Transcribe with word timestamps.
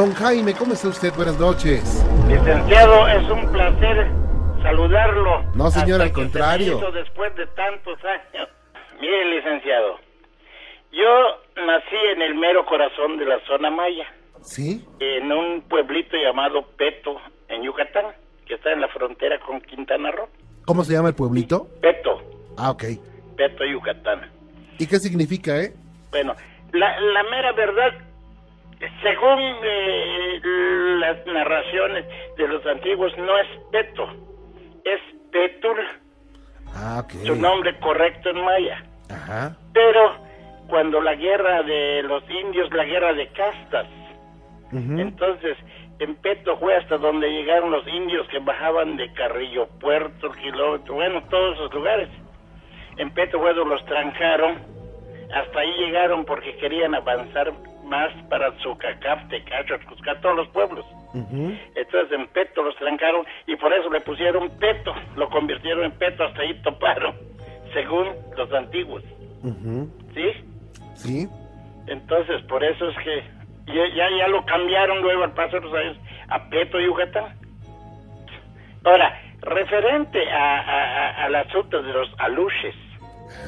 Don 0.00 0.14
Jaime, 0.14 0.54
¿cómo 0.54 0.72
está 0.72 0.88
usted? 0.88 1.12
Buenas 1.14 1.38
noches. 1.38 2.02
Licenciado, 2.26 3.06
es 3.06 3.28
un 3.28 3.52
placer 3.52 4.10
saludarlo. 4.62 5.42
No, 5.54 5.70
señor, 5.70 6.00
al 6.00 6.06
se 6.08 6.14
contrario. 6.14 6.80
después 6.90 7.36
de 7.36 7.46
tantos 7.48 7.98
años. 8.02 8.48
Mire, 8.98 9.26
licenciado, 9.36 9.98
yo 10.90 11.06
nací 11.66 11.96
en 12.14 12.22
el 12.22 12.34
mero 12.34 12.64
corazón 12.64 13.18
de 13.18 13.26
la 13.26 13.40
zona 13.46 13.70
maya, 13.70 14.06
¿Sí? 14.40 14.82
en 15.00 15.30
un 15.30 15.60
pueblito 15.68 16.16
llamado 16.16 16.62
Peto, 16.78 17.20
en 17.48 17.62
Yucatán, 17.62 18.06
que 18.46 18.54
está 18.54 18.72
en 18.72 18.80
la 18.80 18.88
frontera 18.88 19.38
con 19.40 19.60
Quintana 19.60 20.12
Roo. 20.12 20.28
¿Cómo 20.64 20.82
se 20.82 20.94
llama 20.94 21.10
el 21.10 21.14
pueblito? 21.14 21.68
Peto, 21.82 22.22
Ah, 22.56 22.70
ok. 22.70 22.84
Peto, 23.36 23.66
Yucatán. 23.66 24.30
¿Y 24.78 24.86
qué 24.86 24.98
significa, 24.98 25.60
eh? 25.60 25.74
Bueno, 26.10 26.34
la, 26.72 26.98
la 27.00 27.22
mera 27.24 27.52
verdad, 27.52 27.92
según 29.02 29.40
eh, 29.62 30.40
las 31.00 31.26
narraciones 31.26 32.04
de 32.36 32.48
los 32.48 32.64
antiguos, 32.66 33.16
no 33.18 33.38
es 33.38 33.46
Peto, 33.70 34.08
es 34.84 35.00
Petul, 35.30 35.78
Ah, 36.74 37.04
su 37.24 37.34
nombre 37.34 37.76
correcto 37.80 38.30
en 38.30 38.44
maya. 38.44 38.82
Ajá. 39.10 39.56
Pero 39.72 40.16
cuando 40.68 41.00
la 41.00 41.14
guerra 41.14 41.62
de 41.62 42.02
los 42.04 42.22
indios, 42.30 42.72
la 42.72 42.84
guerra 42.84 43.12
de 43.12 43.26
castas, 43.28 43.86
entonces 44.72 45.56
en 45.98 46.14
Peto 46.16 46.56
fue 46.58 46.76
hasta 46.76 46.96
donde 46.96 47.28
llegaron 47.28 47.72
los 47.72 47.86
indios 47.88 48.26
que 48.28 48.38
bajaban 48.38 48.96
de 48.96 49.12
Carrillo 49.14 49.66
Puerto, 49.80 50.30
Kilómetro, 50.30 50.94
bueno, 50.94 51.22
todos 51.28 51.56
esos 51.56 51.74
lugares. 51.74 52.08
En 52.96 53.10
Peto 53.10 53.40
fue 53.40 53.52
donde 53.52 53.74
los 53.74 53.84
trancaron, 53.86 54.58
hasta 55.34 55.58
ahí 55.58 55.72
llegaron 55.76 56.24
porque 56.24 56.56
querían 56.56 56.94
avanzar 56.94 57.52
más 57.90 58.10
para 58.30 58.50
Zucacap, 58.62 59.28
Tecacho, 59.28 59.74
Cusca, 59.88 60.18
todos 60.20 60.36
los 60.36 60.48
pueblos. 60.48 60.86
Entonces 61.74 62.12
en 62.18 62.26
Peto 62.28 62.62
los 62.62 62.76
trancaron 62.76 63.26
y 63.46 63.56
por 63.56 63.72
eso 63.72 63.90
le 63.90 64.00
pusieron 64.00 64.48
Peto, 64.58 64.94
lo 65.16 65.28
convirtieron 65.28 65.84
en 65.84 65.92
Peto, 65.98 66.24
hasta 66.24 66.40
ahí 66.40 66.54
toparon, 66.62 67.14
según 67.74 68.08
los 68.36 68.50
antiguos. 68.52 69.02
¿Sí? 70.14 70.32
Sí. 70.94 71.28
Entonces, 71.88 72.40
por 72.42 72.62
eso 72.62 72.88
es 72.90 72.96
que 72.98 73.22
ya, 73.66 73.82
ya, 73.96 74.08
ya 74.18 74.28
lo 74.28 74.44
cambiaron 74.46 75.02
luego 75.02 75.24
al 75.24 75.32
paso 75.32 75.56
de 75.56 75.62
los 75.66 75.74
años 75.74 75.96
a 76.28 76.48
Peto 76.48 76.78
Yucatán. 76.78 77.34
Ahora, 78.84 79.20
referente 79.40 80.30
a, 80.30 80.60
a- 80.60 81.08
a- 81.08 81.24
al 81.24 81.34
asunto 81.34 81.82
de 81.82 81.92
los 81.92 82.08
aluches, 82.18 82.74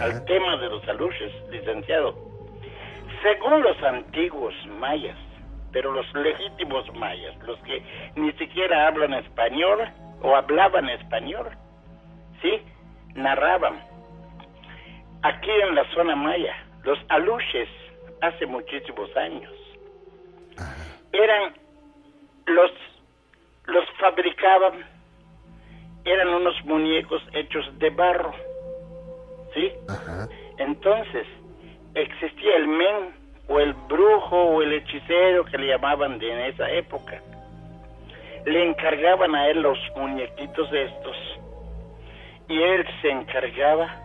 al 0.01 0.25
tema 0.25 0.57
de 0.57 0.69
los 0.69 0.87
aluches, 0.89 1.33
licenciado, 1.51 2.15
según 3.23 3.63
los 3.63 3.83
antiguos 3.83 4.55
mayas, 4.79 5.17
pero 5.73 5.93
los 5.93 6.13
legítimos 6.15 6.85
mayas, 6.95 7.37
los 7.47 7.59
que 7.61 7.83
ni 8.17 8.33
siquiera 8.33 8.89
hablan 8.89 9.15
español 9.15 9.81
o 10.23 10.37
hablaban 10.37 10.89
español, 10.91 11.51
¿sí? 12.41 12.63
Narraban. 13.15 13.81
Aquí 15.23 15.51
en 15.51 15.75
la 15.75 15.85
zona 15.95 16.17
maya, 16.17 16.55
los 16.85 16.99
aluches, 17.09 17.69
hace 18.21 18.47
muchísimos 18.47 19.15
años, 19.17 19.53
eran 21.13 21.55
los 22.47 22.71
los 23.67 23.85
fabricaban 24.01 24.85
eran 26.05 26.29
unos 26.29 26.55
muñecos 26.65 27.23
hechos 27.33 27.65
de 27.79 27.91
barro 27.91 28.35
sí 29.55 29.73
Ajá. 29.89 30.29
entonces 30.59 31.27
existía 31.95 32.57
el 32.57 32.69
men 32.69 33.15
o 33.49 33.61
el 33.61 33.75
brujo 33.89 34.37
o 34.37 34.63
el 34.63 34.73
hechicero 34.73 35.45
que 35.45 35.59
le 35.59 35.69
llamaban 35.69 36.19
de 36.19 36.33
en 36.33 36.39
esa 36.53 36.71
época 36.71 37.21
le 38.45 38.69
encargaban 38.69 39.35
a 39.35 39.49
él 39.49 39.63
los 39.63 39.79
muñequitos 39.97 40.71
de 40.71 40.85
estos 40.85 41.17
y 42.49 42.61
él 42.61 42.87
se 43.01 43.11
encargaba 43.11 44.01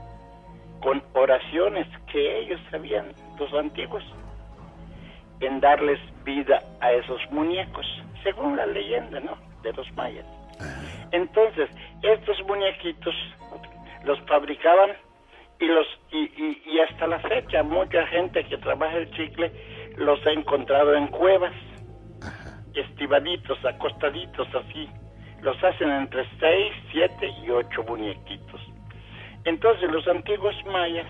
con 0.82 1.04
oraciones 1.14 1.88
que 2.12 2.40
ellos 2.40 2.62
sabían 2.70 3.08
los 3.40 3.52
antiguos 3.54 4.04
en 5.40 5.60
darles 5.60 6.00
vida 6.24 6.62
a 6.80 6.92
esos 6.92 7.20
muñecos, 7.32 7.86
según 8.24 8.56
la 8.56 8.66
leyenda, 8.66 9.20
¿no? 9.20 9.38
De 9.64 9.74
los 9.74 9.92
mayas. 9.94 10.26
Entonces, 11.12 11.70
estos 12.02 12.42
muñequitos 12.48 13.16
los 14.04 14.20
fabricaban 14.22 14.92
y 15.60 15.66
los 15.66 15.88
y, 16.12 16.18
y- 16.20 16.62
y 16.66 16.80
hasta 16.80 17.08
la 17.08 17.20
fecha 17.20 17.64
mucha 17.64 18.06
gente 18.08 18.44
que 18.46 18.58
trabaja 18.58 18.96
el 18.98 19.10
chicle 19.12 19.52
los 19.98 20.26
ha 20.28 20.32
encontrado 20.32 20.94
en 20.96 21.08
cuevas, 21.08 21.54
estivaditos, 22.74 23.58
acostaditos 23.66 24.48
así. 24.54 24.90
Los 25.42 25.62
hacen 25.64 25.90
entre 25.92 26.26
seis, 26.40 26.74
siete 26.92 27.30
y 27.44 27.50
ocho 27.50 27.84
muñequitos. 27.84 28.62
Entonces, 29.46 29.90
los 29.92 30.08
antiguos 30.08 30.56
mayas, 30.66 31.08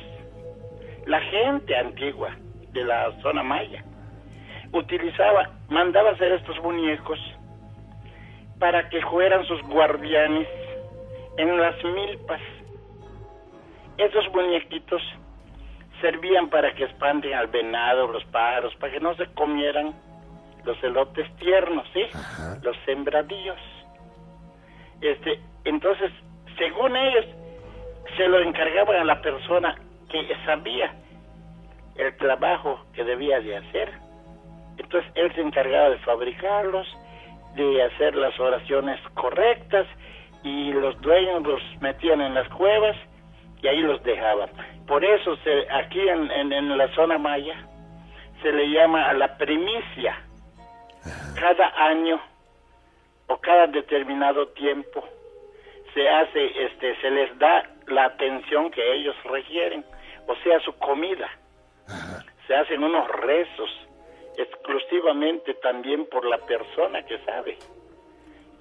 la 1.05 1.19
gente 1.21 1.75
antigua 1.75 2.35
de 2.71 2.83
la 2.83 3.11
zona 3.21 3.43
maya, 3.43 3.83
utilizaba, 4.73 5.49
mandaba 5.69 6.11
hacer 6.11 6.31
estos 6.33 6.61
muñecos 6.61 7.19
para 8.59 8.89
que 8.89 9.01
fueran 9.03 9.45
sus 9.45 9.61
guardianes 9.63 10.47
en 11.37 11.57
las 11.57 11.75
milpas. 11.83 12.41
Esos 13.97 14.31
muñequitos 14.31 15.01
servían 16.01 16.49
para 16.49 16.73
que 16.75 16.83
espanden 16.83 17.33
al 17.33 17.47
venado, 17.47 18.07
los 18.07 18.23
pájaros, 18.25 18.75
para 18.75 18.93
que 18.93 18.99
no 18.99 19.15
se 19.15 19.25
comieran 19.33 19.93
los 20.63 20.81
elotes 20.83 21.33
tiernos, 21.37 21.87
¿sí? 21.93 22.03
Los 22.61 22.77
sembradillos. 22.85 23.59
Este, 25.01 25.39
entonces, 25.63 26.11
según 26.57 26.95
ellos, 26.95 27.25
se 28.15 28.27
lo 28.27 28.39
encargaban 28.39 28.97
a 28.97 29.03
la 29.03 29.21
persona 29.21 29.75
que 30.09 30.27
sabía 30.45 30.93
el 31.95 32.15
trabajo 32.17 32.85
que 32.93 33.03
debía 33.03 33.39
de 33.39 33.57
hacer. 33.57 33.91
Entonces 34.77 35.11
él 35.15 35.33
se 35.33 35.41
encargaba 35.41 35.89
de 35.89 35.97
fabricarlos, 35.99 36.87
de 37.55 37.83
hacer 37.83 38.15
las 38.15 38.39
oraciones 38.39 38.99
correctas 39.15 39.87
y 40.43 40.71
los 40.71 40.99
dueños 41.01 41.43
los 41.43 41.61
metían 41.81 42.21
en 42.21 42.35
las 42.35 42.47
cuevas 42.49 42.95
y 43.61 43.67
ahí 43.67 43.79
los 43.81 44.01
dejaban. 44.03 44.49
Por 44.87 45.03
eso 45.03 45.35
se, 45.37 45.67
aquí 45.71 45.99
en, 46.07 46.31
en- 46.31 46.53
en 46.53 46.77
la 46.77 46.87
zona 46.95 47.17
maya 47.17 47.55
se 48.41 48.51
le 48.51 48.69
llama 48.69 49.09
a 49.09 49.13
la 49.13 49.37
primicia. 49.37 50.17
Cada 51.39 51.67
año 51.87 52.19
o 53.27 53.37
cada 53.37 53.67
determinado 53.67 54.47
tiempo 54.49 55.03
se 55.93 56.07
hace, 56.09 56.65
este, 56.65 56.95
se 57.01 57.09
les 57.11 57.37
da 57.39 57.63
la 57.87 58.05
atención 58.05 58.69
que 58.71 58.93
ellos 58.93 59.15
requieren, 59.25 59.83
o 60.27 60.35
sea, 60.43 60.59
su 60.61 60.73
comida. 60.77 61.29
Se 62.47 62.55
hacen 62.55 62.83
unos 62.83 63.07
rezos 63.09 63.69
exclusivamente 64.37 65.53
también 65.55 66.05
por 66.09 66.25
la 66.25 66.37
persona 66.39 67.03
que 67.03 67.17
sabe. 67.19 67.57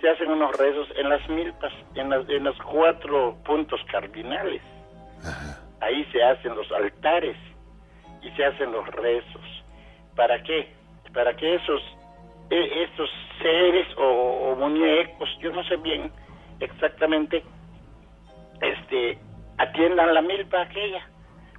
Se 0.00 0.08
hacen 0.08 0.30
unos 0.30 0.56
rezos 0.56 0.88
en 0.96 1.08
las 1.08 1.28
milpas, 1.28 1.72
en, 1.94 2.10
las, 2.10 2.28
en 2.28 2.44
los 2.44 2.56
cuatro 2.62 3.36
puntos 3.44 3.80
cardinales. 3.90 4.62
Ahí 5.80 6.04
se 6.12 6.22
hacen 6.22 6.54
los 6.56 6.70
altares 6.72 7.36
y 8.22 8.30
se 8.30 8.44
hacen 8.44 8.72
los 8.72 8.86
rezos. 8.88 9.64
¿Para 10.14 10.42
qué? 10.42 10.68
Para 11.12 11.34
que 11.36 11.54
esos 11.54 11.82
e- 12.50 12.82
estos 12.84 13.10
seres 13.40 13.86
o, 13.96 14.02
o 14.02 14.56
muñecos, 14.56 15.28
yo 15.40 15.52
no 15.52 15.62
sé 15.64 15.76
bien 15.76 16.10
exactamente, 16.60 17.42
este, 18.60 19.18
atiendan 19.58 20.14
la 20.14 20.22
milpa 20.22 20.62
aquella, 20.62 21.06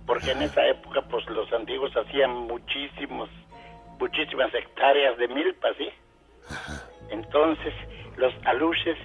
porque 0.06 0.32
en 0.32 0.42
esa 0.44 0.66
época, 0.68 1.02
pues 1.10 1.26
los 1.30 1.52
antiguos 1.54 1.96
hacían 1.96 2.34
muchísimos, 2.34 3.30
muchísimas 4.00 4.54
hectáreas 4.54 5.18
de 5.18 5.28
milpa, 5.28 5.70
¿sí? 5.78 5.90
Entonces, 7.10 7.74
los 8.18 8.34
aluches, 8.46 8.98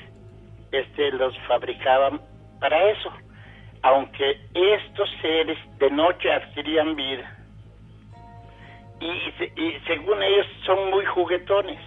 este, 0.71 1.13
los 1.13 1.37
fabricaban 1.47 2.21
para 2.61 2.91
eso, 2.91 3.13
aunque 3.83 4.41
estos 4.55 5.11
seres 5.21 5.59
de 5.79 5.91
noche 5.91 6.33
adquirían 6.33 6.95
vida 6.95 7.39
y, 9.01 9.61
y 9.61 9.81
según 9.87 10.23
ellos 10.23 10.47
son 10.65 10.91
muy 10.91 11.05
juguetones. 11.07 11.79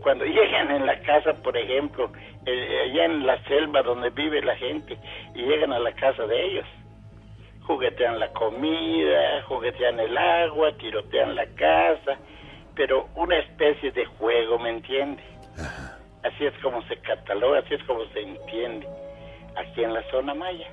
Cuando 0.00 0.24
llegan 0.24 0.70
en 0.70 0.86
la 0.86 1.00
casa, 1.00 1.32
por 1.42 1.56
ejemplo, 1.56 2.10
eh, 2.46 2.90
allá 2.90 3.04
en 3.04 3.26
la 3.26 3.42
selva 3.44 3.82
donde 3.82 4.10
vive 4.10 4.42
la 4.42 4.56
gente, 4.56 4.96
y 5.34 5.42
llegan 5.42 5.72
a 5.72 5.78
la 5.78 5.92
casa 5.92 6.26
de 6.26 6.44
ellos, 6.44 6.66
juguetean 7.66 8.18
la 8.18 8.32
comida, 8.32 9.42
juguetean 9.42 10.00
el 10.00 10.16
agua, 10.16 10.76
tirotean 10.76 11.36
la 11.36 11.46
casa, 11.54 12.18
pero 12.74 13.08
una 13.14 13.38
especie 13.38 13.92
de 13.92 14.04
juego, 14.04 14.58
¿me 14.58 14.70
entiende? 14.70 15.22
Así 16.24 16.46
es 16.46 16.54
como 16.62 16.82
se 16.82 16.96
cataloga, 16.96 17.60
así 17.60 17.74
es 17.74 17.82
como 17.84 18.04
se 18.06 18.22
entiende 18.22 18.86
aquí 19.56 19.84
en 19.84 19.94
la 19.94 20.02
zona 20.10 20.34
maya. 20.34 20.68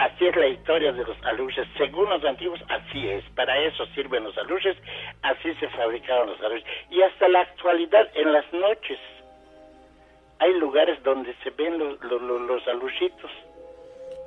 Así 0.00 0.26
es 0.26 0.34
la 0.34 0.46
historia 0.46 0.92
de 0.92 1.04
los 1.04 1.16
aluches. 1.24 1.68
Según 1.76 2.08
los 2.08 2.24
antiguos, 2.24 2.58
así 2.68 3.06
es. 3.06 3.22
Para 3.34 3.58
eso 3.58 3.84
sirven 3.94 4.24
los 4.24 4.36
aluches. 4.38 4.74
Así 5.20 5.54
se 5.56 5.68
fabricaron 5.68 6.30
los 6.30 6.40
aluches. 6.40 6.66
Y 6.88 7.02
hasta 7.02 7.28
la 7.28 7.40
actualidad, 7.40 8.08
en 8.14 8.32
las 8.32 8.50
noches, 8.50 8.98
hay 10.38 10.54
lugares 10.54 11.02
donde 11.02 11.34
se 11.44 11.50
ven 11.50 11.78
los, 11.78 12.02
los, 12.02 12.22
los, 12.22 12.68
aluchitos. 12.68 13.30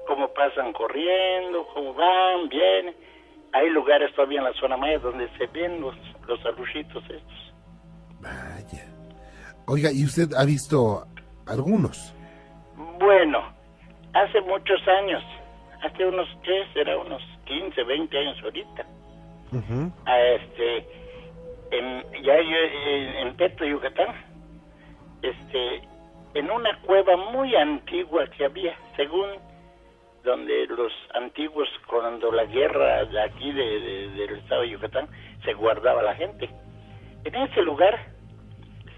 Cómo 0.06 0.32
pasan 0.32 0.74
corriendo, 0.74 1.66
cómo 1.74 1.96
van, 1.96 2.50
vienen. 2.50 2.96
Hay 3.54 3.70
lugares 3.72 4.14
todavía 4.14 4.40
en 4.40 4.46
la 4.46 4.54
zona 4.54 4.78
maya 4.78 5.00
donde 5.00 5.28
se 5.40 5.48
ven 5.48 5.82
los, 5.82 5.96
los 6.28 6.46
aluchitos 6.46 7.04
estos. 7.04 7.54
Vaya. 8.20 8.86
Oiga, 9.66 9.90
¿y 9.92 10.06
usted 10.06 10.34
ha 10.38 10.46
visto 10.46 11.04
algunos? 11.48 12.14
Bueno, 13.00 13.44
hace 14.14 14.42
muchos 14.42 14.86
años, 14.88 15.24
hace 15.84 16.06
unos, 16.06 16.28
¿qué 16.44 16.64
será? 16.74 16.98
Unos 16.98 17.22
15, 17.46 17.84
20 17.84 18.18
años 18.18 18.38
ahorita. 18.44 18.86
A 20.06 20.20
este 20.22 20.88
en, 21.72 22.04
ya 22.24 22.40
yo 22.42 22.58
en, 22.58 23.28
en 23.28 23.36
Peto, 23.36 23.66
Yucatán, 23.66 24.08
este, 25.22 25.82
en 26.34 26.50
una 26.52 26.80
cueva 26.82 27.16
muy 27.18 27.56
antigua 27.56 28.26
que 28.36 28.46
había, 28.46 28.76
según 28.96 29.28
donde 30.24 30.66
los 30.68 30.92
antiguos, 31.16 31.68
cuando 31.88 32.32
la 32.32 32.46
guerra 32.46 33.04
de 33.06 33.22
aquí 33.22 33.52
de, 33.52 33.80
de- 33.80 34.10
del 34.10 34.38
estado 34.38 34.62
de 34.62 34.70
Yucatán, 34.70 35.08
se 35.44 35.54
guardaba 35.54 36.02
la 36.02 36.16
gente. 36.16 36.50
En 37.26 37.36
ese 37.36 37.62
lugar 37.62 38.00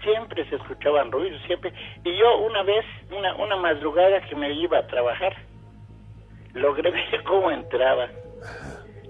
siempre 0.06 0.48
se 0.48 0.56
escuchaban 0.56 1.10
ruidos, 1.10 1.40
siempre. 1.46 1.72
Y 2.04 2.16
yo 2.16 2.38
una 2.38 2.62
vez, 2.62 2.84
una, 3.10 3.34
una 3.36 3.56
madrugada 3.56 4.20
que 4.22 4.36
me 4.36 4.52
iba 4.52 4.78
a 4.78 4.86
trabajar, 4.86 5.34
logré 6.54 6.90
ver 6.92 7.24
cómo 7.24 7.50
entraban 7.50 8.10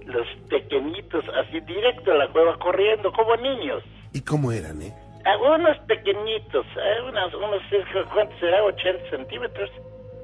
los 0.07 0.27
pequeñitos, 0.49 1.25
así 1.29 1.61
directo 1.61 2.13
a 2.13 2.15
la 2.15 2.29
cueva, 2.29 2.59
corriendo 2.59 3.13
como 3.13 3.37
niños. 3.37 3.83
¿Y 4.13 4.23
cómo 4.23 4.53
eran, 4.53 4.81
eh? 4.81 4.95
Algunos 5.25 5.77
pequeñitos, 5.81 6.65
eh, 6.65 7.03
unos, 7.09 7.35
unos, 7.35 7.63
¿cuántos 8.13 8.39
será? 8.39 8.63
80 8.63 9.11
centímetros. 9.11 9.71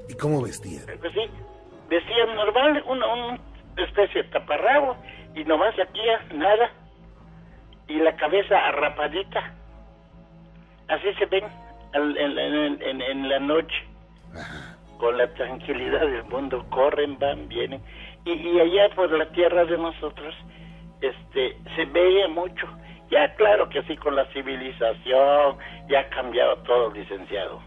¿Y 0.09 0.15
cómo 0.15 0.41
vestían? 0.43 0.85
Pues 1.01 1.13
sí, 1.13 1.29
decían 1.91 2.35
normal, 2.37 2.83
una, 2.87 3.07
una 3.09 3.39
especie 3.77 4.23
de 4.23 4.29
taparrabo, 4.29 4.97
y 5.35 5.43
nomás 5.45 5.75
aquí 5.79 6.01
ah, 6.09 6.23
nada, 6.35 6.71
y 7.89 7.97
la 7.97 8.15
cabeza 8.17 8.57
arrapadita. 8.69 9.55
Así 10.93 11.13
se 11.19 11.27
ven 11.27 11.45
al- 11.95 12.17
en, 12.17 12.39
en- 12.39 12.83
en- 12.83 13.03
en 13.03 13.29
la 13.29 13.39
noche, 13.39 13.75
con 14.99 15.17
la 15.17 15.27
tranquilidad 15.35 16.01
del 16.01 16.25
mundo, 16.25 16.65
corren, 16.71 17.19
van, 17.19 17.49
vienen. 17.49 17.83
Y, 18.25 18.33
y 18.33 18.61
allá 18.61 18.89
por 18.95 19.11
la 19.11 19.27
tierra 19.33 19.65
de 19.65 19.77
nosotros, 19.79 20.35
este, 21.01 21.57
se 21.75 21.85
veía 21.87 22.29
mucho. 22.29 22.67
Ya 23.11 23.35
claro 23.35 23.69
que 23.69 23.83
sí, 23.85 23.97
con 23.97 24.15
la 24.17 24.25
civilización, 24.33 25.57
ya 25.89 26.01
ha 26.01 26.09
cambiado 26.09 26.57
todo, 26.59 26.93
licenciado 26.93 27.61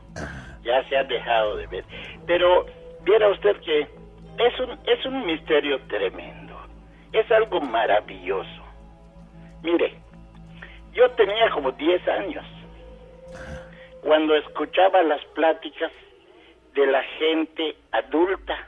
ya 0.63 0.83
se 0.89 0.98
ha 0.98 1.04
dejado 1.04 1.57
de 1.57 1.68
ver. 1.68 1.86
Pero 2.25 2.66
viera 3.04 3.30
usted 3.30 3.56
que 3.62 3.81
es 3.81 4.60
un, 4.60 4.72
es 4.88 5.06
un 5.06 5.24
misterio 5.27 5.80
tremendo, 5.88 6.60
es 7.13 7.30
algo 7.31 7.62
maravilloso. 7.62 8.63
Mire, 9.62 9.94
yo 10.94 11.07
tenía 11.12 11.51
como 11.51 11.72
10 11.72 12.07
años 12.07 12.44
cuando 14.05 14.35
escuchaba 14.35 15.01
las 15.01 15.25
pláticas 15.33 15.91
de 16.75 16.85
la 16.85 17.01
gente 17.17 17.75
adulta, 17.91 18.67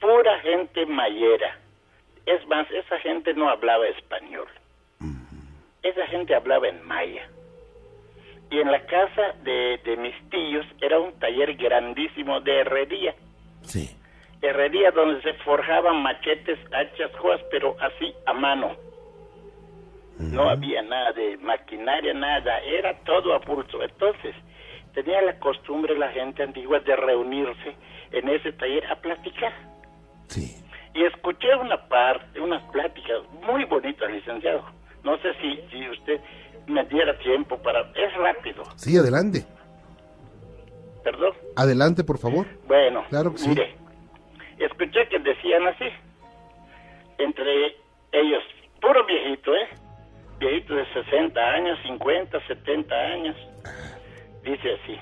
pura 0.00 0.40
gente 0.40 0.86
mayera. 0.86 1.58
Es 2.24 2.44
más, 2.46 2.66
esa 2.70 2.98
gente 3.00 3.34
no 3.34 3.50
hablaba 3.50 3.86
español. 3.86 4.48
Esa 5.82 6.06
gente 6.06 6.34
hablaba 6.34 6.68
en 6.68 6.82
maya 6.86 7.28
y 8.50 8.60
en 8.60 8.72
la 8.72 8.80
casa 8.86 9.34
de, 9.42 9.78
de 9.84 9.96
mis 9.98 10.14
tíos 10.30 10.64
era 10.80 11.00
un 11.00 11.12
taller 11.18 11.54
grandísimo 11.56 12.40
de 12.40 12.60
herrería. 12.60 13.14
Sí. 13.60 13.94
Herrería 14.40 14.90
donde 14.90 15.20
se 15.20 15.34
forjaban 15.44 16.02
machetes, 16.02 16.58
hachas, 16.72 17.14
joas, 17.18 17.42
pero 17.50 17.76
así 17.78 18.14
a 18.24 18.32
mano. 18.32 18.74
No 20.18 20.48
había 20.48 20.82
nada 20.82 21.12
de 21.12 21.36
maquinaria, 21.38 22.14
nada, 22.14 22.58
era 22.60 22.94
todo 23.04 23.34
a 23.34 23.40
pulso. 23.40 23.82
Entonces, 23.82 24.34
tenía 24.94 25.20
la 25.22 25.38
costumbre 25.38 25.96
la 25.98 26.08
gente 26.10 26.42
antigua 26.42 26.80
de 26.80 26.96
reunirse 26.96 27.76
en 28.12 28.28
ese 28.28 28.52
taller 28.52 28.86
a 28.86 28.96
platicar. 28.96 29.52
Sí. 30.28 30.56
Y 30.94 31.04
escuché 31.04 31.54
una 31.56 31.86
parte, 31.88 32.40
unas 32.40 32.62
pláticas 32.72 33.18
muy 33.46 33.64
bonitas, 33.64 34.10
licenciado. 34.10 34.64
No 35.04 35.18
sé 35.18 35.34
si, 35.40 35.60
si 35.70 35.88
usted 35.90 36.20
me 36.66 36.82
diera 36.86 37.16
tiempo 37.18 37.58
para... 37.58 37.80
Es 37.94 38.14
rápido, 38.16 38.62
Sí, 38.76 38.96
adelante. 38.96 39.44
perdón. 41.04 41.32
Adelante, 41.56 42.02
por 42.04 42.18
favor. 42.18 42.46
Bueno, 42.66 43.04
Claro 43.10 43.32
que 43.32 43.38
sí. 43.38 43.48
mire, 43.50 43.74
escuché 44.58 45.06
que 45.08 45.18
decían 45.18 45.66
así, 45.68 45.84
entre 47.18 47.76
ellos, 48.12 48.42
puro 48.80 49.04
viejito, 49.06 49.54
¿eh? 49.54 49.68
Viejito 50.38 50.74
de 50.74 50.84
60 50.92 51.40
años, 51.40 51.78
50, 51.84 52.40
70 52.46 52.94
años. 52.94 53.36
Dice 54.42 54.74
así, 54.82 54.98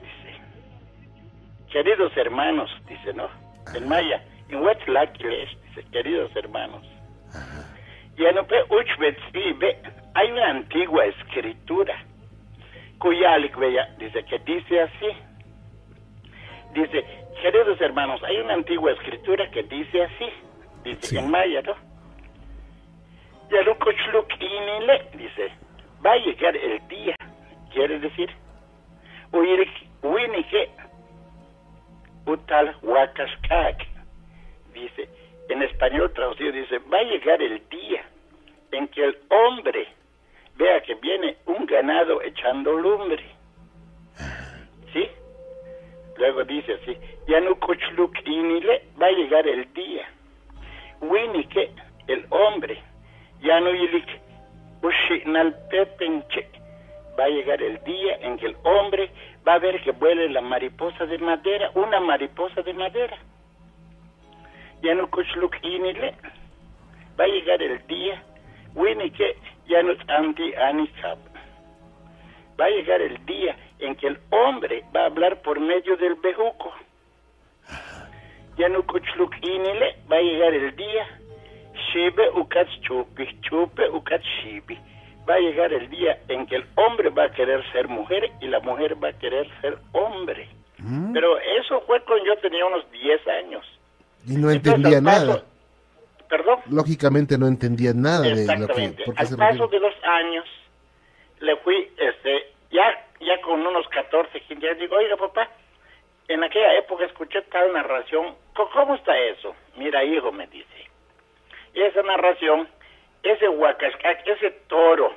dice, 0.00 0.40
queridos 1.70 2.16
hermanos, 2.16 2.70
dice, 2.88 3.12
¿no? 3.12 3.28
En 3.74 3.88
maya, 3.88 4.22
dice, 5.68 5.84
queridos 5.90 6.34
hermanos. 6.36 6.82
Uchbetzibe, 8.70 9.78
hay 10.14 10.30
una 10.30 10.50
antigua 10.50 11.04
escritura, 11.06 12.04
bella, 13.56 13.88
dice 13.98 14.24
que 14.24 14.38
dice 14.38 14.80
así. 14.80 15.08
Dice, 16.72 17.04
queridos 17.42 17.80
hermanos, 17.80 18.22
hay 18.22 18.36
una 18.38 18.54
antigua 18.54 18.92
escritura 18.92 19.50
que 19.50 19.64
dice 19.64 20.04
así, 20.04 20.26
dice 20.84 21.02
Sí. 21.08 21.18
en 21.18 21.30
maya, 21.30 21.60
¿no? 21.62 21.74
Yarukochluk 23.50 24.32
inile, 24.40 25.08
dice, 25.14 25.52
va 26.04 26.12
a 26.12 26.16
llegar 26.16 26.56
el 26.56 26.86
día, 26.88 27.14
quiere 27.72 27.98
decir, 27.98 28.30
Winike, 30.02 30.70
Utal 32.26 32.76
Huacascac, 32.82 33.86
dice, 34.72 35.08
en 35.48 35.62
español 35.62 36.12
traducido 36.12 36.52
dice, 36.52 36.78
va 36.92 36.98
a 36.98 37.04
llegar 37.04 37.42
el 37.42 37.68
día 37.68 38.04
en 38.72 38.88
que 38.88 39.04
el 39.04 39.18
hombre 39.30 39.88
vea 40.56 40.80
que 40.82 40.94
viene 40.94 41.36
un 41.46 41.66
ganado 41.66 42.22
echando 42.22 42.72
lumbre. 42.72 43.24
¿Sí? 44.92 45.08
Luego 46.16 46.44
dice 46.44 46.74
así, 46.74 46.96
Yanukuchluk 47.26 48.16
inile, 48.26 48.84
va 49.00 49.06
a 49.06 49.12
llegar 49.12 49.46
el 49.46 49.72
día. 49.74 50.08
Winike, 51.00 51.72
el 52.06 52.26
hombre, 52.30 52.82
Yanuilik 53.44 54.08
Ushinalpepenche, 54.82 56.48
va 57.18 57.24
a 57.24 57.28
llegar 57.28 57.62
el 57.62 57.82
día 57.84 58.16
en 58.22 58.38
que 58.38 58.46
el 58.46 58.56
hombre 58.62 59.10
va 59.46 59.54
a 59.54 59.58
ver 59.58 59.82
que 59.82 59.92
vuele 59.92 60.30
la 60.30 60.40
mariposa 60.40 61.04
de 61.04 61.18
madera, 61.18 61.70
una 61.74 62.00
mariposa 62.00 62.62
de 62.62 62.72
madera. 62.72 63.18
Yanukuchluk 64.82 65.56
inile, 65.62 66.14
va 67.20 67.24
a 67.24 67.28
llegar 67.28 67.62
el 67.62 67.86
día, 67.86 68.22
Winike 68.74 69.36
Yanut 69.66 70.00
anti. 70.08 70.54
Va 72.58 72.64
a 72.64 72.70
llegar 72.70 73.02
el 73.02 73.26
día 73.26 73.56
en 73.78 73.94
que 73.94 74.06
el 74.06 74.18
hombre 74.30 74.84
va 74.96 75.02
a 75.02 75.06
hablar 75.06 75.42
por 75.42 75.60
medio 75.60 75.98
del 75.98 76.14
bejuco. 76.14 76.72
Yanukuchluk 78.56 79.34
inile, 79.42 79.96
va 80.10 80.16
a 80.16 80.22
llegar 80.22 80.54
el 80.54 80.74
día, 80.76 81.20
Shibe 81.94 82.28
ukat 82.34 82.66
chupi, 82.82 83.24
chupe 83.42 83.88
ukat 83.88 84.20
shibi. 84.22 84.76
Va 85.28 85.34
a 85.34 85.38
llegar 85.38 85.72
el 85.72 85.88
día 85.90 86.18
en 86.28 86.44
que 86.46 86.56
el 86.56 86.66
hombre 86.74 87.08
va 87.10 87.26
a 87.26 87.30
querer 87.30 87.62
ser 87.70 87.86
mujer 87.86 88.30
y 88.40 88.48
la 88.48 88.58
mujer 88.60 89.02
va 89.02 89.08
a 89.08 89.12
querer 89.12 89.48
ser 89.60 89.78
hombre. 89.92 90.48
Mm. 90.78 91.12
Pero 91.12 91.38
eso 91.38 91.80
fue 91.86 92.02
cuando 92.02 92.26
yo 92.26 92.36
tenía 92.38 92.66
unos 92.66 92.90
10 92.90 93.26
años. 93.28 93.64
Y 94.26 94.32
no 94.36 94.50
Entonces, 94.50 94.74
entendía 94.74 95.00
paso- 95.00 95.26
nada. 95.26 95.44
Perdón. 96.28 96.58
Lógicamente 96.68 97.38
no 97.38 97.46
entendía 97.46 97.92
nada 97.94 98.22
de 98.22 98.30
lo 98.30 98.34
que... 98.34 98.42
Exactamente. 98.42 99.04
¿por 99.04 99.14
qué 99.14 99.22
Al 99.22 99.36
paso 99.36 99.68
de 99.68 99.78
los 99.78 99.94
años, 100.02 100.44
le 101.40 101.56
fui, 101.58 101.88
este, 101.96 102.52
ya, 102.72 103.06
ya 103.20 103.40
con 103.42 103.64
unos 103.64 103.86
14, 103.88 104.40
15 104.40 104.66
años, 104.66 104.78
digo, 104.80 104.96
oiga, 104.96 105.16
papá, 105.16 105.48
en 106.26 106.42
aquella 106.42 106.74
época 106.74 107.04
escuché 107.04 107.40
tal 107.42 107.72
narración, 107.72 108.34
¿cómo, 108.54 108.70
cómo 108.70 108.94
está 108.96 109.16
eso? 109.16 109.54
Mira, 109.76 110.02
hijo, 110.02 110.32
me 110.32 110.46
dice. 110.48 110.90
Esa 111.74 112.02
narración, 112.02 112.68
ese 113.22 113.48
huacascac, 113.48 114.26
ese 114.26 114.50
toro 114.68 115.12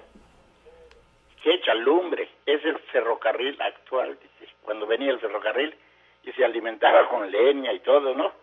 que 1.44 1.54
echa 1.54 1.74
lumbre, 1.76 2.30
es 2.46 2.64
el 2.66 2.78
ferrocarril 2.92 3.62
actual, 3.62 4.18
dice. 4.20 4.54
Cuando 4.64 4.88
venía 4.88 5.12
el 5.12 5.20
ferrocarril, 5.20 5.76
y 6.28 6.32
se 6.34 6.44
alimentaba 6.44 7.08
con 7.08 7.32
leña 7.32 7.72
y 7.72 7.80
todo, 7.80 8.14
¿no? 8.14 8.34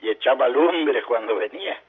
Y 0.00 0.10
echaba 0.10 0.48
lumbre 0.48 1.02
cuando 1.04 1.36
venía. 1.36 1.80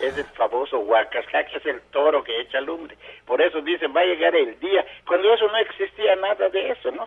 Es 0.00 0.16
el 0.16 0.24
famoso 0.24 0.78
Huacasca, 0.78 1.44
que 1.44 1.58
es 1.58 1.66
el 1.66 1.82
toro 1.90 2.24
que 2.24 2.40
echa 2.40 2.60
lumbre. 2.60 2.96
Por 3.26 3.42
eso 3.42 3.60
dice, 3.60 3.86
va 3.88 4.00
a 4.00 4.06
llegar 4.06 4.34
el 4.34 4.58
día, 4.58 4.86
cuando 5.06 5.32
eso 5.34 5.46
no 5.48 5.58
existía 5.58 6.16
nada 6.16 6.48
de 6.48 6.70
eso, 6.70 6.90
¿no? 6.92 7.06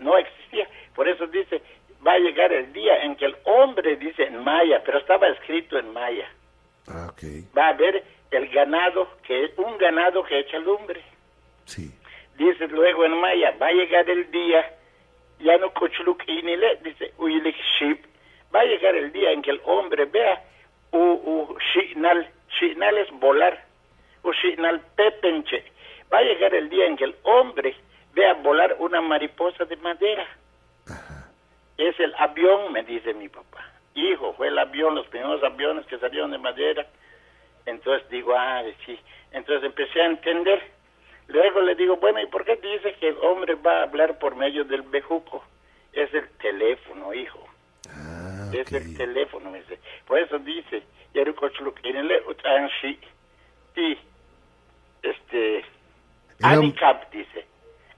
No 0.00 0.18
existía. 0.18 0.68
Por 0.94 1.08
eso 1.08 1.26
dice, 1.28 1.62
va 2.06 2.12
a 2.12 2.18
llegar 2.18 2.52
el 2.52 2.72
día 2.72 3.04
en 3.04 3.16
que 3.16 3.26
el 3.26 3.36
hombre, 3.44 3.96
dice 3.96 4.24
en 4.24 4.44
maya, 4.44 4.82
pero 4.84 4.98
estaba 4.98 5.28
escrito 5.28 5.78
en 5.78 5.92
maya. 5.92 6.28
Ah, 6.92 7.12
va 7.56 7.66
a 7.66 7.68
haber 7.68 8.04
el 8.30 8.48
ganado, 8.48 9.08
que 9.22 9.52
un 9.56 9.78
ganado 9.78 10.24
que 10.24 10.40
echa 10.40 10.58
lumbre. 10.58 11.02
Sí. 11.64 11.90
Dice 12.36 12.66
luego 12.68 13.04
en 13.04 13.20
maya, 13.20 13.54
va 13.60 13.68
a 13.68 13.72
llegar 13.72 14.08
el 14.10 14.30
día, 14.30 14.76
ya 15.38 15.56
no 15.58 15.72
inile, 16.26 16.78
dice 16.82 17.12
uyilik 17.18 17.56
ship, 17.78 17.98
va 18.54 18.60
a 18.60 18.64
llegar 18.64 18.96
el 18.96 19.12
día 19.12 19.30
en 19.32 19.42
que 19.42 19.50
el 19.50 19.60
hombre 19.64 20.04
vea 20.06 20.42
u, 20.92 20.98
u 20.98 21.58
shinal, 21.72 22.28
shinal 22.58 22.98
es 22.98 23.10
volar, 23.20 23.64
u 24.22 24.32
shinal 24.32 24.80
pepenche, 24.96 25.64
va 26.12 26.18
a 26.18 26.22
llegar 26.22 26.54
el 26.54 26.68
día 26.70 26.86
en 26.86 26.96
que 26.96 27.04
el 27.04 27.16
hombre 27.22 27.76
vea 28.14 28.34
volar 28.34 28.76
una 28.78 29.00
mariposa 29.00 29.64
de 29.64 29.76
madera. 29.76 30.26
Es 31.76 31.98
el 31.98 32.14
avión, 32.18 32.72
me 32.72 32.82
dice 32.82 33.14
mi 33.14 33.28
papá. 33.28 33.64
Hijo, 33.94 34.32
fue 34.34 34.48
el 34.48 34.58
avión, 34.58 34.94
los 34.94 35.06
primeros 35.08 35.42
aviones 35.42 35.86
que 35.86 35.98
salieron 35.98 36.30
de 36.30 36.38
madera. 36.38 36.86
Entonces 37.66 38.08
digo, 38.10 38.34
ah, 38.36 38.62
sí. 38.86 38.98
Entonces 39.32 39.64
empecé 39.64 40.00
a 40.00 40.06
entender. 40.06 40.62
Luego 41.28 41.60
le 41.60 41.74
digo, 41.74 41.96
bueno, 41.96 42.20
¿y 42.20 42.26
por 42.26 42.44
qué 42.44 42.56
dice 42.56 42.94
que 42.98 43.08
el 43.08 43.16
hombre 43.22 43.54
va 43.54 43.80
a 43.80 43.82
hablar 43.84 44.18
por 44.18 44.34
medio 44.36 44.64
del 44.64 44.82
bejuco? 44.82 45.44
Es 45.92 46.12
el 46.14 46.28
teléfono, 46.38 47.12
hijo. 47.12 47.44
Ah, 47.88 48.50
es 48.52 48.72
el 48.72 48.96
teléfono, 48.96 49.50
me 49.50 49.58
dice. 49.58 49.78
Por 50.06 50.18
eso 50.18 50.38
dice, 50.38 50.82
este, 55.02 55.64
Anicap 56.42 57.10
dice. 57.12 57.46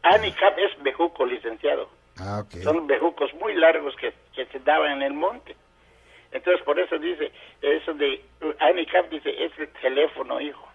Anicap 0.03 0.59
es 0.59 0.83
bejuco, 0.83 1.25
licenciado. 1.25 1.89
Ah, 2.19 2.43
Son 2.63 2.87
bejucos 2.87 3.33
muy 3.35 3.55
largos 3.55 3.95
que, 3.97 4.13
que 4.35 4.47
se 4.47 4.59
daban 4.61 4.93
en 4.93 5.03
el 5.03 5.15
monte. 5.15 5.57
Entonces, 6.33 6.65
por 6.65 6.81
eso 6.81 6.99
dice, 6.99 7.31
eso 7.61 7.93
de 7.95 8.23
Anicap 8.59 9.11
dice, 9.11 9.45
es 9.45 9.53
el 9.59 9.69
teléfono, 9.75 10.41
hijo. 10.41 10.67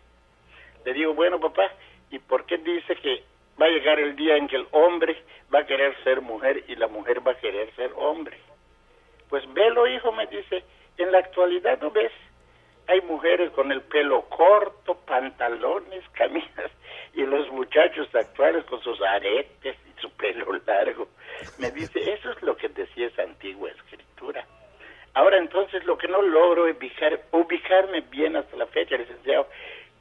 Le 0.86 0.94
digo, 0.94 1.14
bueno, 1.16 1.40
papá, 1.40 1.72
¿y 2.12 2.20
por 2.20 2.46
qué 2.46 2.58
dice 2.58 2.96
que 2.96 3.24
va 3.60 3.66
a 3.66 3.70
llegar 3.70 4.00
el 4.00 4.16
día 4.16 4.38
en 4.38 4.48
que 4.48 4.56
el 4.56 4.68
hombre 4.72 5.18
va 5.54 5.60
a 5.60 5.66
querer 5.66 5.96
ser 6.04 6.22
mujer 6.22 6.64
y 6.68 6.76
la 6.76 6.88
mujer 6.88 7.28
va 7.28 7.32
a 7.32 7.40
querer 7.40 7.74
ser 7.76 7.92
hombre? 7.96 8.38
Pues 9.30 9.52
velo, 9.54 9.88
hijo, 9.88 10.12
me 10.12 10.28
dice, 10.28 10.64
en 10.98 11.12
la 11.12 11.20
actualidad, 11.20 11.82
¿no 11.82 11.90
ves? 11.90 12.12
Hay 12.88 13.02
mujeres 13.02 13.52
con 13.52 13.72
el 13.72 13.82
pelo 13.82 14.30
corto, 14.30 14.96
pantalones, 15.06 16.08
camisas, 16.14 16.72
y 17.16 17.24
los 17.24 17.52
muchachos 17.52 18.08
actuales 18.14 18.64
con 18.66 18.80
sus 18.82 19.02
aretes 19.02 19.76
y 19.88 20.02
su 20.02 20.10
pelo 20.12 20.54
largo. 20.68 21.08
Me 21.58 21.72
dice, 21.72 22.00
eso 22.14 22.32
es 22.32 22.42
lo 22.44 22.56
que 22.56 22.70
decía 22.70 23.08
esa 23.08 23.24
antigua 23.24 23.72
escritura. 23.72 24.46
Ahora 25.14 25.38
entonces 25.38 25.84
lo 25.86 25.98
que 25.98 26.08
no 26.08 26.22
logro 26.22 26.68
es 26.68 26.78
ubicar, 26.78 27.20
ubicarme 27.32 28.02
bien 28.02 28.36
hasta 28.36 28.56
la 28.56 28.68
fecha, 28.68 28.98
licenciado, 28.98 29.48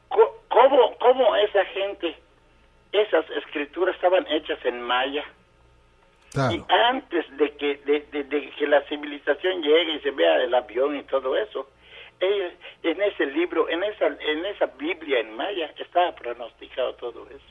¿cómo, 0.09 0.97
cómo 0.99 1.37
esa 1.37 1.65
gente, 1.67 2.17
esas 2.93 3.25
escrituras 3.31 3.95
estaban 3.95 4.27
hechas 4.29 4.59
en 4.65 4.83
maya? 4.83 5.25
Y 6.53 6.63
antes 6.69 7.25
de 7.39 7.51
que, 7.57 7.77
de, 7.87 8.51
que 8.59 8.67
la 8.67 8.83
civilización 8.89 9.63
llegue 9.63 9.95
y 9.95 10.01
se 10.01 10.11
vea 10.11 10.43
el 10.43 10.55
avión 10.55 10.97
y 10.97 11.03
todo 11.05 11.35
eso, 11.35 11.67
en 12.21 13.03
ese 13.03 13.27
libro, 13.27 13.69
en 13.69 13.83
esa, 13.83 14.07
en 14.07 14.45
esa 14.45 14.67
Biblia 14.79 15.21
en 15.21 15.35
maya, 15.35 15.73
estaba 15.79 16.15
pronosticado 16.15 16.95
todo 16.95 17.27
eso. 17.31 17.45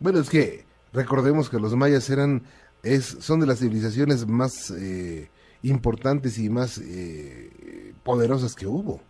Bueno, 0.00 0.20
es 0.20 0.28
que 0.28 0.64
recordemos 0.92 1.48
que 1.48 1.58
los 1.58 1.74
mayas 1.74 2.08
eran, 2.10 2.42
es, 2.82 3.06
son 3.24 3.40
de 3.40 3.46
las 3.46 3.58
civilizaciones 3.60 4.26
más 4.26 4.70
eh, 4.70 5.30
importantes 5.62 6.38
y 6.38 6.48
más 6.48 6.78
eh, 6.78 7.92
poderosas 8.04 8.54
que 8.54 8.66
hubo, 8.66 9.00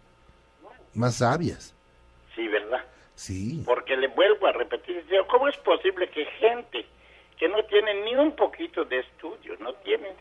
más 0.94 1.16
sabias. 1.16 1.74
Sí, 2.34 2.48
¿verdad? 2.48 2.84
Sí. 3.14 3.62
Porque 3.66 3.96
le 3.96 4.08
vuelvo 4.08 4.46
a 4.46 4.52
repetir, 4.52 5.04
¿cómo 5.28 5.48
es 5.48 5.56
posible 5.58 6.08
que 6.10 6.24
gente 6.24 6.86
que 7.38 7.48
no 7.48 7.62
tienen 7.64 8.04
ni 8.04 8.14
un 8.16 8.34
poquito 8.34 8.84
de 8.84 8.98
estudio, 8.98 9.56
no 9.60 9.72
tienen. 9.74 10.12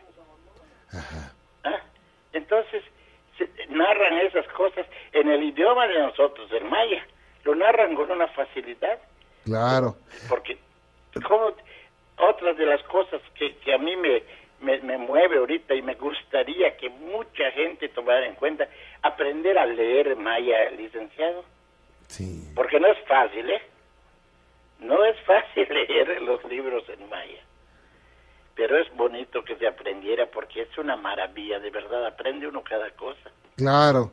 ¿Ah? 1.63 1.81
Entonces, 2.31 2.83
se 3.37 3.49
narran 3.69 4.19
esas 4.19 4.47
cosas 4.49 4.85
en 5.11 5.29
el 5.29 5.43
idioma 5.43 5.87
de 5.87 5.99
nosotros, 5.99 6.49
el 6.51 6.65
maya, 6.65 7.05
lo 7.43 7.55
narran 7.55 7.95
con 7.95 8.11
una 8.11 8.27
facilidad. 8.27 8.99
Claro. 9.43 9.95
Porque, 10.29 10.57
como 11.27 11.53
otra 12.17 12.53
de 12.53 12.65
las 12.65 12.83
cosas 12.83 13.21
que, 13.35 13.55
que 13.57 13.73
a 13.73 13.77
mí 13.77 13.95
me, 13.95 14.21
me, 14.61 14.79
me, 14.81 14.97
mueve 14.97 15.37
ahorita 15.37 15.75
y 15.75 15.81
me 15.81 15.95
gustaría 15.95 16.75
que 16.77 16.89
mucha 16.89 17.51
gente 17.51 17.89
tomara 17.89 18.25
en 18.25 18.35
cuenta, 18.35 18.67
aprender 19.01 19.57
a 19.57 19.65
leer 19.65 20.15
maya, 20.15 20.69
licenciado. 20.71 21.43
Sí. 22.07 22.51
Porque 22.55 22.79
no 22.79 22.87
es 22.87 22.97
fácil, 23.07 23.49
¿eh? 23.49 23.61
No 24.79 25.03
es 25.05 25.19
fácil 25.21 25.67
leer 25.69 26.21
los 26.21 26.43
libros 26.45 26.83
en 26.89 27.09
maya, 27.09 27.41
pero 28.55 28.77
es 28.79 28.93
bonito 28.95 29.43
que 29.43 29.55
se 29.55 29.67
aprendiera 29.67 30.25
porque 30.27 30.61
es 30.61 30.77
una 30.77 30.95
maravilla, 30.95 31.59
de 31.59 31.69
verdad, 31.69 32.05
aprende 32.05 32.47
uno 32.47 32.63
cada 32.63 32.89
cosa. 32.91 33.31
Claro. 33.55 34.11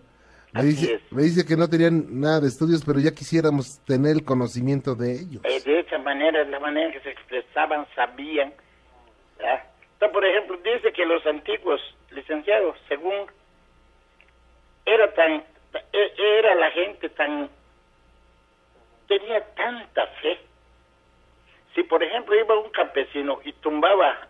Me 0.53 0.63
dice, 0.63 1.01
me 1.11 1.23
dice, 1.25 1.45
que 1.45 1.57
no 1.57 1.69
tenían 1.69 2.21
nada 2.21 2.41
de 2.41 2.47
estudios, 2.47 2.85
pero 2.87 3.01
ya 3.01 3.11
quisiéramos 3.11 3.81
tener 3.85 4.13
el 4.13 4.25
conocimiento 4.25 4.95
de 4.95 5.11
ellos. 5.11 5.43
Eh, 5.43 5.61
de 5.65 5.81
esa 5.81 5.99
manera, 5.99 6.45
de 6.45 6.51
la 6.51 6.61
manera 6.61 6.93
que 6.93 7.01
se 7.01 7.11
expresaban, 7.11 7.85
sabían. 7.97 8.53
Por 10.11 10.25
ejemplo, 10.25 10.57
dice 10.59 10.93
que 10.93 11.05
los 11.05 11.25
antiguos 11.27 11.81
licenciados, 12.11 12.77
según 12.89 13.27
era 14.85 15.13
tan, 15.15 15.45
e, 15.93 16.13
era 16.17 16.55
la 16.55 16.71
gente 16.71 17.09
tan, 17.11 17.49
tenía 19.09 19.45
tanta 19.55 20.07
fe. 20.23 20.39
Si, 21.75 21.83
por 21.83 22.03
ejemplo, 22.03 22.35
iba 22.39 22.59
un 22.59 22.71
campesino 22.71 23.41
y 23.45 23.53
tumbaba 23.55 24.29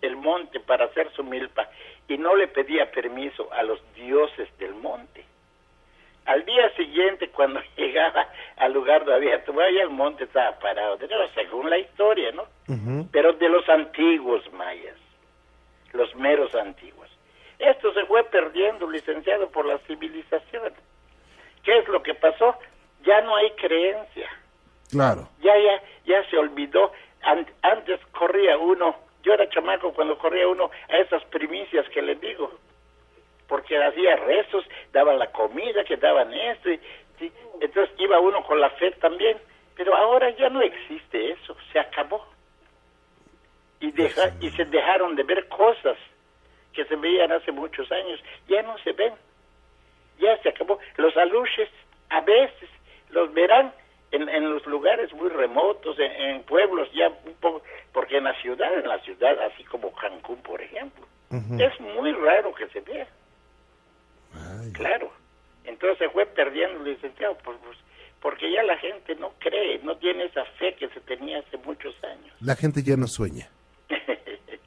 el 0.00 0.16
monte 0.16 0.60
para 0.60 0.86
hacer 0.86 1.10
su 1.12 1.24
milpa 1.24 1.68
y 2.08 2.18
no 2.18 2.34
le 2.34 2.48
pedía 2.48 2.90
permiso 2.90 3.52
a 3.52 3.62
los 3.62 3.80
dioses 3.94 4.48
del 4.58 4.74
monte, 4.74 5.24
al 6.24 6.44
día 6.44 6.70
siguiente, 6.76 7.28
cuando 7.28 7.60
llegaba 7.76 8.28
al 8.56 8.72
lugar 8.72 9.04
donde 9.04 9.26
había 9.26 9.44
tumbado, 9.44 9.70
ya 9.70 9.82
el 9.82 9.90
monte 9.90 10.24
estaba 10.24 10.58
parado, 10.58 10.98
según 11.34 11.70
la 11.70 11.78
historia, 11.78 12.32
¿no? 12.32 12.46
Pero 13.10 13.32
de 13.34 13.48
los 13.48 13.68
antiguos 13.68 14.50
mayas, 14.52 14.96
los 15.92 16.14
meros 16.16 16.54
antiguos. 16.54 17.08
Esto 17.58 17.92
se 17.92 18.04
fue 18.06 18.24
perdiendo, 18.24 18.90
licenciado, 18.90 19.48
por 19.50 19.66
la 19.66 19.78
civilización. 19.78 20.72
¿Qué 21.62 21.78
es 21.78 21.88
lo 21.88 22.02
que 22.02 22.14
pasó? 22.14 22.56
Ya 23.04 23.20
no 23.20 23.36
hay 23.36 23.50
creencia 23.52 24.28
Claro. 24.92 25.26
Ya, 25.40 25.56
ya, 25.58 25.82
ya 26.04 26.30
se 26.30 26.36
olvidó. 26.36 26.92
antes 27.62 27.98
corría 28.12 28.58
uno, 28.58 28.94
yo 29.22 29.32
era 29.32 29.48
chamaco 29.48 29.92
cuando 29.94 30.18
corría 30.18 30.46
uno 30.46 30.70
a 30.90 30.98
esas 30.98 31.24
primicias 31.24 31.88
que 31.88 32.02
les 32.02 32.20
digo, 32.20 32.52
porque 33.48 33.82
hacía 33.82 34.16
rezos, 34.16 34.64
daban 34.92 35.18
la 35.18 35.32
comida, 35.32 35.82
que 35.84 35.96
daban 35.96 36.32
esto, 36.34 36.70
y, 36.70 36.80
entonces 37.60 37.94
iba 37.98 38.20
uno 38.20 38.44
con 38.44 38.60
la 38.60 38.68
fe 38.70 38.90
también, 38.92 39.38
pero 39.76 39.96
ahora 39.96 40.28
ya 40.30 40.50
no 40.50 40.60
existe 40.60 41.30
eso, 41.30 41.56
se 41.72 41.78
acabó. 41.78 42.26
Y, 43.82 43.90
deja, 43.90 44.32
y 44.40 44.48
se 44.50 44.64
dejaron 44.64 45.16
de 45.16 45.24
ver 45.24 45.48
cosas 45.48 45.98
que 46.72 46.84
se 46.84 46.96
veían 46.96 47.32
hace 47.32 47.52
muchos 47.52 47.90
años, 47.92 48.20
ya 48.48 48.62
no 48.62 48.78
se 48.78 48.92
ven, 48.92 49.12
ya 50.18 50.40
se 50.42 50.50
acabó. 50.50 50.78
Los 50.96 51.16
aluches 51.16 51.68
a 52.08 52.20
veces 52.20 52.70
los 53.10 53.32
verán, 53.34 53.72
en, 54.12 54.28
en 54.28 54.50
los 54.50 54.64
lugares 54.66 55.12
muy 55.14 55.28
remotos, 55.30 55.96
en, 55.98 56.42
pueblos 56.44 56.88
ya 56.92 57.08
un 57.08 57.34
poco, 57.40 57.62
porque 57.92 58.18
en 58.18 58.24
la 58.24 58.40
ciudad, 58.40 58.72
en 58.78 58.86
la 58.86 58.98
ciudad, 59.00 59.38
así 59.42 59.64
como 59.64 59.92
Cancún, 59.92 60.40
por 60.42 60.60
ejemplo, 60.60 61.06
es 61.30 61.80
muy 61.80 62.12
raro 62.12 62.54
que 62.54 62.68
se 62.68 62.80
vea. 62.80 63.08
Claro. 64.74 65.10
Entonces 65.64 65.98
se 65.98 66.08
fue 66.10 66.26
perdiendo, 66.26 66.84
licenciado, 66.84 67.36
pues, 67.42 67.56
pues, 67.64 67.78
porque 68.20 68.50
ya 68.52 68.62
la 68.62 68.76
gente 68.78 69.14
no 69.16 69.32
cree, 69.38 69.78
no 69.82 69.96
tiene 69.96 70.24
esa 70.24 70.44
fe 70.58 70.74
que 70.74 70.88
se 70.88 71.00
tenía 71.00 71.38
hace 71.38 71.56
muchos 71.58 71.94
años. 72.04 72.34
La 72.40 72.54
gente 72.54 72.82
ya 72.82 72.96
no 72.96 73.06
sueña. 73.06 73.48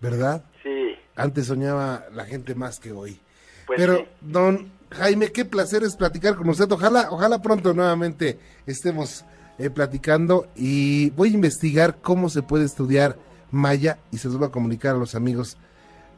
¿Verdad? 0.09 0.43
Sí. 0.62 0.95
Antes 1.15 1.47
soñaba 1.47 2.05
la 2.13 2.25
gente 2.25 2.53
más 2.55 2.79
que 2.79 2.91
hoy. 2.91 3.19
Pues 3.65 3.79
Pero, 3.79 4.05
don 4.21 4.71
Jaime, 4.91 5.31
qué 5.31 5.45
placer 5.45 5.81
es 5.83 5.95
platicar 5.95 6.35
con 6.35 6.47
usted. 6.50 6.71
Ojalá, 6.71 7.07
ojalá 7.09 7.41
pronto 7.41 7.74
nuevamente 7.74 8.38
estemos 8.67 9.25
eh, 9.57 9.69
platicando 9.69 10.47
y 10.55 11.09
voy 11.12 11.29
a 11.29 11.33
investigar 11.33 11.95
cómo 12.01 12.29
se 12.29 12.43
puede 12.43 12.65
estudiar 12.65 13.15
maya 13.51 13.97
y 14.12 14.17
se 14.17 14.27
los 14.27 14.38
voy 14.38 14.47
a 14.47 14.51
comunicar 14.51 14.95
a 14.95 15.00
los 15.00 15.15
amigos 15.15 15.57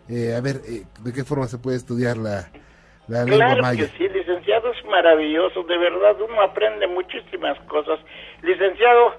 Eh, 0.09 0.33
a 0.37 0.41
ver, 0.41 0.61
eh, 0.65 0.85
¿de 1.03 1.11
qué 1.11 1.23
forma 1.25 1.47
se 1.47 1.57
puede 1.57 1.75
estudiar 1.75 2.15
la, 2.15 2.47
la 3.09 3.25
Claro 3.25 3.37
lengua 3.37 3.61
maya? 3.61 3.91
que 3.91 3.97
sí, 3.97 4.07
licenciado, 4.07 4.71
es 4.71 4.85
maravilloso, 4.85 5.63
de 5.63 5.77
verdad, 5.77 6.15
uno 6.21 6.41
aprende 6.41 6.87
muchísimas 6.87 7.59
cosas. 7.67 7.99
Licenciado, 8.41 9.15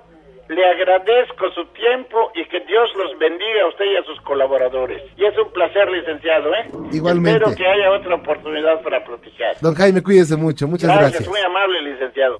le 0.48 0.64
agradezco 0.64 1.50
su 1.54 1.66
tiempo 1.72 2.30
y 2.34 2.46
que 2.48 2.60
Dios 2.60 2.88
los 2.96 3.18
bendiga 3.18 3.64
a 3.64 3.68
usted 3.68 3.84
y 3.84 3.96
a 3.96 4.04
sus 4.04 4.20
colaboradores. 4.22 5.02
Y 5.16 5.24
es 5.24 5.36
un 5.38 5.52
placer, 5.52 5.90
licenciado, 5.90 6.54
¿eh? 6.54 6.70
Igualmente. 6.92 7.38
Espero 7.38 7.56
que 7.56 7.66
haya 7.66 7.90
otra 7.90 8.14
oportunidad 8.14 8.82
para 8.82 9.04
platicar. 9.04 9.56
Don 9.60 9.74
Jaime, 9.74 10.02
cuídese 10.02 10.36
mucho, 10.36 10.66
muchas 10.66 10.88
gracias, 10.88 11.12
gracias. 11.12 11.28
muy 11.28 11.40
amable, 11.40 11.82
licenciado. 11.82 12.38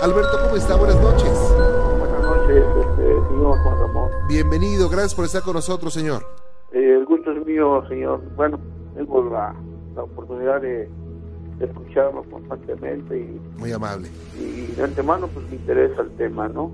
Alberto, 0.00 0.38
¿cómo 0.42 0.56
está? 0.56 0.76
Buenas 0.76 1.00
noches. 1.00 1.54
Buenas 1.98 2.22
noches, 2.22 2.56
este, 2.56 3.28
señor 3.28 3.58
Juan 3.62 3.80
Ramón. 3.80 4.10
Bienvenido, 4.28 4.88
gracias 4.88 5.14
por 5.14 5.24
estar 5.24 5.42
con 5.42 5.54
nosotros, 5.54 5.92
señor. 5.92 6.22
Eh, 6.72 6.96
el 6.98 7.04
gusto 7.04 7.32
es 7.32 7.44
mío, 7.44 7.84
señor. 7.88 8.20
Bueno, 8.34 8.58
tengo 8.94 9.28
la, 9.30 9.54
la 9.94 10.02
oportunidad 10.02 10.60
de 10.60 10.88
escucharlo 11.66 12.22
constantemente 12.24 13.18
y, 13.18 13.40
Muy 13.58 13.72
amable. 13.72 14.08
y 14.38 14.72
de 14.74 14.82
antemano 14.84 15.26
pues 15.28 15.48
me 15.48 15.56
interesa 15.56 16.02
el 16.02 16.10
tema, 16.12 16.48
¿no? 16.48 16.70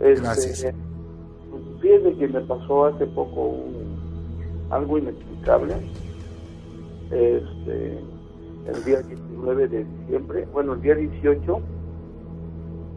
Este, 0.00 0.20
Gracias. 0.22 0.74
pues, 1.50 1.62
fíjese 1.80 2.14
que 2.18 2.28
me 2.28 2.40
pasó 2.42 2.86
hace 2.86 3.06
poco 3.06 3.40
un- 3.48 3.92
algo 4.70 4.98
inexplicable. 4.98 5.74
Este, 7.10 7.98
el 8.66 8.84
día 8.84 9.00
19 9.02 9.68
de 9.68 9.84
diciembre, 9.84 10.48
bueno, 10.52 10.72
el 10.74 10.80
día 10.82 10.94
18 10.94 11.60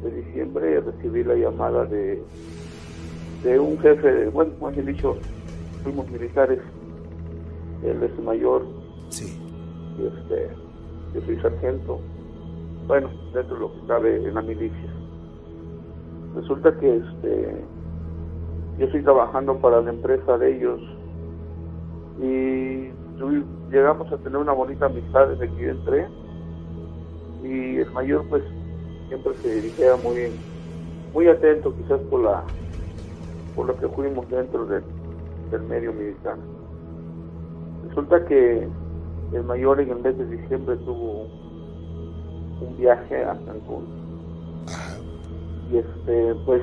de 0.03 0.11
diciembre 0.21 0.79
recibí 0.81 1.23
la 1.23 1.35
llamada 1.35 1.85
de, 1.85 2.23
de 3.43 3.59
un 3.59 3.77
jefe, 3.79 4.07
de, 4.11 4.29
bueno, 4.29 4.51
más 4.61 4.73
bien 4.73 4.85
dicho, 4.87 5.17
fuimos 5.83 6.09
militares, 6.09 6.59
él 7.83 8.01
es 8.03 8.23
mayor, 8.23 8.65
Sí. 9.09 9.37
y 9.99 10.05
este, 10.05 10.49
yo 11.15 11.21
soy 11.21 11.37
sargento, 11.37 12.01
bueno, 12.87 13.09
dentro 13.33 13.55
de 13.55 13.61
lo 13.61 13.73
que 13.73 13.87
cabe 13.87 14.17
en 14.17 14.33
la 14.33 14.41
milicia. 14.41 14.93
Resulta 16.35 16.77
que 16.77 16.97
este, 16.97 17.65
yo 18.77 18.85
estoy 18.85 19.01
trabajando 19.01 19.57
para 19.59 19.81
la 19.81 19.91
empresa 19.91 20.37
de 20.37 20.57
ellos 20.57 20.81
y 22.21 22.91
llegamos 23.71 24.11
a 24.11 24.17
tener 24.17 24.37
una 24.37 24.51
bonita 24.51 24.87
amistad 24.87 25.29
desde 25.29 25.49
que 25.55 25.63
yo 25.63 25.71
entré 25.71 26.07
y 27.43 27.77
el 27.77 27.91
mayor 27.91 28.25
pues 28.29 28.43
siempre 29.07 29.33
se 29.41 29.55
dirigía 29.55 29.95
muy 29.95 30.31
muy 31.13 31.27
atento 31.27 31.73
quizás 31.75 31.99
por 32.09 32.21
la 32.21 32.43
por 33.55 33.67
lo 33.67 33.77
que 33.77 33.87
fuimos 33.89 34.29
dentro 34.29 34.65
del, 34.65 34.83
del 35.51 35.61
medio 35.63 35.93
militar 35.93 36.37
resulta 37.87 38.25
que 38.25 38.67
el 39.35 39.43
mayor 39.43 39.81
en 39.81 39.89
el 39.89 39.99
mes 39.99 40.17
de 40.17 40.25
diciembre 40.25 40.77
tuvo 40.77 41.27
un 42.61 42.77
viaje 42.77 43.23
a 43.23 43.37
Cancún. 43.45 43.85
Y 45.71 45.77
este 45.77 46.35
pues 46.45 46.61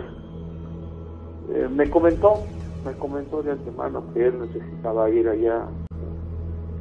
eh, 1.54 1.68
me 1.70 1.88
comentó 1.90 2.44
me 2.84 2.92
comentó 2.94 3.42
de 3.42 3.52
antemano 3.52 4.02
que 4.12 4.26
él 4.26 4.40
necesitaba 4.40 5.10
ir 5.10 5.28
allá 5.28 5.66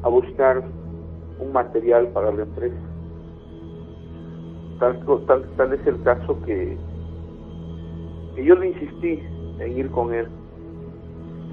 a 0.03 0.09
buscar 0.09 0.63
un 1.39 1.51
material 1.51 2.07
para 2.07 2.31
la 2.31 2.43
empresa. 2.43 2.75
Tal, 4.79 4.99
tal, 5.27 5.43
tal 5.57 5.73
es 5.73 5.85
el 5.85 6.01
caso 6.01 6.41
que 6.43 6.75
yo 8.43 8.55
le 8.55 8.69
insistí 8.69 9.19
en 9.59 9.77
ir 9.77 9.91
con 9.91 10.13
él 10.13 10.27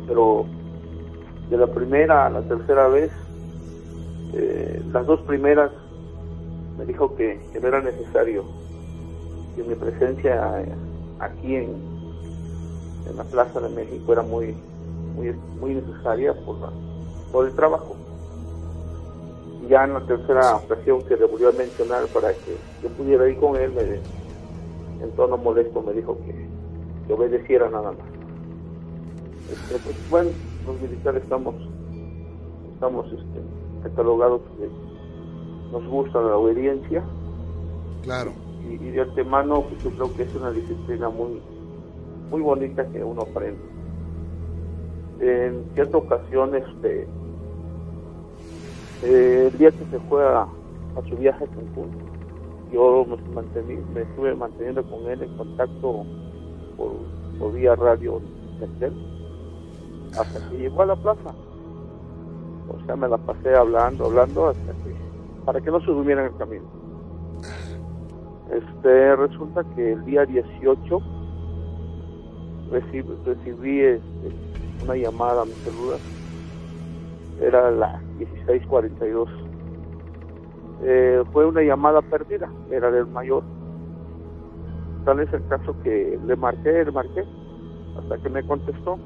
pero 0.08 0.46
de 1.50 1.56
la 1.58 1.66
primera 1.66 2.26
a 2.26 2.30
la 2.30 2.42
tercera 2.42 2.88
vez 2.88 3.12
eh, 4.32 4.82
las 4.92 5.06
dos 5.06 5.22
primeras 5.22 5.72
me 6.76 6.86
dijo 6.86 7.14
que, 7.16 7.48
que 7.52 7.60
no 7.60 7.68
era 7.68 7.82
necesario 7.82 8.46
que 9.54 9.64
mi 9.64 9.74
presencia 9.76 10.62
eh, 10.62 10.76
aquí 11.18 11.54
en, 11.56 11.82
en 13.04 13.16
la 13.16 13.24
Plaza 13.24 13.60
de 13.60 13.68
México 13.70 14.12
era 14.12 14.22
muy 14.22 14.58
muy, 15.14 15.32
muy 15.54 15.74
necesaria 15.74 16.34
por, 16.44 16.60
la- 16.60 16.72
por 17.30 17.46
el 17.46 17.54
trabajo. 17.54 17.98
Y 19.60 19.68
ya 19.68 19.84
en 19.84 19.94
la 19.94 20.06
tercera 20.06 20.56
ocasión 20.56 21.04
que 21.06 21.16
le 21.16 21.24
volvió 21.26 21.48
a 21.48 21.52
mencionar 21.52 22.08
para 22.12 22.38
que 22.40 22.60
yo 22.82 22.94
pudiera 22.94 23.28
ir 23.28 23.38
con 23.38 23.56
él, 23.58 23.72
me- 23.72 24.02
en 25.04 25.12
tono 25.14 25.36
molesto 25.38 25.82
me 25.82 25.92
dijo 25.92 26.20
que, 26.24 26.50
que 27.06 27.12
obedeciera 27.12 27.68
nada 27.70 27.92
más. 27.92 28.08
Este, 29.48 29.78
pues, 29.80 29.96
bueno, 30.08 30.36
los 30.64 30.80
militares 30.80 31.22
estamos, 31.22 31.56
estamos 32.74 33.12
este, 33.12 33.42
catalogados 33.82 34.40
que 34.58 34.68
nos 35.72 35.86
gusta 35.86 36.20
la 36.20 36.36
obediencia. 36.36 37.02
Claro. 38.02 38.32
y, 38.62 38.74
y 38.74 38.90
de 38.90 39.02
antemano 39.02 39.62
pues, 39.62 39.82
yo 39.84 39.90
creo 39.90 40.14
que 40.16 40.22
es 40.22 40.34
una 40.34 40.50
disciplina 40.50 41.08
muy 41.10 41.42
muy 42.30 42.40
bonita 42.40 42.86
que 42.88 43.02
uno 43.02 43.22
aprende. 43.22 43.60
En 45.20 45.64
cierta 45.74 45.98
ocasión 45.98 46.54
este 46.54 47.08
eh, 49.02 49.50
el 49.52 49.58
día 49.58 49.70
que 49.70 49.84
se 49.90 49.98
fue 50.08 50.24
a, 50.24 50.42
a 50.42 51.08
su 51.08 51.16
viaje 51.16 51.44
a 51.44 51.48
Cancún 51.48 52.08
yo 52.72 53.06
me, 53.06 53.16
mantení, 53.34 53.76
me 53.94 54.02
estuve 54.02 54.34
manteniendo 54.34 54.82
con 54.84 55.06
él 55.10 55.22
en 55.22 55.36
contacto 55.36 56.04
por, 56.76 56.92
por 57.38 57.52
vía 57.52 57.74
radio 57.74 58.20
hasta 60.18 60.50
que 60.50 60.56
llegó 60.58 60.82
a 60.82 60.86
la 60.86 60.96
plaza 60.96 61.34
o 62.68 62.84
sea 62.86 62.96
me 62.96 63.08
la 63.08 63.18
pasé 63.18 63.54
hablando 63.54 64.06
hablando 64.06 64.48
hasta 64.48 64.72
que 64.72 64.96
para 65.44 65.60
que 65.60 65.70
no 65.70 65.80
se 65.80 65.86
durmiera 65.86 66.26
en 66.26 66.32
el 66.32 66.38
camino 66.38 66.78
este, 68.50 69.16
resulta 69.16 69.62
que 69.76 69.92
el 69.92 70.04
día 70.06 70.24
18 70.24 71.02
recibí, 72.70 73.80
este, 73.80 74.02
una 74.82 74.96
llamada 74.96 75.42
a 75.42 75.44
mi 75.44 75.52
celular. 75.52 75.98
Era 77.40 77.70
la 77.70 78.00
1642. 78.18 79.28
Eh, 80.82 81.22
fue 81.32 81.46
una 81.46 81.62
llamada 81.62 82.00
perdida, 82.02 82.50
era 82.70 82.90
del 82.90 83.06
mayor. 83.06 83.42
Tal 85.04 85.20
es 85.20 85.32
el 85.32 85.46
caso 85.48 85.74
que 85.82 86.18
le 86.26 86.36
marqué, 86.36 86.84
le 86.84 86.90
marqué, 86.90 87.24
hasta 87.98 88.18
que 88.18 88.28
me 88.28 88.46
contestó. 88.46 88.98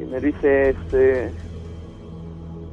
Y 0.00 0.04
me 0.04 0.20
dice, 0.20 0.70
este, 0.70 1.32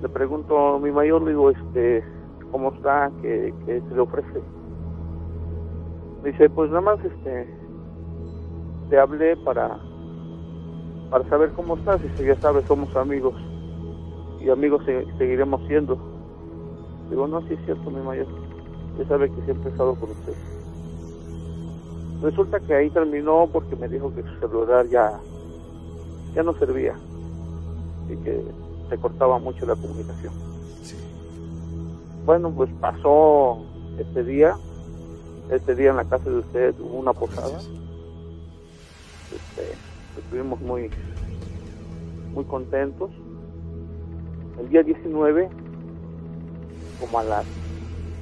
le 0.06 0.10
pregunto 0.10 0.76
a 0.76 0.80
mi 0.80 0.91
mayor, 0.91 1.24
le 1.24 1.32
digo, 1.32 1.50
este, 1.50 2.06
¿cómo 2.52 2.72
está? 2.72 3.12
¿Qué, 3.24 3.56
se 3.65 3.96
le 3.96 4.02
ofrece? 4.02 4.44
Dice, 6.22 6.48
pues 6.52 6.70
nada 6.70 6.82
más 6.82 7.00
este 7.04 7.50
te 8.88 9.00
hablé 9.00 9.36
para 9.38 9.80
para 11.10 11.28
saber 11.28 11.54
cómo 11.54 11.76
estás. 11.76 12.00
Dice, 12.04 12.24
ya 12.24 12.36
sabes, 12.39 12.63
somos 12.68 12.96
amigos 12.96 13.34
y 14.39 14.52
amigos 14.52 14.84
se- 14.86 15.08
seguiremos 15.18 15.60
siendo. 15.65 15.98
Digo, 17.10 17.28
no, 17.28 17.41
sí 17.48 17.56
es 17.56 17.65
cierto, 17.65 17.89
mi 17.89 18.02
mayor. 18.02 18.28
Ya 19.00 19.06
sabe 19.06 19.32
que 19.32 19.41
siempre 19.41 19.70
he 19.70 19.72
estado 19.72 19.96
con 19.96 20.12
usted. 20.12 20.36
Resulta 22.22 22.60
que 22.60 22.76
ahí 22.76 22.91
terminó 22.91 23.50
porque 23.52 23.76
me 23.76 23.89
dijo 23.89 24.12
que 24.13 24.22
su 24.22 24.48
celular 24.48 24.88
ya, 24.88 25.20
ya 26.36 26.44
no 26.44 26.54
servía 26.60 27.00
y 28.08 28.18
que 28.18 28.64
se 28.89 28.98
cortaba 28.98 29.39
mucho 29.39 29.65
la 29.65 29.76
comunicación. 29.76 30.34
Sí. 30.82 30.95
Bueno, 32.26 32.52
pues 32.52 32.69
pasó 32.80 33.58
este 34.00 34.24
día. 34.24 34.56
Este 35.52 35.76
día 35.76 35.91
en 35.91 35.98
la 35.98 36.06
casa 36.06 36.30
de 36.30 36.38
usted 36.39 36.76
hubo 36.80 37.00
una 37.00 37.13
posada. 37.13 37.60
Este, 39.32 39.78
estuvimos 40.17 40.60
muy, 40.62 40.89
muy 42.34 42.43
contentos. 42.45 43.12
El 44.60 44.69
día 44.69 44.82
19, 44.84 45.50
como 47.00 47.19
a 47.19 47.24
las 47.24 47.45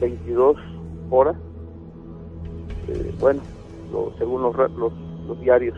22 0.02 0.58
horas, 1.12 1.38
eh, 2.88 3.14
bueno, 3.20 3.42
lo- 3.92 4.12
según 4.18 4.42
los, 4.42 4.56
los, 4.76 4.92
los 5.28 5.40
diarios, 5.40 5.78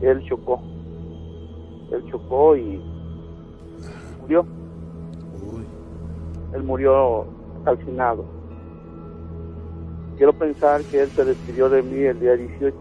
él 0.00 0.22
chocó. 0.26 0.60
Él 1.92 2.04
chocó 2.10 2.56
y 2.56 2.80
murió. 4.24 4.46
Uy. 5.52 5.64
Él 6.54 6.62
murió 6.62 7.26
calcinado. 7.64 8.24
Quiero 10.16 10.32
pensar 10.32 10.84
que 10.84 11.02
él 11.02 11.12
se 11.14 11.24
despidió 11.24 11.68
de 11.68 11.82
mí 11.82 11.98
el 11.98 12.20
día 12.20 12.36
18, 12.36 12.76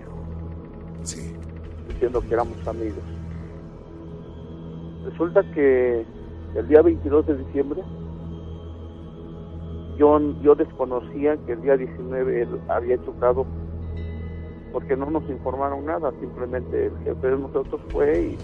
Sí. 1.03 1.34
diciendo 1.88 2.21
que 2.21 2.34
éramos 2.34 2.65
amigos. 2.67 3.03
Resulta 5.06 5.43
que 5.53 6.06
el 6.56 6.67
día 6.67 6.82
22 6.82 7.25
de 7.25 7.38
diciembre, 7.38 7.82
yo, 9.97 10.19
yo 10.41 10.56
desconocía 10.56 11.38
que 11.45 11.53
el 11.53 11.62
día 11.62 11.75
19 11.75 12.43
él 12.43 12.62
había 12.69 13.03
chocado 13.03 13.45
porque 14.71 14.95
no 14.95 15.12
nos 15.12 15.27
informaron 15.29 15.86
nada, 15.86 16.12
simplemente 16.19 16.88
el 16.88 16.97
jefe 17.03 17.27
de 17.27 17.38
nosotros 17.38 17.79
fue 17.91 18.21
y 18.21 18.39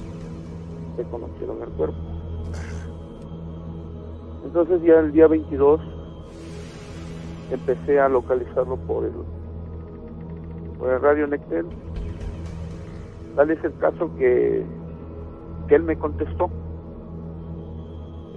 reconocieron 0.98 1.62
el 1.64 1.70
cuerpo. 1.70 1.98
Entonces 4.50 4.82
ya 4.82 4.96
el 5.00 5.12
día 5.12 5.28
22 5.28 5.80
empecé 7.52 8.00
a 8.00 8.10
localizarlo 8.10 8.78
por 8.78 9.06
el, 9.06 9.12
por 10.80 10.90
el 10.90 11.00
radio 11.00 11.28
Nectel. 11.28 11.68
Tal 13.36 13.52
es 13.52 13.64
el 13.64 13.78
caso 13.78 14.10
que, 14.18 14.66
que 15.68 15.76
él 15.76 15.84
me 15.84 15.96
contestó. 15.96 16.50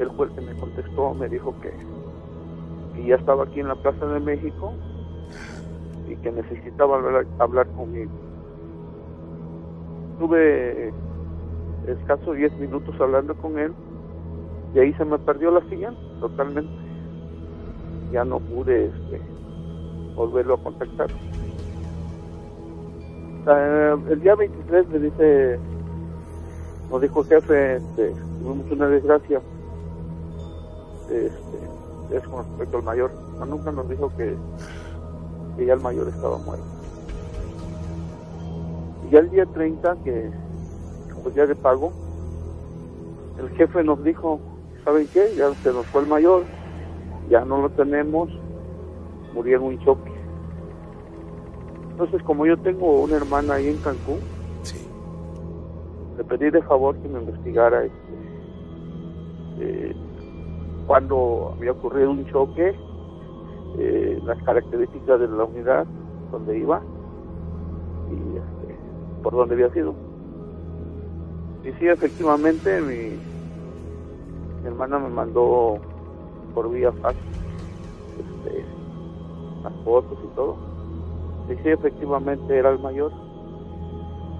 Él 0.01 0.11
fue 0.14 0.27
el 0.27 0.35
que 0.35 0.42
me 0.42 0.55
contestó, 0.61 1.14
me 1.14 1.31
dijo 1.31 1.55
que, 1.62 1.72
que 2.94 3.07
ya 3.07 3.14
estaba 3.14 3.44
aquí 3.44 3.61
en 3.61 3.68
la 3.68 3.77
Plaza 3.77 4.05
de 4.05 4.20
México 4.20 4.75
y 6.11 6.16
que 6.16 6.31
necesitaba 6.31 6.98
hablar, 6.98 7.27
hablar 7.38 7.66
conmigo. 7.68 8.11
Tuve 10.18 10.92
escasos 11.87 12.37
10 12.37 12.59
minutos 12.59 12.94
hablando 13.01 13.35
con 13.35 13.59
él 13.59 13.72
y 14.75 14.79
ahí 14.79 14.93
se 14.95 15.05
me 15.05 15.19
perdió 15.19 15.51
la 15.51 15.61
silla 15.69 15.93
totalmente. 16.21 16.73
Ya 18.11 18.25
no 18.25 18.41
pude 18.41 18.87
este, 18.87 19.21
volverlo 20.15 20.55
a 20.55 20.63
contactar. 20.63 21.11
Eh, 23.47 23.97
el 24.11 24.21
día 24.21 24.35
23 24.35 24.89
me 24.89 24.99
dice, 24.99 25.59
nos 26.91 27.01
dijo 27.01 27.25
jefe, 27.25 27.77
este, 27.77 28.15
tuvimos 28.41 28.71
una 28.71 28.89
desgracia, 28.89 29.41
este, 31.11 32.17
es 32.17 32.23
con 32.29 32.45
respecto 32.45 32.77
al 32.79 32.83
mayor, 32.85 33.11
nunca 33.49 33.73
nos 33.73 33.89
dijo 33.89 34.13
que, 34.17 34.37
que 35.57 35.67
ya 35.67 35.75
el 35.75 35.81
mayor 35.81 36.09
estaba 36.09 36.39
muerto. 36.39 36.65
Y 39.07 39.11
ya 39.11 39.19
el 39.19 39.31
día 39.31 39.47
30, 39.47 39.97
que 40.05 40.31
pues 41.23 41.35
ya 41.35 41.47
de 41.47 41.55
pago, 41.55 41.93
el 43.39 43.49
jefe 43.51 43.83
nos 43.83 44.03
dijo, 44.05 44.41
¿saben 44.85 45.09
qué? 45.09 45.35
Ya 45.37 45.55
se 45.62 45.71
nos 45.71 45.87
fue 45.88 46.03
el 46.03 46.09
mayor, 46.09 46.47
ya 47.29 47.45
no 47.45 47.62
lo 47.62 47.71
tenemos, 47.71 48.31
murió 49.33 49.59
en 49.59 49.62
un 49.64 49.79
choque. 49.79 50.12
Entonces, 51.90 52.23
como 52.23 52.47
yo 52.47 52.57
tengo 52.59 53.03
una 53.03 53.16
hermana 53.16 53.55
ahí 53.55 53.68
en 53.68 53.79
Cancún, 53.79 54.21
le 56.16 56.25
pedí 56.25 56.51
de 56.51 56.62
favor 56.62 56.97
que 56.97 57.09
me 57.09 57.21
investigara 57.21 57.85
este, 57.85 58.12
eh, 59.61 59.95
cuando 60.87 61.55
había 61.57 61.73
ocurrido 61.73 62.11
un 62.11 62.27
choque, 62.27 62.75
eh, 63.79 64.21
las 64.25 64.42
características 64.42 65.21
de 65.21 65.29
la 65.29 65.45
unidad, 65.45 65.87
donde 66.31 66.59
iba 66.59 66.83
y 68.11 68.37
este, 68.37 68.79
por 69.23 69.35
dónde 69.35 69.55
había 69.55 69.71
sido. 69.71 69.95
Y 71.64 71.73
sí, 71.79 71.87
efectivamente, 71.87 72.81
mi, 72.81 73.32
hermana 74.64 74.98
me 74.98 75.09
mandó 75.09 75.79
por 76.55 76.70
vía 76.70 76.92
fax 76.92 77.16
este, 78.18 78.64
las 79.62 79.72
fotos 79.85 80.18
y 80.22 80.35
todo. 80.35 80.57
Y 81.48 81.55
sí, 81.62 81.68
efectivamente 81.68 82.57
era 82.57 82.70
el 82.70 82.79
mayor. 82.79 83.12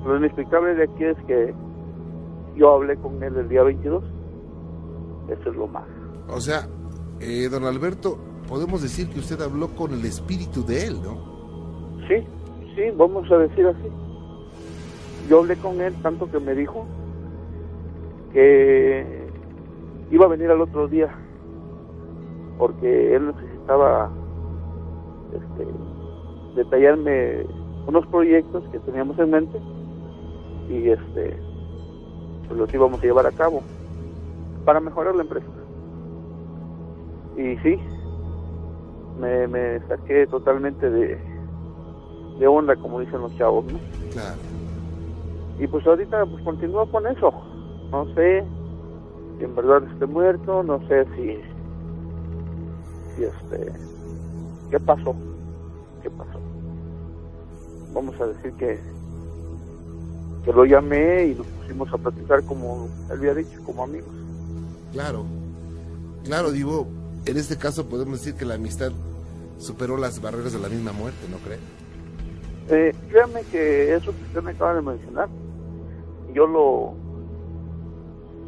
Lo 0.05 0.17
inexplicable 0.17 0.75
de 0.75 0.85
aquí 0.85 1.05
es 1.05 1.17
que 1.27 1.55
yo 2.57 2.73
hablé 2.73 2.97
con 2.97 3.23
él 3.23 3.37
el 3.37 3.49
día 3.49 3.63
22. 3.63 4.03
Eso 5.29 5.51
es 5.51 5.57
lo 5.57 5.67
más. 5.67 5.85
O 6.29 6.41
sea, 6.41 6.69
eh, 7.21 7.49
don 7.49 7.65
Alberto, 7.65 8.19
podemos 8.49 8.83
decir 8.83 9.09
que 9.09 9.21
usted 9.21 9.41
habló 9.41 9.69
con 9.69 9.93
el 9.93 10.05
espíritu 10.05 10.65
de 10.65 10.87
él, 10.87 11.03
¿no? 11.03 11.99
Sí, 12.09 12.27
sí, 12.75 12.83
vamos 12.97 13.31
a 13.31 13.39
decir 13.39 13.67
así. 13.67 13.89
Yo 15.29 15.41
hablé 15.41 15.57
con 15.57 15.81
él 15.81 15.95
tanto 16.03 16.31
que 16.31 16.41
me 16.41 16.55
dijo 16.55 16.85
que 18.33 19.22
iba 20.13 20.27
a 20.27 20.29
venir 20.29 20.51
al 20.51 20.61
otro 20.61 20.87
día 20.89 21.09
porque 22.59 23.17
él 23.17 23.29
necesitaba 23.29 24.11
este, 25.33 25.67
detallarme 26.55 27.47
unos 27.87 28.07
proyectos 28.09 28.63
que 28.71 28.79
teníamos 28.81 29.19
en 29.19 29.31
mente 29.31 29.59
y 30.69 30.91
este 30.91 31.37
pues 32.47 32.59
los 32.59 32.73
íbamos 32.75 33.01
a 33.01 33.03
llevar 33.03 33.27
a 33.27 33.33
cabo 33.33 33.63
para 34.67 34.81
mejorar 34.81 35.17
la 35.17 35.23
empresa 35.23 35.47
y 37.39 37.57
sí 37.59 37.81
me, 39.19 39.49
me 39.49 39.81
saqué 39.89 40.27
totalmente 40.27 40.91
de, 40.91 41.19
de 42.39 42.47
onda 42.47 42.77
como 42.77 43.01
dicen 43.01 43.23
los 43.23 43.35
chavos 43.39 43.65
¿no? 43.65 43.79
Claro. 44.13 44.37
y 45.59 45.67
pues 45.67 45.87
ahorita 45.87 46.27
pues 46.27 46.45
continúo 46.45 46.85
con 46.87 47.07
eso 47.07 47.33
no 47.91 48.05
sé 48.15 48.45
en 49.41 49.55
verdad 49.55 49.83
esté 49.93 50.07
muerto, 50.07 50.63
no 50.63 50.81
sé 50.89 51.05
si, 51.17 51.37
si 53.17 53.25
este, 53.25 53.73
qué 54.71 54.81
pasó, 54.81 55.15
qué 56.03 56.11
pasó. 56.11 56.41
Vamos 57.93 58.19
a 58.21 58.27
decir 58.27 58.53
que, 58.55 58.81
que 60.45 60.53
lo 60.53 60.65
llamé 60.65 61.27
y 61.27 61.35
nos 61.35 61.47
pusimos 61.47 61.93
a 61.93 61.99
platicar 61.99 62.43
como 62.45 62.89
él 63.11 63.19
había 63.19 63.35
dicho, 63.35 63.63
como 63.65 63.85
amigos. 63.85 64.15
Claro, 64.93 65.25
claro, 66.25 66.51
digo, 66.51 66.87
en 67.25 67.37
este 67.37 67.57
caso 67.57 67.89
podemos 67.89 68.21
decir 68.21 68.35
que 68.35 68.45
la 68.45 68.55
amistad 68.55 68.93
superó 69.59 69.97
las 69.97 70.21
barreras 70.21 70.53
de 70.53 70.59
la 70.59 70.69
misma 70.69 70.93
muerte, 70.93 71.27
¿no 71.31 71.39
cree? 71.39 71.59
Eh, 72.69 72.95
créame 73.09 73.43
que 73.45 73.95
eso 73.95 74.13
que 74.13 74.23
usted 74.23 74.43
me 74.43 74.53
acaba 74.53 74.75
de 74.75 74.83
mencionar, 74.83 75.29
yo 76.33 76.47
lo, 76.47 76.95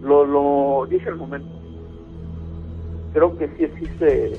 lo, 0.05 0.25
lo 0.25 0.87
dije 0.87 1.09
al 1.09 1.17
momento. 1.17 1.49
Creo 3.13 3.37
que 3.37 3.49
sí 3.57 3.65
existe 3.65 4.39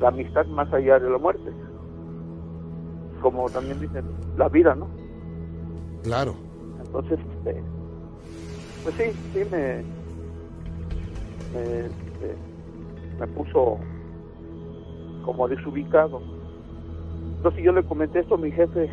la 0.00 0.08
amistad 0.08 0.46
más 0.46 0.72
allá 0.72 0.98
de 0.98 1.10
la 1.10 1.18
muerte. 1.18 1.50
Como 3.22 3.48
también 3.50 3.80
dicen, 3.80 4.04
la 4.36 4.48
vida, 4.48 4.74
¿no? 4.74 4.88
Claro. 6.02 6.34
Entonces, 6.80 7.18
este, 7.18 7.62
pues 8.82 8.94
sí, 8.96 9.04
sí 9.32 9.38
me, 9.50 9.84
me, 11.52 11.86
este, 11.86 12.36
me 13.18 13.26
puso 13.28 13.78
como 15.24 15.48
desubicado. 15.48 16.20
Entonces 17.36 17.62
yo 17.64 17.72
le 17.72 17.82
comenté 17.84 18.20
esto 18.20 18.34
a 18.34 18.38
mi 18.38 18.50
jefe 18.50 18.90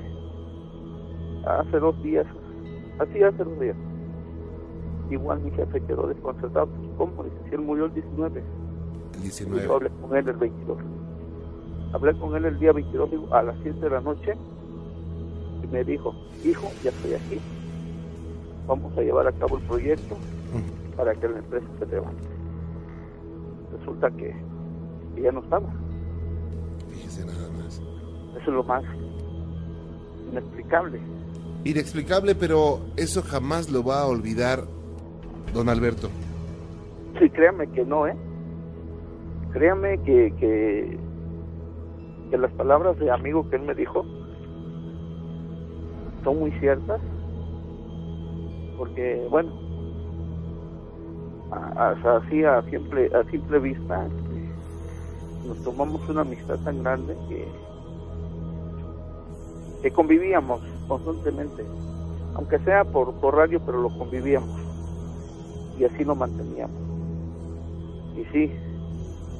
hace 1.45 1.79
dos 1.79 2.01
días, 2.03 2.25
así 2.99 3.23
hace 3.23 3.43
dos 3.43 3.59
días 3.59 3.75
igual 5.09 5.39
mi 5.39 5.51
jefe 5.51 5.81
quedó 5.81 6.07
desconcertado. 6.07 6.67
¿Cómo? 6.97 7.23
si 7.47 7.55
él 7.55 7.61
murió 7.61 7.85
el 7.85 7.93
19. 7.93 8.43
El 9.15 9.21
19. 9.21 9.63
Yo 9.63 9.75
hablé 9.75 9.89
con 10.01 10.17
él 10.17 10.27
el 10.27 10.37
22. 10.37 10.77
Hablé 11.93 12.19
con 12.19 12.35
él 12.35 12.45
el 12.45 12.59
día 12.59 12.71
22 12.73 13.09
a 13.31 13.43
las 13.43 13.55
7 13.63 13.79
de 13.79 13.89
la 13.89 14.01
noche 14.01 14.33
y 15.63 15.67
me 15.67 15.83
dijo, 15.83 16.13
hijo, 16.43 16.69
ya 16.83 16.89
estoy 16.89 17.13
aquí. 17.13 17.39
Vamos 18.67 18.97
a 18.97 19.01
llevar 19.01 19.27
a 19.27 19.31
cabo 19.31 19.57
el 19.57 19.63
proyecto 19.63 20.17
para 20.97 21.13
que 21.15 21.27
la 21.27 21.39
empresa 21.39 21.67
se 21.79 21.85
levante. 21.85 22.23
Resulta 23.79 24.11
que, 24.11 24.35
ya 25.21 25.31
no 25.31 25.39
estaba. 25.39 25.67
Fíjese 26.89 27.25
nada 27.25 27.49
más. 27.57 27.81
Eso 28.35 28.39
es 28.41 28.47
lo 28.47 28.63
más 28.63 28.83
inexplicable. 30.31 30.99
Inexplicable, 31.63 32.35
pero 32.35 32.81
eso 32.97 33.23
jamás 33.23 33.69
lo 33.69 33.83
va 33.83 34.01
a 34.01 34.05
olvidar 34.05 34.65
don 35.53 35.69
Alberto? 35.69 36.09
Sí, 37.19 37.29
créame 37.29 37.67
que 37.67 37.83
no, 37.83 38.07
¿eh? 38.07 38.15
Créame 39.53 39.97
que, 40.03 40.33
que, 40.39 40.99
que 42.29 42.37
las 42.37 42.51
palabras 42.51 42.97
de 42.99 43.09
amigo 43.09 43.49
que 43.49 43.55
él 43.55 43.63
me 43.63 43.73
dijo 43.73 44.05
son 46.23 46.39
muy 46.39 46.51
ciertas, 46.59 47.01
porque, 48.77 49.25
bueno, 49.29 49.51
así 51.51 52.43
a 52.43 52.61
simple, 52.63 53.09
a 53.15 53.23
simple 53.31 53.59
vista, 53.59 54.07
nos 55.47 55.57
tomamos 55.63 56.07
una 56.09 56.21
amistad 56.21 56.59
tan 56.59 56.83
grande 56.83 57.15
que, 57.29 57.47
que 59.81 59.91
convivíamos 59.91 60.61
constantemente, 60.87 61.63
aunque 62.35 62.59
sea 62.59 62.83
por, 62.83 63.13
por 63.15 63.35
radio, 63.35 63.59
pero 63.65 63.81
lo 63.81 63.89
convivíamos 63.97 64.56
y 65.79 65.85
así 65.85 66.03
lo 66.03 66.15
manteníamos. 66.15 66.75
Y 68.15 68.25
sí, 68.31 68.51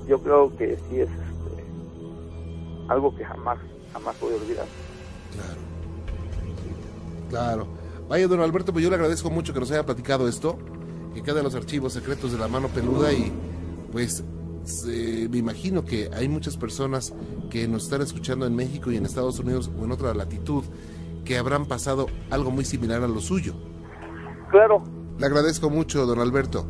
yo 0.07 0.19
creo 0.21 0.55
que 0.55 0.77
sí 0.89 0.99
es 1.01 1.09
este, 1.09 1.63
algo 2.87 3.15
que 3.15 3.25
jamás, 3.25 3.57
jamás 3.93 4.19
voy 4.19 4.33
a 4.33 4.35
olvidar. 4.35 4.65
Claro. 5.33 5.67
Claro. 7.29 7.67
Vaya, 8.07 8.27
don 8.27 8.39
Alberto, 8.39 8.71
pues 8.71 8.83
yo 8.83 8.89
le 8.89 8.95
agradezco 8.95 9.29
mucho 9.29 9.53
que 9.53 9.59
nos 9.59 9.71
haya 9.71 9.85
platicado 9.85 10.27
esto, 10.27 10.57
que 11.13 11.21
queden 11.21 11.43
los 11.43 11.55
archivos 11.55 11.93
secretos 11.93 12.31
de 12.31 12.37
la 12.37 12.47
mano 12.47 12.69
peluda 12.69 13.11
y 13.11 13.31
pues 13.91 14.23
me 15.29 15.37
imagino 15.37 15.83
que 15.83 16.09
hay 16.13 16.27
muchas 16.27 16.57
personas 16.57 17.13
que 17.49 17.67
nos 17.67 17.85
están 17.85 18.01
escuchando 18.01 18.45
en 18.45 18.55
México 18.55 18.91
y 18.91 18.97
en 18.97 19.05
Estados 19.05 19.39
Unidos 19.39 19.71
o 19.79 19.85
en 19.85 19.91
otra 19.91 20.13
latitud 20.13 20.63
que 21.25 21.37
habrán 21.37 21.65
pasado 21.65 22.07
algo 22.29 22.51
muy 22.51 22.63
similar 22.63 23.03
a 23.03 23.07
lo 23.07 23.19
suyo. 23.19 23.53
Claro, 24.49 24.83
Le 25.19 25.25
agradezco 25.25 25.71
mucho, 25.71 26.05
don 26.05 26.19
Alberto. 26.19 26.63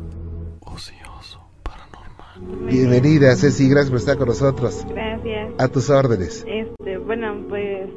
Ocioso, 0.60 1.38
paranormal. 1.62 2.66
Bienvenida, 2.66 3.36
Ceci, 3.36 3.68
gracias 3.68 3.90
por 3.90 3.98
estar 3.98 4.16
con 4.16 4.28
nosotros. 4.28 4.86
Gracias. 4.88 5.52
A 5.58 5.68
tus 5.68 5.90
órdenes. 5.90 6.46
Este, 6.48 6.96
bueno, 6.96 7.44
pues 7.50 7.90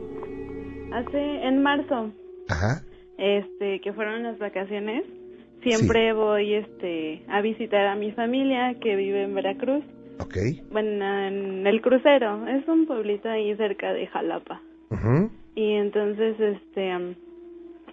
hace 0.94 1.48
en 1.48 1.64
marzo. 1.64 2.12
Ajá. 2.50 2.84
Este, 3.18 3.80
que 3.80 3.94
fueron 3.94 4.24
las 4.24 4.40
vacaciones. 4.40 5.06
Siempre 5.64 6.12
voy 6.12 6.56
este 6.56 7.24
a 7.30 7.40
visitar 7.40 7.88
a 7.88 7.96
mi 7.96 8.12
familia 8.12 8.78
que 8.82 8.98
vive 8.98 9.24
en 9.24 9.34
Veracruz. 9.34 9.86
Ok. 10.20 10.36
Bueno, 10.70 11.28
en 11.28 11.66
el 11.66 11.82
crucero, 11.82 12.46
es 12.48 12.68
un 12.68 12.88
pueblito 12.88 13.30
ahí 13.30 13.56
cerca 13.56 13.94
de 13.94 14.06
Jalapa. 14.08 14.62
Ajá. 14.90 15.30
Y 15.56 15.76
entonces, 15.76 16.38
este, 16.38 17.16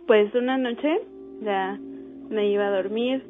pues 0.08 0.34
una 0.34 0.58
noche 0.58 0.98
ya 1.44 1.78
me 2.30 2.50
iba 2.50 2.66
a 2.66 2.70
dormir, 2.70 3.24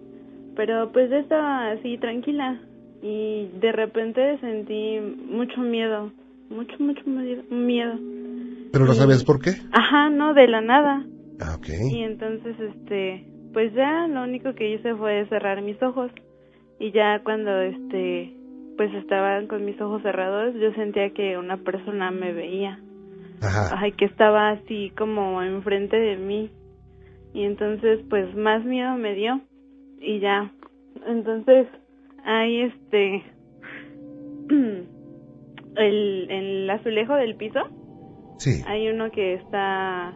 pero 0.57 0.91
pues 0.93 1.11
ya 1.11 1.19
estaba 1.19 1.71
así 1.71 1.99
tranquila 1.99 2.61
y 3.03 3.49
de 3.61 3.73
repente 3.73 4.39
sentí 4.41 4.99
mucho 5.01 5.61
miedo, 5.61 6.13
mucho, 6.51 6.75
mucho 6.79 7.03
miedo. 7.51 7.95
¿Pero 8.73 8.85
no 8.85 8.93
sabías 8.93 9.25
por 9.25 9.41
qué? 9.41 9.51
Ajá, 9.73 10.11
no, 10.11 10.35
de 10.35 10.49
la 10.49 10.61
nada. 10.61 11.05
Ah, 11.41 11.55
ok. 11.57 11.69
Y 11.91 12.03
entonces, 12.03 12.57
este, 12.59 13.25
pues 13.53 13.73
ya 13.75 14.07
lo 14.09 14.23
único 14.25 14.55
que 14.55 14.75
hice 14.75 14.95
fue 14.95 15.27
cerrar 15.29 15.63
mis 15.63 15.81
ojos 15.83 16.11
y 16.79 16.93
ya 16.93 17.21
cuando, 17.25 17.61
este, 17.61 18.35
pues 18.77 18.93
estaban 18.95 19.47
con 19.47 19.65
mis 19.65 19.81
ojos 19.81 20.03
cerrados, 20.03 20.55
yo 20.55 20.73
sentía 20.75 21.11
que 21.11 21.39
una 21.39 21.57
persona 21.59 22.11
me 22.11 22.33
veía. 22.33 22.79
Ajá. 23.41 23.77
Ay, 23.79 23.93
que 23.93 24.05
estaba 24.05 24.51
así 24.51 24.93
como 24.97 25.43
enfrente 25.43 25.97
de 25.97 26.17
mí. 26.17 26.51
Y 27.39 27.45
entonces, 27.45 28.01
pues 28.11 28.35
más 28.35 28.65
miedo 28.65 28.97
me 28.97 29.15
dio. 29.15 29.41
Y 30.01 30.19
ya. 30.19 30.51
Entonces, 31.07 31.69
ahí 32.25 32.63
este. 32.63 33.23
el, 35.77 36.31
el 36.31 36.69
azulejo 36.69 37.15
del 37.15 37.37
piso. 37.37 37.61
Sí. 38.39 38.65
Hay 38.67 38.89
uno 38.89 39.13
que 39.13 39.35
está 39.35 40.15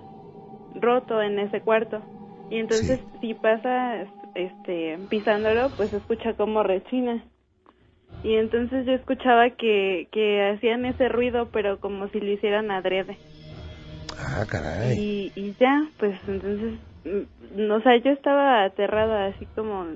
roto 0.74 1.22
en 1.22 1.38
ese 1.38 1.60
cuarto. 1.60 2.02
Y 2.50 2.56
entonces, 2.56 2.98
si 3.20 3.34
pasa 3.34 4.04
este 4.34 4.98
pisándolo, 5.08 5.70
pues 5.76 5.92
escucha 5.92 6.32
como 6.32 6.64
rechina. 6.64 7.24
Y 8.24 8.34
entonces 8.34 8.84
yo 8.84 8.94
escuchaba 8.94 9.50
que, 9.50 10.08
que 10.10 10.50
hacían 10.56 10.86
ese 10.86 11.08
ruido, 11.08 11.50
pero 11.52 11.78
como 11.78 12.08
si 12.08 12.18
lo 12.18 12.32
hicieran 12.32 12.72
adrede. 12.72 13.16
Ah, 14.18 14.44
caray. 14.48 14.98
Y, 14.98 15.32
y 15.36 15.54
ya, 15.60 15.88
pues 15.98 16.18
entonces, 16.26 16.80
o 17.04 17.80
sea, 17.80 17.96
yo 17.96 18.10
estaba 18.10 18.64
aterrada, 18.64 19.26
así 19.26 19.46
como, 19.54 19.86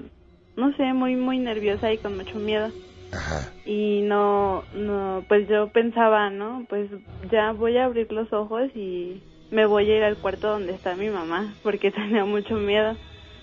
no 0.57 0.77
sé, 0.77 0.92
muy, 0.92 1.16
muy 1.16 1.38
nerviosa 1.38 1.92
y 1.92 1.99
con 1.99 2.16
mucho 2.16 2.38
miedo. 2.38 2.71
Ajá. 3.12 3.53
Y 3.64 4.03
no, 4.03 4.62
no, 4.75 5.25
pues 5.29 5.49
yo 5.49 5.69
pensaba, 5.69 6.31
¿no? 6.31 6.64
Pues 6.69 6.90
ya 7.31 7.53
voy 7.53 7.77
a 7.79 7.85
abrir 7.85 8.11
los 8.12 8.33
ojos 8.33 8.71
y 8.75 9.21
me 9.51 9.66
voy 9.66 9.90
a 9.90 9.97
ir 9.97 10.03
al 10.03 10.16
cuarto 10.19 10.49
donde 10.49 10.75
está 10.75 10.95
mi 10.95 11.11
mamá, 11.11 11.55
porque 11.62 11.90
tenía 11.92 12.25
mucho 12.25 12.55
miedo. 12.55 12.97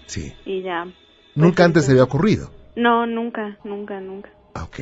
Sí. 0.07 0.33
Y 0.45 0.61
ya. 0.61 0.87
¿Nunca 1.35 1.65
antes 1.65 1.85
se 1.85 1.91
había 1.91 2.03
ocurrido? 2.03 2.51
No, 2.75 3.05
nunca, 3.05 3.57
nunca, 3.63 3.99
nunca. 3.99 4.29
Ok. 4.55 4.79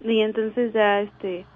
Y 0.00 0.20
entonces 0.20 0.72
ya, 0.72 1.00
este, 1.00 1.46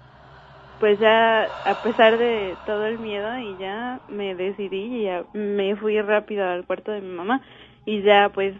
pues 0.81 0.99
ya, 0.99 1.45
a 1.65 1.75
pesar 1.81 2.19
de 2.19 2.59
todo 2.65 2.85
el 2.87 2.99
miedo, 2.99 3.39
y 3.39 3.57
ya 3.57 4.01
me 4.09 4.35
decidí 4.35 5.01
y 5.01 5.05
ya 5.05 5.25
me 5.33 5.77
fui 5.77 6.01
rápido 6.01 6.45
al 6.47 6.67
cuarto 6.67 6.91
de 6.93 7.01
mi 7.01 7.09
mamá 7.15 7.41
y 7.85 8.03
ya, 8.03 8.31
pues, 8.35 8.55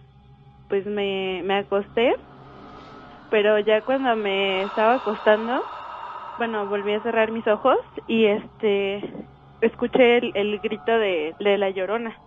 pues 0.70 0.86
me, 0.88 1.42
me 1.46 1.56
acosté. 1.60 2.16
Pero 3.30 3.60
ya 3.60 3.84
cuando 3.84 4.16
me 4.16 4.64
estaba 4.64 4.96
acostando, 4.96 5.66
bueno, 6.38 6.68
volví 6.68 6.94
a 6.94 7.02
cerrar 7.02 7.32
mis 7.32 7.48
ojos 7.48 7.78
y 8.08 8.26
este, 8.28 9.30
escuché 9.62 10.20
el, 10.20 10.32
el 10.36 10.60
grito 10.62 10.92
de, 10.94 11.36
de 11.40 11.58
la 11.60 11.72
llorona. 11.72 12.20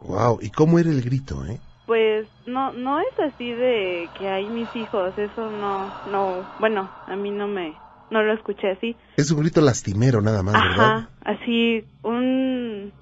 Wow, 0.00 0.38
¿y 0.42 0.50
cómo 0.50 0.78
era 0.78 0.90
el 0.90 1.00
grito, 1.02 1.46
eh? 1.46 1.62
Pues 1.86 2.28
no 2.46 2.72
no 2.72 3.00
es 3.00 3.18
así 3.20 3.52
de 3.52 4.10
que 4.14 4.28
hay 4.28 4.50
mis 4.50 4.74
hijos, 4.76 5.16
eso 5.18 5.50
no 5.50 5.96
no, 6.04 6.48
bueno, 6.58 6.92
a 7.06 7.16
mí 7.16 7.30
no 7.30 7.48
me 7.48 7.80
no 8.12 8.22
lo 8.22 8.34
escuché 8.34 8.70
así. 8.70 8.94
Es 9.16 9.30
un 9.32 9.40
grito 9.40 9.60
lastimero 9.60 10.20
nada 10.20 10.42
más, 10.42 10.52
¿verdad? 10.52 10.76
Ajá, 10.76 11.10
así 11.24 11.84
un 12.02 12.92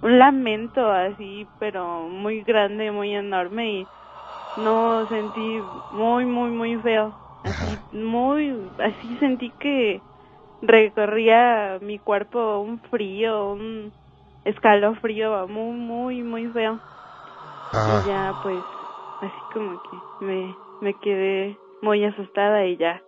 un 0.00 0.18
lamento 0.18 0.88
así, 0.90 1.46
pero 1.58 2.08
muy 2.08 2.42
grande, 2.42 2.92
muy 2.92 3.14
enorme 3.14 3.80
y 3.80 3.86
no 4.56 5.06
sentí 5.08 5.60
muy 5.90 6.26
muy 6.26 6.50
muy 6.50 6.76
feo. 6.76 7.12
Así 7.42 7.78
muy 7.92 8.54
así 8.78 9.16
sentí 9.18 9.50
que 9.58 10.02
recorría 10.60 11.78
mi 11.80 11.98
cuerpo 11.98 12.60
un 12.60 12.78
frío, 12.90 13.52
un 13.52 13.92
escalofrío 14.44 15.48
muy 15.48 15.76
muy 15.76 16.22
muy 16.22 16.46
feo. 16.48 16.78
Ah. 17.72 18.02
Y 18.04 18.08
ya 18.08 18.34
pues 18.42 18.60
así 19.22 19.40
como 19.52 19.80
que 19.82 20.24
me, 20.24 20.54
me 20.80 20.94
quedé 20.94 21.56
muy 21.82 22.04
asustada 22.04 22.66
y 22.66 22.76
ya. 22.76 23.02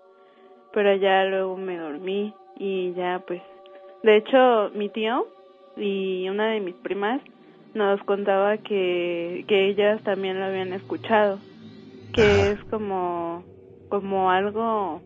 Pero 0.73 0.95
ya 0.97 1.25
luego 1.25 1.57
me 1.57 1.77
dormí 1.77 2.35
y 2.57 2.93
ya 2.95 3.23
pues. 3.27 3.43
De 4.03 4.17
hecho 4.17 4.71
mi 4.75 4.89
tío 4.89 5.27
y 5.77 6.29
una 6.29 6.49
de 6.51 6.61
mis 6.61 6.75
primas 6.77 7.21
nos 7.75 8.03
contaba 8.05 8.59
que, 8.59 9.45
que 9.49 9.69
ellas 9.69 10.03
también 10.05 10.39
lo 10.39 10.47
habían 10.47 10.73
escuchado. 10.73 11.41
Que 12.13 12.53
es 12.53 12.65
como, 12.65 13.45
como 13.89 14.31
algo 14.31 15.03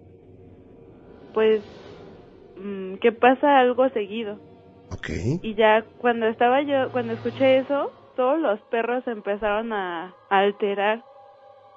pues 1.32 1.64
mm, 2.56 2.94
que 2.96 3.12
pasa 3.12 3.58
algo 3.58 3.88
seguido. 3.90 4.38
Y 5.42 5.54
ya 5.54 5.84
cuando 5.98 6.26
estaba 6.26 6.62
yo, 6.62 6.90
cuando 6.92 7.12
escuché 7.12 7.58
eso, 7.58 7.92
todos 8.16 8.38
los 8.40 8.60
perros 8.70 9.06
empezaron 9.06 9.72
a, 9.72 10.14
a 10.30 10.38
alterar 10.38 11.04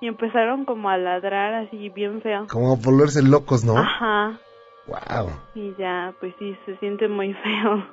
y 0.02 0.08
empezaron 0.08 0.66
como 0.66 0.90
a 0.90 0.98
ladrar 0.98 1.54
así 1.54 1.90
bien 1.90 2.22
feo. 2.22 2.48
Como 2.48 2.74
a 2.74 2.76
volverse 2.76 3.22
locos, 3.24 3.64
¿no? 3.64 3.78
Ajá. 3.78 4.40
Wow. 4.88 5.30
Y 5.56 5.74
ya, 5.78 6.14
pues 6.20 6.34
sí, 6.40 6.56
se 6.66 6.78
siente 6.78 7.08
muy 7.08 7.34
feo. 7.34 7.86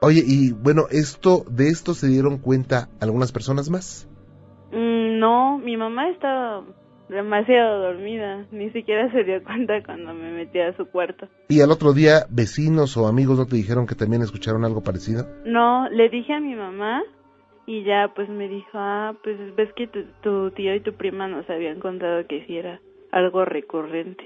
Oye, 0.00 0.22
y 0.24 0.52
bueno, 0.52 0.82
esto, 0.90 1.44
de 1.50 1.68
esto 1.68 1.94
se 1.94 2.06
dieron 2.06 2.38
cuenta 2.38 2.88
algunas 3.00 3.32
personas 3.32 3.68
más. 3.68 4.08
Mm, 4.70 5.18
no, 5.18 5.58
mi 5.58 5.76
mamá 5.76 6.08
estaba 6.10 6.62
demasiado 7.08 7.80
dormida, 7.80 8.46
ni 8.52 8.70
siquiera 8.70 9.10
se 9.10 9.24
dio 9.24 9.42
cuenta 9.42 9.82
cuando 9.84 10.14
me 10.14 10.30
metí 10.30 10.60
a 10.60 10.76
su 10.76 10.86
cuarto. 10.86 11.26
¿Y 11.48 11.62
al 11.62 11.72
otro 11.72 11.94
día 11.94 12.26
vecinos 12.30 12.96
o 12.96 13.08
amigos 13.08 13.38
no 13.38 13.46
te 13.46 13.56
dijeron 13.56 13.86
que 13.86 13.94
también 13.94 14.22
escucharon 14.22 14.64
algo 14.64 14.82
parecido? 14.82 15.26
No, 15.44 15.88
le 15.88 16.08
dije 16.10 16.34
a 16.34 16.40
mi 16.40 16.54
mamá 16.54 17.02
y 17.68 17.84
ya 17.84 18.14
pues 18.16 18.30
me 18.30 18.48
dijo, 18.48 18.70
ah, 18.72 19.14
pues 19.22 19.36
ves 19.54 19.68
que 19.76 19.86
tu, 19.88 20.04
tu 20.22 20.50
tío 20.52 20.74
y 20.74 20.80
tu 20.80 20.94
prima 20.94 21.28
nos 21.28 21.48
habían 21.50 21.80
contado 21.80 22.26
que 22.26 22.46
sí 22.46 22.56
era 22.56 22.80
algo 23.12 23.44
recurrente. 23.44 24.24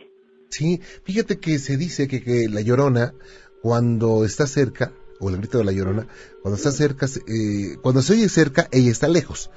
Sí, 0.50 0.78
fíjate 1.02 1.40
que 1.40 1.58
se 1.58 1.76
dice 1.76 2.06
que, 2.06 2.22
que 2.22 2.46
la 2.48 2.60
llorona, 2.60 3.14
cuando 3.60 4.24
está 4.24 4.46
cerca, 4.46 4.92
o 5.18 5.28
el 5.28 5.38
grito 5.38 5.58
de 5.58 5.64
la 5.64 5.72
llorona, 5.72 6.06
cuando 6.40 6.56
está 6.56 6.70
cerca, 6.70 7.06
eh, 7.06 7.78
cuando 7.82 8.00
se 8.00 8.12
oye 8.12 8.28
cerca, 8.28 8.68
ella 8.70 8.92
está 8.92 9.08
lejos. 9.08 9.50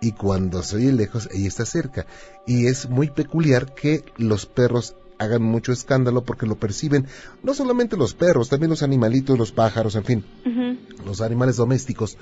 Y 0.00 0.12
cuando 0.12 0.62
se 0.62 0.76
oye 0.76 0.92
lejos, 0.92 1.28
ella 1.32 1.48
está 1.48 1.66
cerca. 1.66 2.06
Y 2.46 2.66
es 2.66 2.88
muy 2.88 3.10
peculiar 3.10 3.74
que 3.74 4.04
los 4.18 4.46
perros 4.46 4.96
hagan 5.22 5.42
mucho 5.42 5.72
escándalo 5.72 6.24
porque 6.24 6.46
lo 6.46 6.56
perciben, 6.56 7.06
no 7.42 7.54
solamente 7.54 7.96
los 7.96 8.14
perros, 8.14 8.48
también 8.48 8.70
los 8.70 8.82
animalitos, 8.82 9.38
los 9.38 9.52
pájaros, 9.52 9.96
en 9.96 10.04
fin, 10.04 10.24
los 11.04 11.20
animales 11.20 11.56
domésticos. 11.56 12.18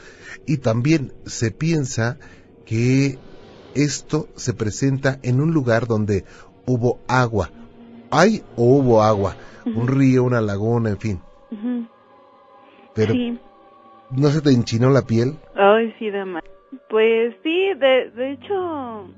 Y 0.46 0.58
también 0.58 1.12
se 1.26 1.50
piensa 1.50 2.18
que 2.64 3.18
esto 3.74 4.28
se 4.36 4.54
presenta 4.54 5.18
en 5.22 5.40
un 5.40 5.52
lugar 5.52 5.86
donde 5.86 6.24
hubo 6.66 7.00
agua. 7.08 7.50
Hay 8.10 8.42
o 8.56 8.64
hubo 8.64 9.02
agua, 9.02 9.36
un 9.64 9.86
río, 9.86 10.24
una 10.24 10.40
laguna, 10.40 10.90
en 10.90 10.98
fin. 10.98 11.20
Pero 12.94 13.14
Sí. 13.14 13.38
¿no 14.10 14.28
se 14.30 14.40
te 14.40 14.50
enchinó 14.50 14.90
la 14.90 15.02
piel? 15.02 15.36
Ay, 15.54 15.94
sí, 15.98 16.10
demás. 16.10 16.42
Pues 16.88 17.34
sí, 17.42 17.68
de, 17.78 18.10
de 18.10 18.32
hecho, 18.32 19.08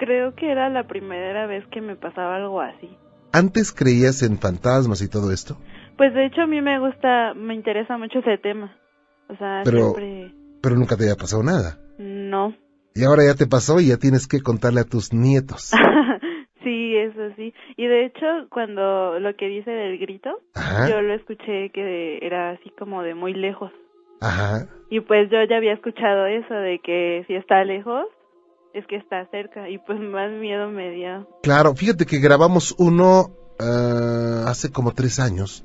creo 0.00 0.34
que 0.34 0.50
era 0.50 0.70
la 0.70 0.86
primera 0.86 1.46
vez 1.46 1.64
que 1.70 1.82
me 1.82 1.94
pasaba 1.94 2.36
algo 2.36 2.60
así. 2.62 2.88
¿Antes 3.32 3.72
creías 3.72 4.22
en 4.22 4.38
fantasmas 4.38 5.02
y 5.02 5.08
todo 5.10 5.30
esto? 5.32 5.56
Pues 5.98 6.14
de 6.14 6.24
hecho 6.26 6.40
a 6.40 6.46
mí 6.46 6.60
me 6.62 6.80
gusta, 6.80 7.34
me 7.34 7.54
interesa 7.54 7.98
mucho 7.98 8.20
ese 8.20 8.38
tema. 8.38 8.74
O 9.28 9.36
sea, 9.36 9.60
Pero- 9.64 9.92
siempre 9.92 10.32
Pero 10.62 10.74
nunca 10.76 10.96
te 10.96 11.04
había 11.04 11.16
pasado 11.16 11.42
nada. 11.42 11.76
no. 11.98 12.54
Y 12.94 13.04
ahora 13.04 13.22
ya 13.24 13.34
te 13.34 13.46
pasó 13.46 13.78
y 13.78 13.88
ya 13.88 13.98
tienes 13.98 14.26
que 14.26 14.40
contarle 14.40 14.80
a 14.80 14.84
tus 14.84 15.12
nietos. 15.12 15.70
sí, 16.64 16.96
eso 16.96 17.30
sí. 17.36 17.54
Y 17.76 17.86
de 17.86 18.06
hecho, 18.06 18.26
cuando 18.50 19.20
lo 19.20 19.36
que 19.36 19.46
dice 19.46 19.70
del 19.70 19.96
grito, 19.98 20.30
Ajá, 20.56 20.88
yo 20.90 21.00
lo 21.00 21.14
escuché 21.14 21.70
que 21.70 22.18
era 22.20 22.50
así 22.50 22.70
como 22.78 23.02
de 23.04 23.14
muy 23.14 23.32
lejos. 23.34 23.70
ajá. 24.20 24.66
Y 24.90 24.98
pues 25.00 25.30
yo 25.30 25.38
ya 25.48 25.58
había 25.58 25.74
escuchado 25.74 26.26
eso 26.26 26.52
de 26.54 26.80
que 26.80 27.22
si 27.28 27.34
está 27.36 27.62
lejos, 27.64 28.06
es 28.74 28.86
que 28.86 28.96
está 28.96 29.26
cerca 29.30 29.68
y 29.68 29.78
pues 29.78 29.98
más 30.00 30.30
miedo 30.32 30.68
me 30.68 30.90
dio. 30.90 31.28
Claro, 31.42 31.74
fíjate 31.74 32.06
que 32.06 32.18
grabamos 32.18 32.74
uno 32.78 33.30
ah, 33.58 34.44
hace 34.46 34.70
como 34.70 34.92
tres 34.92 35.18
años, 35.20 35.64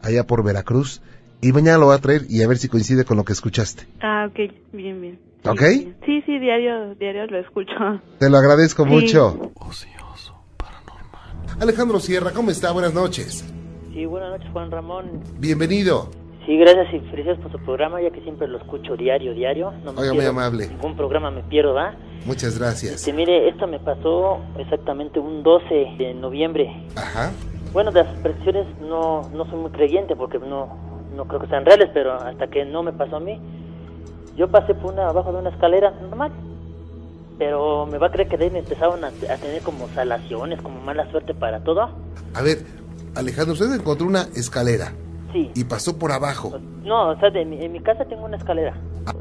allá 0.00 0.26
por 0.26 0.42
Veracruz, 0.44 1.02
y 1.40 1.52
mañana 1.52 1.78
lo 1.78 1.86
voy 1.86 1.96
a 1.96 1.98
traer 1.98 2.22
y 2.28 2.42
a 2.42 2.48
ver 2.48 2.56
si 2.58 2.68
coincide 2.68 3.04
con 3.04 3.16
lo 3.16 3.24
que 3.24 3.32
escuchaste. 3.32 3.86
Ah, 4.00 4.26
ok, 4.28 4.52
bien, 4.72 5.00
bien. 5.00 5.18
Sí, 5.42 5.48
¿Ok? 5.48 5.60
bien. 5.60 5.96
Sí, 6.06 6.22
sí, 6.26 6.38
diario, 6.38 6.94
diario 6.96 7.26
lo 7.26 7.38
escucho. 7.38 7.72
Te 8.18 8.30
lo 8.30 8.36
agradezco 8.38 8.84
Sí. 8.84 8.90
mucho. 8.90 9.52
Alejandro 11.60 12.00
Sierra, 12.00 12.32
¿cómo 12.32 12.50
está? 12.50 12.72
Buenas 12.72 12.92
noches. 12.94 13.44
Sí, 13.92 14.04
buenas 14.06 14.30
noches, 14.30 14.50
Juan 14.52 14.70
Ramón. 14.70 15.20
Bienvenido. 15.38 16.10
Sí, 16.46 16.56
gracias 16.56 16.92
y 16.92 16.98
felicidades 17.08 17.40
por 17.40 17.52
su 17.52 17.58
programa, 17.58 18.02
ya 18.02 18.10
que 18.10 18.20
siempre 18.22 18.48
lo 18.48 18.58
escucho 18.58 18.96
diario, 18.96 19.32
diario. 19.32 19.72
No 19.84 19.92
me 19.92 20.00
Oiga, 20.00 20.12
muy 20.12 20.24
amable. 20.24 20.66
Ningún 20.66 20.96
programa 20.96 21.30
me 21.30 21.42
pierdo, 21.44 21.74
¿va? 21.74 21.94
Muchas 22.24 22.58
gracias. 22.58 22.94
Este, 22.94 23.12
mire, 23.12 23.48
esto 23.48 23.68
me 23.68 23.78
pasó 23.78 24.40
exactamente 24.58 25.20
un 25.20 25.44
12 25.44 25.94
de 25.98 26.14
noviembre. 26.14 26.84
Ajá. 26.96 27.30
Bueno, 27.72 27.92
de 27.92 28.02
las 28.02 28.18
predicciones 28.18 28.66
no, 28.80 29.28
no 29.30 29.48
soy 29.50 29.60
muy 29.60 29.70
creyente 29.70 30.16
porque 30.16 30.40
no, 30.40 30.76
no 31.14 31.26
creo 31.26 31.40
que 31.40 31.46
sean 31.46 31.64
reales, 31.64 31.90
pero 31.94 32.14
hasta 32.14 32.48
que 32.48 32.64
no 32.64 32.82
me 32.82 32.92
pasó 32.92 33.16
a 33.16 33.20
mí, 33.20 33.40
yo 34.36 34.48
pasé 34.48 34.74
por 34.74 34.94
una, 34.94 35.08
abajo 35.08 35.32
de 35.32 35.38
una 35.38 35.50
escalera 35.50 35.92
normal. 35.92 36.32
Pero 37.38 37.86
me 37.86 37.98
va 37.98 38.08
a 38.08 38.10
creer 38.10 38.28
que 38.28 38.36
de 38.36 38.46
ahí 38.46 38.50
me 38.50 38.58
empezaron 38.58 39.04
a, 39.04 39.08
a 39.08 39.36
tener 39.36 39.62
como 39.62 39.88
salaciones, 39.94 40.60
como 40.60 40.80
mala 40.80 41.08
suerte 41.12 41.34
para 41.34 41.62
todo. 41.62 41.88
A 42.34 42.42
ver, 42.42 42.64
Alejandro, 43.14 43.52
usted 43.54 43.72
encontró 43.72 44.06
una 44.06 44.22
escalera 44.34 44.92
Sí. 45.32 45.50
y 45.54 45.64
pasó 45.64 45.98
por 45.98 46.12
abajo. 46.12 46.52
No, 46.84 47.08
o 47.10 47.16
sea, 47.18 47.30
de 47.30 47.44
mi- 47.44 47.64
en 47.64 47.72
mi 47.72 47.80
casa 47.80 48.04
tengo 48.04 48.24
una 48.24 48.36
escalera. 48.36 48.74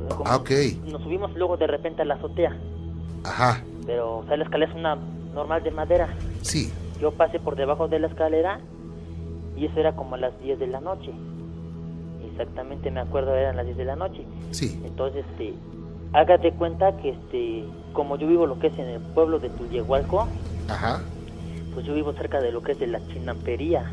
Como- 0.09 0.25
Ah, 0.29 0.35
ok. 0.37 0.51
Nos 0.91 1.01
subimos 1.03 1.33
luego 1.35 1.57
de 1.57 1.67
repente 1.67 2.01
a 2.01 2.05
la 2.05 2.15
azotea, 2.15 2.55
Ajá. 3.23 3.61
pero 3.85 4.17
o 4.19 4.25
sea, 4.27 4.35
la 4.37 4.43
escalera 4.43 4.71
es 4.71 4.77
una 4.77 4.97
normal 5.33 5.63
de 5.63 5.71
madera. 5.71 6.09
Sí. 6.41 6.71
Yo 6.99 7.11
pasé 7.11 7.39
por 7.39 7.55
debajo 7.55 7.87
de 7.87 7.99
la 7.99 8.07
escalera 8.07 8.59
y 9.55 9.65
eso 9.65 9.79
era 9.79 9.95
como 9.95 10.15
a 10.15 10.17
las 10.17 10.39
10 10.41 10.59
de 10.59 10.67
la 10.67 10.81
noche. 10.81 11.11
Exactamente 12.31 12.91
me 12.91 12.99
acuerdo, 12.99 13.35
eran 13.35 13.55
las 13.57 13.65
10 13.65 13.77
de 13.77 13.85
la 13.85 13.95
noche. 13.95 14.23
Sí. 14.51 14.79
Entonces, 14.85 15.25
este, 15.31 15.53
hágate 16.13 16.51
cuenta 16.53 16.95
que 16.97 17.09
este, 17.09 17.65
como 17.93 18.17
yo 18.17 18.27
vivo 18.27 18.45
lo 18.47 18.59
que 18.59 18.67
es 18.67 18.77
en 18.77 18.87
el 18.87 19.01
pueblo 19.01 19.39
de 19.39 19.49
Tullehualco, 19.49 20.27
Ajá. 20.69 21.01
pues 21.73 21.85
yo 21.85 21.93
vivo 21.93 22.13
cerca 22.13 22.39
de 22.39 22.51
lo 22.51 22.61
que 22.61 22.73
es 22.73 22.79
de 22.79 22.87
la 22.87 22.99
chinampería. 23.07 23.91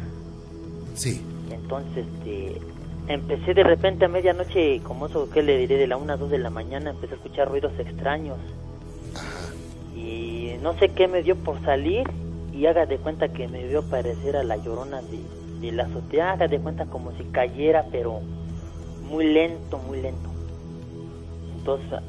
Sí. 0.94 1.24
Entonces, 1.50 2.06
este, 2.06 2.60
empecé 3.08 3.54
de 3.54 3.64
repente 3.64 4.04
a 4.04 4.08
medianoche, 4.08 4.80
como 4.82 5.06
eso 5.06 5.30
que 5.30 5.42
le 5.42 5.56
diré, 5.58 5.76
de 5.76 5.86
la 5.86 5.96
1 5.96 6.12
a 6.12 6.16
2 6.16 6.30
de 6.30 6.38
la 6.38 6.50
mañana, 6.50 6.90
empecé 6.90 7.14
a 7.14 7.16
escuchar 7.16 7.48
ruidos 7.48 7.72
extraños. 7.78 8.38
Y 9.96 10.52
no 10.62 10.78
sé 10.78 10.90
qué 10.90 11.08
me 11.08 11.22
dio 11.22 11.36
por 11.36 11.62
salir 11.64 12.08
y 12.52 12.66
haga 12.66 12.86
de 12.86 12.98
cuenta 12.98 13.28
que 13.28 13.48
me 13.48 13.66
vio 13.66 13.82
parecer 13.82 14.36
a 14.36 14.42
la 14.42 14.56
llorona 14.56 15.00
de, 15.02 15.20
de 15.60 15.72
la 15.72 15.84
azotea, 15.84 16.32
haga 16.32 16.48
de 16.48 16.58
cuenta 16.58 16.86
como 16.86 17.12
si 17.16 17.24
cayera, 17.24 17.86
pero 17.90 18.20
muy 19.08 19.32
lento, 19.32 19.78
muy 19.78 20.00
lento. 20.00 20.28
Entonces, 21.58 22.00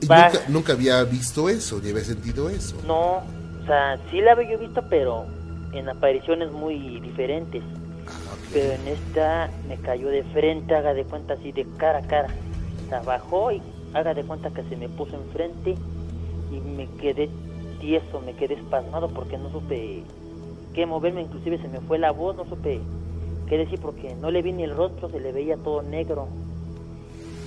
nunca, 0.00 0.32
nunca 0.48 0.72
había 0.72 1.02
visto 1.04 1.48
eso, 1.48 1.80
ni 1.82 1.90
había 1.90 2.04
sentido 2.04 2.50
eso. 2.50 2.76
no, 2.86 3.22
o 3.64 3.66
sea, 3.66 3.98
sí 4.10 4.20
la 4.20 4.32
había 4.32 4.52
yo 4.52 4.58
visto, 4.58 4.84
pero 4.90 5.24
en 5.72 5.88
apariciones 5.88 6.52
muy 6.52 7.00
diferentes. 7.00 7.62
Ok. 7.62 8.33
Pero 8.54 8.70
en 8.70 8.86
esta 8.86 9.50
me 9.66 9.76
cayó 9.78 10.08
de 10.08 10.22
frente, 10.32 10.76
haga 10.76 10.94
de 10.94 11.02
cuenta 11.04 11.34
así 11.34 11.50
de 11.50 11.66
cara 11.76 11.98
a 11.98 12.06
cara. 12.06 12.28
O 12.86 12.88
sea, 12.88 13.00
bajó 13.00 13.50
y 13.50 13.60
haga 13.94 14.14
de 14.14 14.22
cuenta 14.22 14.50
que 14.50 14.62
se 14.68 14.76
me 14.76 14.88
puso 14.88 15.16
enfrente 15.16 15.74
y 16.52 16.60
me 16.60 16.86
quedé 17.00 17.28
tieso, 17.80 18.20
me 18.20 18.32
quedé 18.34 18.54
espasmado 18.54 19.08
porque 19.08 19.36
no 19.38 19.50
supe 19.50 20.04
qué 20.72 20.86
moverme, 20.86 21.22
inclusive 21.22 21.58
se 21.58 21.66
me 21.66 21.80
fue 21.80 21.98
la 21.98 22.12
voz, 22.12 22.36
no 22.36 22.44
supe 22.44 22.78
qué 23.48 23.58
decir 23.58 23.80
porque 23.80 24.14
no 24.14 24.30
le 24.30 24.40
vi 24.40 24.52
ni 24.52 24.62
el 24.62 24.76
rostro, 24.76 25.10
se 25.10 25.18
le 25.18 25.32
veía 25.32 25.56
todo 25.56 25.82
negro. 25.82 26.28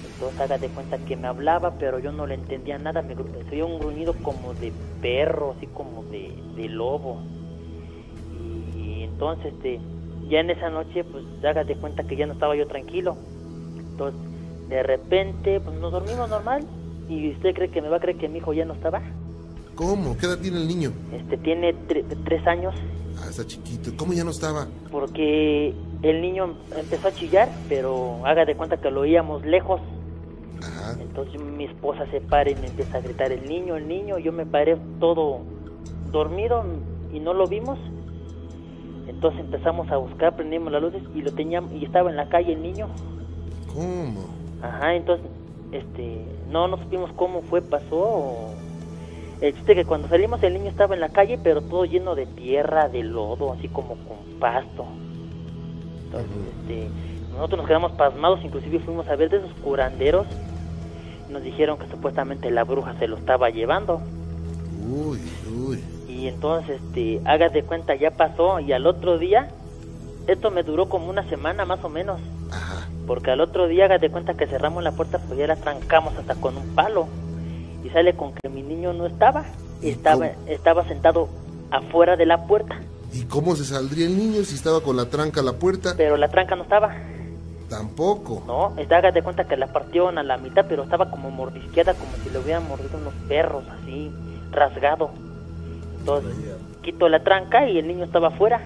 Entonces 0.04 0.42
haga 0.42 0.58
de 0.58 0.68
cuenta 0.68 0.98
que 1.06 1.16
me 1.16 1.28
hablaba, 1.30 1.76
pero 1.80 2.00
yo 2.00 2.12
no 2.12 2.28
le 2.28 2.34
entendía 2.34 2.78
nada, 2.80 3.02
me 3.02 3.16
oía 3.50 3.66
un 3.66 3.80
gruñido 3.80 4.14
como 4.24 4.54
de 4.56 4.74
perro, 5.02 5.54
así 5.56 5.68
como 5.68 6.04
de, 6.04 6.34
de 6.58 6.68
lobo. 6.68 7.18
Y 8.76 9.04
entonces, 9.04 9.54
este, 9.54 9.80
ya 10.30 10.40
en 10.40 10.50
esa 10.50 10.70
noche, 10.70 11.04
pues 11.04 11.24
hágate 11.44 11.76
cuenta 11.76 12.04
que 12.04 12.16
ya 12.16 12.26
no 12.28 12.34
estaba 12.34 12.56
yo 12.56 12.68
tranquilo. 12.68 13.16
Entonces, 13.78 14.20
de 14.70 14.84
repente, 14.84 15.60
pues 15.60 15.78
nos 15.80 15.92
dormimos 15.92 16.30
normal. 16.30 16.64
¿Y 17.10 17.32
usted 17.32 17.54
cree 17.56 17.70
que 17.70 17.82
me 17.82 17.88
va 17.90 17.98
a 17.98 18.00
creer 18.02 18.18
que 18.18 18.28
mi 18.28 18.40
hijo 18.40 18.54
ya 18.54 18.66
no 18.66 18.74
estaba? 18.74 19.02
¿Cómo? 19.76 20.18
¿Qué 20.18 20.26
edad 20.26 20.40
tiene 20.40 20.58
el 20.58 20.68
niño? 20.68 20.92
Este, 21.14 21.38
tiene 21.38 21.74
tre- 21.88 22.04
tres 22.26 22.46
años, 22.48 22.74
Ah, 23.20 23.28
está 23.30 23.46
chiquito. 23.48 23.92
¿Cómo 23.98 24.14
ya 24.14 24.24
no 24.24 24.30
estaba? 24.32 24.68
porque 24.92 25.74
el 26.04 26.22
niño 26.22 26.56
empezó 26.78 27.08
a 27.08 27.12
chillar, 27.14 27.50
pero 27.70 28.24
haga 28.26 28.46
de 28.46 28.56
cuenta 28.56 28.78
que 28.78 28.92
lo 28.92 29.02
oíamos 29.02 29.44
lejos. 29.46 29.82
Ajá. 30.62 30.98
Entonces 31.02 31.42
mi 31.42 31.64
esposa 31.66 32.06
se 32.12 32.22
para 32.22 32.50
y 32.52 32.56
me 32.56 32.68
empieza 32.68 32.98
a 32.98 33.02
gritar 33.02 33.32
el 33.32 33.48
niño, 33.48 33.76
el 33.76 33.88
niño. 33.88 34.20
Yo 34.20 34.32
me 34.32 34.46
paré 34.46 34.78
todo 35.00 35.40
dormido 36.12 36.64
y 37.14 37.20
no 37.20 37.34
lo 37.34 37.48
vimos. 37.48 37.80
Entonces 39.08 39.40
empezamos 39.40 39.90
a 39.92 39.98
buscar, 39.98 40.36
prendimos 40.36 40.72
las 40.72 40.82
luces 40.82 41.02
y 41.16 41.22
lo 41.22 41.32
teníamos 41.32 41.72
y 41.74 41.86
estaba 41.86 42.10
en 42.10 42.18
la 42.18 42.28
calle 42.30 42.54
el 42.54 42.62
niño. 42.62 42.88
¿Cómo? 43.74 44.26
Ajá, 44.62 44.96
entonces 44.96 45.26
este 45.72 46.26
no 46.52 46.68
no 46.68 46.78
supimos 46.78 47.12
cómo 47.14 47.42
fue, 47.44 47.62
pasó. 47.62 47.96
o- 47.98 48.52
El 49.40 49.54
chiste 49.54 49.76
que 49.76 49.86
cuando 49.86 50.08
salimos 50.10 50.42
el 50.44 50.54
niño 50.56 50.70
estaba 50.70 50.96
en 50.96 51.02
la 51.02 51.10
calle, 51.10 51.38
pero 51.42 51.62
todo 51.62 51.86
lleno 51.86 52.16
de 52.16 52.26
tierra, 52.26 52.90
de 52.90 53.04
lodo, 53.04 53.54
así 53.54 53.68
como 53.68 53.90
con 53.90 54.40
pasto. 54.40 54.86
Entonces, 56.06 56.32
este, 56.62 56.88
nosotros 57.34 57.60
nos 57.60 57.68
quedamos 57.68 57.92
pasmados, 57.94 58.40
inclusive 58.44 58.80
fuimos 58.80 59.08
a 59.08 59.16
ver 59.16 59.30
de 59.30 59.38
esos 59.38 59.52
curanderos. 59.64 60.26
Nos 61.30 61.44
dijeron 61.44 61.78
que 61.78 61.88
supuestamente 61.88 62.50
la 62.50 62.64
bruja 62.64 62.96
se 62.98 63.08
lo 63.08 63.18
estaba 63.18 63.50
llevando. 63.52 64.02
Uy, 64.90 65.20
uy. 65.70 65.84
Y 66.28 66.30
entonces, 66.30 66.82
este, 66.82 67.22
hagas 67.24 67.54
de 67.54 67.64
cuenta, 67.64 67.96
ya 67.96 68.12
pasó. 68.12 68.60
Y 68.60 68.74
al 68.74 68.86
otro 68.86 69.18
día, 69.18 69.48
esto 70.28 70.52
me 70.52 70.64
duró 70.64 70.90
como 70.90 71.10
una 71.10 71.24
semana 71.30 71.64
más 71.64 71.82
o 71.86 71.90
menos. 71.90 72.20
Ajá. 72.52 72.90
Porque 73.08 73.32
al 73.32 73.40
otro 73.40 73.70
día, 73.70 73.86
hagas 73.86 74.02
de 74.02 74.10
cuenta 74.10 74.34
que 74.34 74.46
cerramos 74.46 74.84
la 74.84 74.92
puerta, 74.92 75.20
pues 75.20 75.40
ya 75.40 75.48
la 75.48 75.56
trancamos 75.56 76.18
hasta 76.18 76.36
con 76.36 76.58
un 76.58 76.76
palo. 76.76 77.08
Y 77.86 77.90
sale 77.92 78.14
con 78.14 78.34
que 78.34 78.50
mi 78.50 78.62
niño 78.62 78.92
no 78.92 79.06
estaba. 79.06 79.46
¿Y 79.82 79.92
Estaba, 79.92 80.28
cómo? 80.28 80.48
estaba 80.48 80.86
sentado 80.86 81.30
afuera 81.72 82.18
de 82.18 82.26
la 82.26 82.46
puerta. 82.46 82.78
¿Y 83.14 83.24
cómo 83.24 83.56
se 83.56 83.64
saldría 83.64 84.06
el 84.06 84.18
niño 84.18 84.44
si 84.44 84.56
estaba 84.56 84.82
con 84.82 84.98
la 84.98 85.06
tranca 85.06 85.40
a 85.40 85.44
la 85.46 85.54
puerta? 85.54 85.94
Pero 85.96 86.18
la 86.18 86.28
tranca 86.28 86.58
no 86.58 86.64
estaba. 86.64 86.94
Tampoco. 87.70 88.44
No, 88.46 88.74
hagas 88.94 89.14
de 89.14 89.22
cuenta 89.24 89.46
que 89.46 89.56
la 89.56 89.68
partieron 89.68 90.18
a 90.18 90.24
la 90.24 90.36
mitad, 90.38 90.66
pero 90.68 90.84
estaba 90.84 91.10
como 91.10 91.32
mordisqueada, 91.32 91.94
como 91.94 92.12
si 92.22 92.30
le 92.32 92.40
hubieran 92.40 92.68
mordido 92.68 92.98
unos 92.98 93.14
perros, 93.30 93.64
así, 93.82 94.12
rasgado. 94.52 95.10
Entonces, 96.00 96.36
quito 96.82 97.10
la 97.10 97.24
tranca 97.24 97.68
y 97.68 97.78
el 97.78 97.88
niño 97.88 98.06
estaba 98.06 98.30
afuera, 98.30 98.62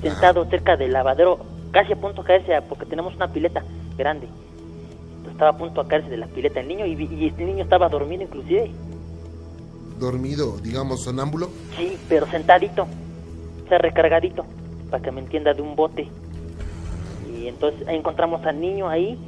sentado 0.00 0.44
cerca 0.46 0.76
del 0.76 0.92
lavadero, 0.92 1.38
casi 1.70 1.92
a 1.92 1.96
punto 1.96 2.22
de 2.22 2.28
caerse, 2.28 2.60
porque 2.68 2.86
tenemos 2.86 3.14
una 3.14 3.32
pileta 3.32 3.62
grande. 3.96 4.26
Entonces, 4.26 5.32
estaba 5.32 5.50
a 5.50 5.56
punto 5.56 5.82
de 5.82 5.88
caerse 5.88 6.10
de 6.10 6.16
la 6.16 6.26
pileta 6.26 6.60
el 6.60 6.68
niño 6.68 6.86
y, 6.86 6.92
y 6.92 7.26
este 7.26 7.44
niño 7.44 7.62
estaba 7.62 7.88
dormido 7.88 8.22
inclusive. 8.22 8.70
Dormido, 9.98 10.56
digamos, 10.58 11.02
sonámbulo. 11.04 11.48
Sí, 11.76 11.96
pero 12.08 12.26
sentadito, 12.26 12.82
o 13.64 13.68
sea, 13.68 13.78
recargadito, 13.78 14.44
para 14.90 15.02
que 15.02 15.12
me 15.12 15.20
entienda, 15.20 15.54
de 15.54 15.62
un 15.62 15.76
bote. 15.76 16.08
Y 17.32 17.46
entonces 17.46 17.86
ahí 17.86 17.96
encontramos 17.96 18.44
al 18.44 18.60
niño 18.60 18.88
ahí, 18.88 19.18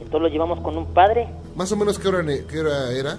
entonces 0.00 0.20
lo 0.20 0.28
llevamos 0.28 0.60
con 0.60 0.76
un 0.76 0.86
padre, 0.86 1.28
Más 1.54 1.70
o 1.72 1.76
menos, 1.76 1.98
¿qué 1.98 2.08
hora, 2.08 2.22
qué 2.48 2.60
hora 2.60 2.92
era? 2.92 3.18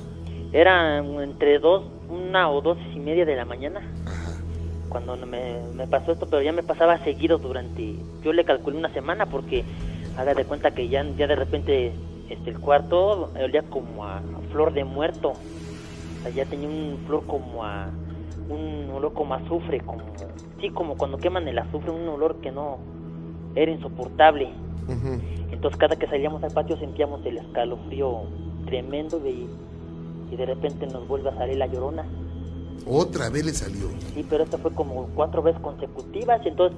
Era 0.52 1.00
entre 1.00 1.60
dos, 1.60 1.84
una 2.10 2.49
o 2.49 2.62
dos 2.62 2.78
y 2.95 2.99
media 2.99 3.26
de 3.26 3.36
la 3.36 3.45
mañana 3.45 3.82
Ajá. 4.05 4.41
cuando 4.89 5.18
me, 5.26 5.62
me 5.74 5.88
pasó 5.88 6.12
esto, 6.12 6.28
pero 6.30 6.41
ya 6.41 6.51
me 6.51 6.64
pasaba 6.64 7.03
seguido 7.03 7.38
durante, 7.38 7.95
yo 8.24 8.34
le 8.34 8.45
calculé 8.45 8.78
una 8.78 8.93
semana 8.93 9.26
porque 9.26 9.66
haga 10.18 10.34
de 10.34 10.45
cuenta 10.45 10.72
que 10.72 10.88
ya, 10.88 11.03
ya 11.18 11.28
de 11.28 11.36
repente 11.36 11.93
este, 12.30 12.49
el 12.49 12.60
cuarto 12.60 13.32
olía 13.39 13.64
como 13.64 14.05
a 14.05 14.22
flor 14.51 14.74
de 14.74 14.84
muerto, 14.84 15.30
o 15.30 16.24
sea, 16.24 16.32
ya 16.32 16.45
tenía 16.45 16.68
un 16.68 16.97
flor 17.05 17.26
como 17.26 17.64
a, 17.64 17.91
un 18.49 18.89
olor 18.91 19.14
como 19.14 19.34
a 19.34 19.38
azufre, 19.38 19.82
como, 19.82 20.03
sí, 20.60 20.70
como 20.70 20.95
cuando 20.97 21.20
queman 21.20 21.47
el 21.47 21.60
azufre, 21.60 21.91
un 21.91 22.08
olor 22.08 22.39
que 22.41 22.51
no, 22.51 22.80
era 23.55 23.72
insoportable. 23.72 24.49
Ujú. 24.88 25.20
Entonces 25.51 25.80
cada 25.80 25.95
que 25.95 26.08
salíamos 26.08 26.43
al 26.43 26.51
patio 26.51 26.78
sentíamos 26.78 27.26
el 27.26 27.38
escalofrío 27.38 28.24
tremendo 28.66 29.26
y, 29.26 29.47
y 30.32 30.36
de 30.36 30.46
repente 30.46 30.88
nos 30.88 31.08
vuelve 31.08 31.30
a 31.30 31.36
salir 31.36 31.58
la 31.58 31.68
llorona. 31.68 32.06
Otra 32.86 33.30
vez 33.30 33.46
le 33.46 33.54
salió. 33.54 33.90
Sí, 34.14 34.26
pero 34.30 34.44
esta 34.44 34.58
fue 34.58 34.72
como 34.72 35.08
cuatro 35.16 35.42
veces 35.42 35.62
consecutivas 35.62 36.42
y 36.46 36.50
entonces 36.50 36.78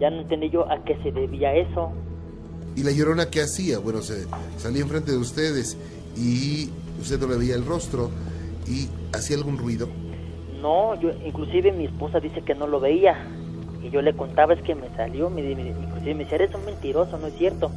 ya 0.00 0.10
no 0.10 0.22
entendí 0.22 0.50
yo 0.50 0.70
a 0.70 0.82
qué 0.84 0.96
se 1.02 1.12
debía 1.12 1.54
eso. 1.54 1.92
¿Y 2.76 2.82
la 2.82 2.90
llorona 2.90 3.26
qué 3.30 3.42
hacía? 3.42 3.78
Bueno, 3.78 4.00
se 4.00 4.26
salía 4.58 4.82
enfrente 4.82 5.12
de 5.12 5.18
ustedes 5.18 5.76
y 6.16 6.70
usted 7.00 7.20
no 7.20 7.28
le 7.28 7.36
veía 7.36 7.54
el 7.54 7.64
rostro. 7.64 8.10
¿Y 8.66 8.88
hacía 9.14 9.36
algún 9.36 9.58
ruido? 9.58 9.88
No, 10.62 10.98
yo 11.00 11.10
inclusive 11.26 11.72
mi 11.72 11.84
esposa 11.84 12.20
dice 12.20 12.40
que 12.42 12.54
no 12.54 12.66
lo 12.66 12.80
veía. 12.80 13.14
Y 13.82 13.90
yo 13.90 14.00
le 14.00 14.14
contaba 14.16 14.54
es 14.54 14.62
que 14.62 14.74
me 14.74 14.88
salió, 14.96 15.28
me, 15.28 15.42
me- 15.42 15.68
inclusive 15.68 16.14
me 16.14 16.24
decía, 16.24 16.36
eres 16.36 16.54
un 16.54 16.64
mentiroso, 16.64 17.18
no 17.18 17.26
es 17.26 17.34
cierto. 17.36 17.70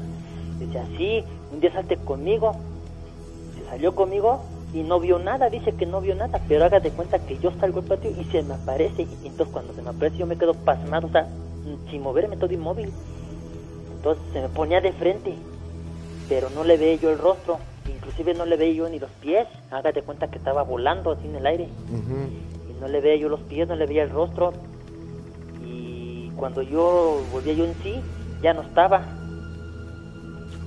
Dice, 0.58 0.82
sí, 0.97 1.24
un 1.51 1.60
día 1.60 1.74
salte 1.74 1.97
conmigo. 1.97 2.55
Se 3.55 3.70
salió 3.70 3.93
conmigo 3.93 4.41
y 4.74 4.84
no 4.84 4.99
vio 4.99 5.18
nada, 5.20 5.49
dice 5.49 5.74
que 5.74 5.86
no 5.86 6.01
vio 6.01 6.15
nada, 6.15 6.41
pero 6.47 6.65
haga 6.65 6.80
de 6.80 6.91
cuenta 6.91 7.20
que 7.20 7.38
yo 7.39 7.51
salgo 7.59 7.80
al 7.80 7.86
patio 7.86 8.11
y 8.11 8.26
se 8.26 8.43
me 8.43 8.55
aparece. 8.55 9.07
Y 9.24 9.28
entonces 9.28 9.53
cuando 9.53 9.74
se 9.74 9.82
me 9.82 9.89
aparece 9.89 10.18
yo 10.18 10.28
me 10.28 10.38
quedo 10.38 10.53
pasmado, 10.53 11.07
o 11.07 11.11
sea, 11.11 11.28
sin 11.89 12.01
moverme, 12.01 12.38
todo 12.38 12.53
inmóvil. 12.53 12.91
Entonces 13.95 14.24
se 14.34 14.41
me 14.41 14.49
ponía 14.49 14.82
de 14.82 14.91
frente, 14.93 15.34
pero 16.28 16.49
no 16.49 16.63
le 16.63 16.78
veía 16.78 16.95
yo 16.95 17.11
el 17.11 17.18
rostro, 17.18 17.59
inclusive 17.88 18.34
no 18.34 18.45
le 18.45 18.57
veía 18.57 18.74
yo 18.74 18.89
ni 18.89 18.99
los 18.99 19.09
pies. 19.22 19.47
Haga 19.72 19.91
de 19.91 20.01
cuenta 20.01 20.30
que 20.30 20.38
estaba 20.38 20.63
volando 20.63 21.11
así 21.11 21.28
en 21.28 21.36
el 21.36 21.45
aire 21.45 21.70
y 22.70 22.82
no 22.82 22.88
le 22.88 23.01
veía 23.01 23.22
yo 23.22 23.30
los 23.30 23.41
pies, 23.41 23.68
no 23.68 23.76
le 23.76 23.86
veía 23.86 24.03
el 24.03 24.09
rostro. 24.09 24.53
Y 25.65 26.30
cuando 26.36 26.61
yo 26.61 27.22
volvía 27.32 27.53
yo 27.53 27.65
en 27.65 27.74
sí, 27.82 27.95
ya 28.41 28.53
no 28.53 28.61
estaba. 28.61 29.05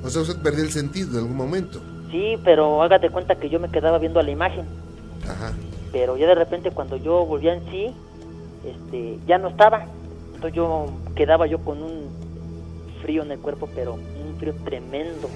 O 0.03 0.09
sea, 0.09 0.23
usted 0.23 0.41
perdió 0.43 0.65
el 0.65 0.71
sentido 0.71 1.11
en 1.11 1.17
algún 1.19 1.37
momento. 1.37 1.81
Sí, 2.11 2.37
pero 2.45 2.83
hágate 2.83 3.11
cuenta 3.11 3.37
que 3.37 3.49
yo 3.49 3.61
me 3.61 3.71
quedaba 3.71 3.99
viendo 3.99 4.21
a 4.21 4.23
la 4.23 4.31
imagen. 4.31 4.65
Ajá. 5.29 5.53
Pero 5.93 6.17
ya 6.17 6.27
de 6.27 6.35
repente 6.35 6.71
cuando 6.71 6.97
yo 6.97 7.25
volvía 7.25 7.55
en 7.55 7.65
sí, 7.71 7.95
este, 8.65 9.19
ya 9.27 9.39
no 9.39 9.49
estaba. 9.49 9.85
Entonces 10.35 10.55
yo 10.55 10.87
quedaba 11.15 11.47
yo 11.47 11.59
con 11.59 11.83
un 11.83 12.09
frío 13.03 13.23
en 13.23 13.33
el 13.33 13.39
cuerpo, 13.39 13.69
pero 13.75 13.95
un 13.95 14.37
frío 14.39 14.55
tremendo. 14.65 15.29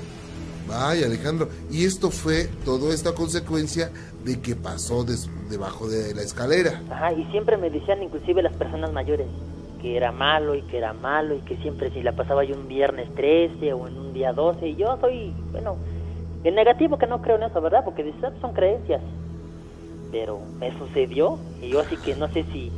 Vaya, 0.68 1.07
Alejandro. 1.07 1.49
Y 1.70 1.85
esto 1.85 2.11
fue 2.11 2.47
toda 2.64 2.95
esta 2.95 3.12
consecuencia 3.14 3.91
de 4.25 4.41
que 4.41 4.57
pasó 4.57 5.05
des- 5.05 5.29
debajo 5.51 5.89
de 5.89 6.14
la 6.14 6.22
escalera. 6.22 6.81
Ajá, 6.91 7.12
y 7.12 7.25
siempre 7.27 7.57
me 7.59 7.68
decían, 7.68 8.03
inclusive 8.03 8.43
las 8.43 8.55
personas 8.55 8.91
mayores, 8.93 9.27
que 9.83 9.97
era 9.99 10.11
malo 10.11 10.55
y 10.55 10.62
que 10.62 10.79
era 10.79 10.95
malo 10.95 11.35
y 11.35 11.41
que 11.41 11.59
siempre 11.59 11.91
si 11.91 12.03
la 12.03 12.12
pasaba 12.12 12.45
yo 12.45 12.55
un 12.57 12.66
viernes 12.66 13.14
13 13.14 13.75
o 13.75 13.87
en 13.87 13.99
un 13.99 14.14
día 14.14 14.33
12, 14.33 14.68
y 14.68 14.77
yo 14.77 14.97
soy, 15.03 15.35
bueno, 15.53 15.77
en 16.45 16.55
negativo 16.55 16.99
que 16.99 17.07
no 17.07 17.20
creo 17.22 17.36
en 17.36 17.45
eso, 17.45 17.61
¿verdad? 17.61 17.84
Porque 17.84 18.03
dices, 18.05 18.22
"Ah, 18.24 18.32
son 18.40 18.53
creencias. 18.53 19.01
Pero 20.12 20.38
me 20.61 20.70
sucedió 20.78 21.38
y 21.61 21.70
yo 21.70 21.80
así 21.80 21.97
que 21.97 22.14
no 22.14 22.28
sé 22.28 22.45
si, 22.53 22.70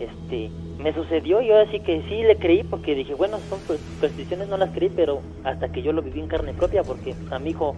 este, 0.00 0.50
me 0.78 0.94
sucedió 0.94 1.40
y 1.42 1.48
yo 1.48 1.58
así 1.58 1.80
que 1.80 2.02
sí 2.08 2.22
le 2.22 2.36
creí 2.36 2.62
porque 2.62 2.94
dije, 2.94 3.14
bueno, 3.14 3.38
son 3.50 3.60
pues, 3.66 3.80
supersticiones, 3.80 4.48
no 4.48 4.56
las 4.56 4.70
creí, 4.70 4.88
pero 4.94 5.20
hasta 5.44 5.68
que 5.68 5.82
yo 5.82 5.92
lo 5.92 6.02
viví 6.02 6.20
en 6.20 6.28
carne 6.28 6.52
propia 6.54 6.82
porque 6.82 7.14
a 7.30 7.38
mi 7.38 7.50
hijo 7.50 7.74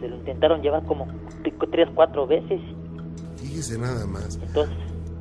se 0.00 0.08
lo 0.08 0.16
intentaron 0.16 0.62
llevar 0.62 0.84
como 0.84 1.06
tres, 1.70 1.88
cuatro 1.94 2.26
veces 2.26 2.60
Fíjese 3.36 3.78
nada 3.78 4.06
más. 4.06 4.38
entonces, 4.42 4.76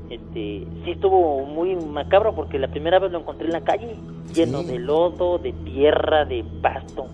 este, 0.09 0.67
sí 0.85 0.91
estuvo 0.91 1.45
muy 1.45 1.75
macabro 1.75 2.33
porque 2.35 2.59
la 2.59 2.67
primera 2.67 2.99
vez 2.99 3.11
lo 3.11 3.19
encontré 3.19 3.47
en 3.47 3.53
la 3.53 3.61
calle, 3.61 3.95
lleno 4.33 4.59
Sí. 4.61 4.67
de 4.67 4.79
lodo, 4.79 5.39
de 5.39 5.51
tierra, 5.65 6.25
de 6.25 6.43
pasto. 6.61 7.07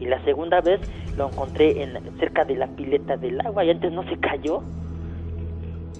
Y 0.00 0.06
la 0.06 0.22
segunda 0.24 0.60
vez 0.60 0.80
lo 1.16 1.28
encontré 1.28 1.82
en 1.82 1.98
cerca 2.18 2.44
de 2.44 2.56
la 2.56 2.66
pileta 2.68 3.16
del 3.16 3.40
agua 3.40 3.64
y 3.64 3.70
antes 3.70 3.92
no 3.92 4.02
se 4.08 4.16
cayó. 4.18 4.62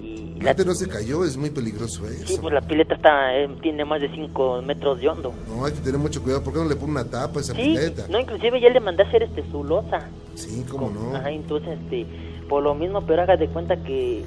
Y 0.02 0.40
la, 0.40 0.52
Antes 0.52 0.64
no 0.64 0.74
se 0.74 0.88
cayó, 0.88 1.22
es 1.24 1.36
muy 1.36 1.50
peligroso 1.50 2.06
sí, 2.08 2.32
eso. 2.32 2.40
pues 2.40 2.54
la 2.54 2.62
pileta 2.62 2.94
está, 2.94 3.36
eh, 3.36 3.46
tiene 3.60 3.84
más 3.84 4.00
de 4.00 4.08
5 4.10 4.62
metros 4.62 4.98
de 5.00 5.08
hondo. 5.08 5.34
No, 5.48 5.66
hay 5.66 5.72
que 5.72 5.80
tener 5.80 5.98
mucho 6.00 6.22
cuidado. 6.22 6.42
¿Por 6.42 6.54
qué 6.54 6.58
no 6.60 6.64
le 6.68 6.76
pone 6.76 6.92
una 6.92 7.04
tapa 7.04 7.40
a 7.40 7.42
esa 7.42 7.54
Sí, 7.54 7.60
pileta? 7.62 8.06
no, 8.08 8.18
inclusive 8.18 8.58
ya 8.60 8.70
le 8.70 8.80
mandé 8.80 9.02
a 9.02 9.06
hacer 9.06 9.22
este 9.24 9.44
su 9.50 9.62
losa. 9.64 10.08
Sí, 10.34 10.64
cómo 10.70 10.88
no. 10.90 11.14
Ajá, 11.16 11.30
entonces, 11.30 11.78
este, 11.82 12.06
por 12.48 12.62
lo 12.62 12.74
mismo, 12.74 13.02
pero 13.02 13.20
haga 13.22 13.36
de 13.36 13.48
cuenta 13.48 13.76
que 13.82 14.24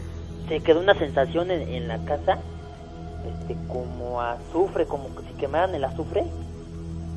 se 0.48 0.60
quedó 0.60 0.82
una 0.82 0.94
sensación 1.00 1.50
en, 1.50 1.68
en 1.68 1.88
la 1.88 1.98
casa, 2.06 2.38
este, 3.42 3.56
como 3.68 4.22
azufre, 4.22 4.86
como 4.86 5.08
si 5.28 5.34
quemaran 5.40 5.74
el 5.74 5.84
azufre, 5.84 6.24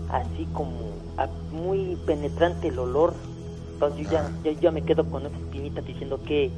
así 0.08 0.46
como 0.54 0.95
muy 1.52 1.96
penetrante 2.06 2.68
el 2.68 2.78
olor. 2.78 3.14
Entonces 3.72 4.06
yo 4.06 4.12
ya, 4.12 4.30
yo 4.44 4.52
ya 4.52 4.70
me 4.70 4.82
quedo 4.82 5.04
con 5.10 5.26
esa 5.26 5.36
espinita 5.36 5.80
diciendo 5.80 6.20
que, 6.26 6.50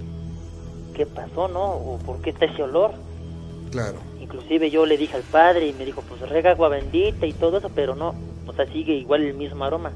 qué 0.95 1.07
pasó, 1.07 1.49
¿no? 1.49 1.65
O 1.65 1.99
por 2.05 2.21
qué 2.21 2.31
está 2.31 2.47
ese 2.47 2.63
olor. 2.63 2.93
Claro. 3.71 3.99
Inclusive 4.21 4.71
yo 4.71 4.87
le 4.87 4.97
dije 4.97 5.17
al 5.17 5.23
padre 5.23 5.69
y 5.69 5.73
me 5.73 5.85
dijo, 5.85 6.03
pues 6.03 6.29
rega 6.29 6.51
agua 6.51 6.69
bendita 6.69 7.27
y 7.27 7.33
todo 7.33 7.59
eso, 7.59 7.71
pero 7.75 7.95
no, 7.95 8.15
o 8.47 8.53
sea, 8.53 8.67
sigue 8.67 8.95
igual 8.95 9.23
el 9.23 9.35
mismo 9.35 9.65
aroma. 9.65 9.93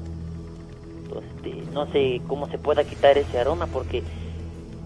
Entonces, 1.03 1.31
este, 1.35 1.71
no 1.71 1.85
sé 1.91 2.21
cómo 2.27 2.47
se 2.47 2.57
pueda 2.57 2.83
quitar 2.83 3.17
ese 3.17 3.39
aroma 3.39 3.67
porque 3.67 4.03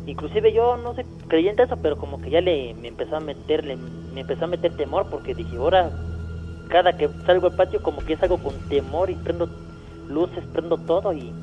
inclusive 0.06 0.52
yo 0.54 0.78
no 0.78 0.96
sé 0.96 1.06
creyente 1.28 1.64
eso, 1.64 1.78
pero 1.78 1.98
como 1.98 2.22
que 2.22 2.30
ya 2.30 2.42
le 2.42 2.74
me 2.74 2.88
empezó 2.88 3.18
a 3.18 3.20
meterle 3.20 3.78
me 4.14 4.22
empezó 4.22 4.46
a 4.46 4.48
meter 4.48 4.76
temor 4.76 5.08
porque 5.10 5.36
dije, 5.36 5.58
ahora 5.58 5.92
cada 6.70 6.98
que 6.98 7.10
salgo 7.26 7.48
al 7.48 7.56
patio 7.56 7.82
como 7.82 8.04
que 8.04 8.18
salgo 8.18 8.38
con 8.38 8.54
temor 8.70 9.10
y 9.10 9.16
prendo 9.16 9.50
luces, 10.10 10.44
prendo 10.54 10.78
todo 10.78 11.14
y 11.14 11.34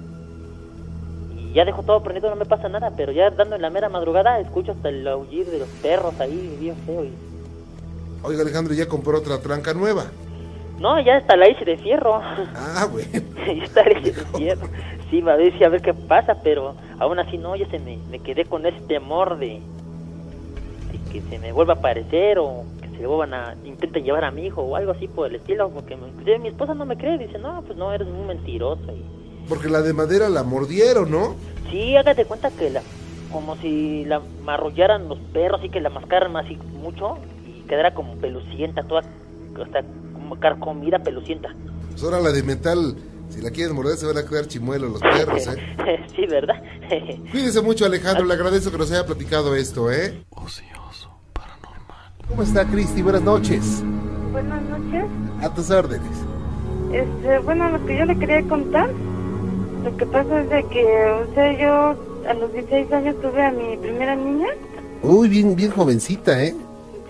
y 1.36 1.52
ya 1.52 1.64
dejo 1.64 1.82
todo 1.82 2.02
prendido, 2.02 2.30
no 2.30 2.36
me 2.36 2.46
pasa 2.46 2.68
nada, 2.68 2.92
pero 2.96 3.12
ya 3.12 3.30
dando 3.30 3.56
en 3.56 3.62
la 3.62 3.70
mera 3.70 3.88
madrugada 3.88 4.40
escucho 4.40 4.72
hasta 4.72 4.88
el 4.88 5.06
aullir 5.06 5.46
de 5.46 5.60
los 5.60 5.68
perros 5.68 6.18
ahí, 6.20 6.56
bien 6.60 6.76
feo 6.86 7.04
y 7.04 7.12
Oiga, 8.24 8.40
Alejandro, 8.40 8.72
ya 8.72 8.88
compró 8.88 9.18
otra 9.18 9.38
tranca 9.38 9.74
nueva. 9.74 10.06
No, 10.80 10.98
ya 10.98 11.18
hasta 11.18 11.36
la 11.36 11.46
hice 11.46 11.64
de 11.66 11.76
fierro. 11.76 12.14
Ah, 12.22 12.88
bueno. 12.90 13.08
ya 13.46 13.64
está 13.64 13.84
la 13.84 13.98
hice 13.98 14.12
de 14.12 14.24
fierro. 14.24 14.68
Sí, 15.10 15.20
va 15.20 15.34
a 15.34 15.36
ver, 15.36 15.56
sí, 15.58 15.62
a 15.62 15.68
ver 15.68 15.82
qué 15.82 15.92
pasa, 15.92 16.38
pero 16.42 16.74
aún 16.98 17.18
así 17.18 17.36
no, 17.36 17.54
ya 17.54 17.68
se 17.68 17.78
me, 17.78 17.98
me 18.10 18.20
quedé 18.20 18.46
con 18.46 18.64
ese 18.64 18.80
temor 18.80 19.38
de, 19.38 19.60
de 20.90 21.12
que 21.12 21.20
se 21.20 21.38
me 21.38 21.52
vuelva 21.52 21.74
a 21.74 21.76
aparecer 21.76 22.38
o 22.38 22.64
se 22.98 23.06
vuelvan 23.06 23.34
a 23.34 23.54
intenten 23.64 24.04
llevar 24.04 24.24
a 24.24 24.30
mi 24.30 24.46
hijo 24.46 24.62
o 24.62 24.76
algo 24.76 24.92
así 24.92 25.08
por 25.08 25.28
el 25.28 25.36
estilo, 25.36 25.70
porque 25.70 25.96
me- 25.96 26.08
inclusive 26.08 26.38
mi 26.38 26.48
esposa 26.48 26.74
no 26.74 26.84
me 26.86 26.96
cree, 26.96 27.18
dice, 27.18 27.38
no, 27.38 27.62
pues 27.62 27.76
no, 27.78 27.92
eres 27.92 28.08
muy 28.08 28.26
mentiroso. 28.26 28.82
Y, 28.92 29.04
Porque 29.48 29.68
la 29.68 29.82
de 29.82 29.92
madera 29.92 30.28
la 30.28 30.42
mordieron, 30.42 31.10
¿no? 31.10 31.36
sí, 31.70 31.96
hágate 31.96 32.24
cuenta 32.24 32.50
que 32.50 32.70
la, 32.70 32.82
como 33.32 33.56
si 33.56 34.04
la 34.04 34.20
marrullaran 34.44 35.08
los 35.08 35.18
perros 35.32 35.60
y 35.64 35.68
que 35.70 35.80
la 35.80 35.90
mascaran 35.90 36.36
así 36.36 36.56
mucho 36.80 37.18
y 37.46 37.66
quedara 37.68 37.92
como 37.94 38.14
pelucienta, 38.16 38.82
toda, 38.84 39.00
hasta 39.00 39.82
como 40.12 40.38
carcomida 40.38 40.98
pelucienta. 41.00 41.48
Pues 41.90 42.02
ahora 42.04 42.20
la 42.20 42.30
de 42.32 42.42
metal, 42.42 42.96
si 43.30 43.40
la 43.40 43.50
quieren 43.50 43.74
morder, 43.74 43.96
se 43.96 44.06
van 44.06 44.18
a 44.18 44.24
quedar 44.28 44.46
chimuelos 44.46 44.92
los 44.92 45.00
perros, 45.00 45.46
¿eh? 45.48 45.60
sí, 46.14 46.26
¿verdad? 46.26 46.62
Cuídese 47.30 47.60
mucho, 47.60 47.84
Alejandro. 47.86 48.24
Le 48.26 48.34
agradezco 48.34 48.70
que 48.70 48.78
nos 48.78 48.90
haya 48.92 49.04
platicado 49.06 49.54
esto, 49.56 49.90
¿eh? 49.90 50.24
¿Cómo 52.28 52.42
está, 52.42 52.64
Cristi? 52.64 53.02
Buenas 53.02 53.22
noches. 53.22 53.82
Buenas 54.32 54.62
noches. 54.62 55.04
A 55.42 55.54
tus 55.54 55.70
órdenes. 55.70 56.10
Este, 56.92 57.38
bueno, 57.40 57.68
lo 57.70 57.84
que 57.86 57.98
yo 57.98 58.04
le 58.04 58.18
quería 58.18 58.42
contar, 58.42 58.88
lo 59.84 59.96
que 59.96 60.06
pasa 60.06 60.40
es 60.40 60.50
de 60.50 60.64
que, 60.64 60.84
o 60.84 61.34
sea, 61.34 61.52
yo 61.58 61.96
a 62.28 62.34
los 62.34 62.52
16 62.52 62.92
años 62.92 63.16
tuve 63.20 63.42
a 63.42 63.50
mi 63.50 63.76
primera 63.76 64.16
niña, 64.16 64.48
Uy, 65.02 65.28
bien, 65.28 65.54
bien 65.54 65.70
jovencita, 65.70 66.42
¿eh? 66.42 66.54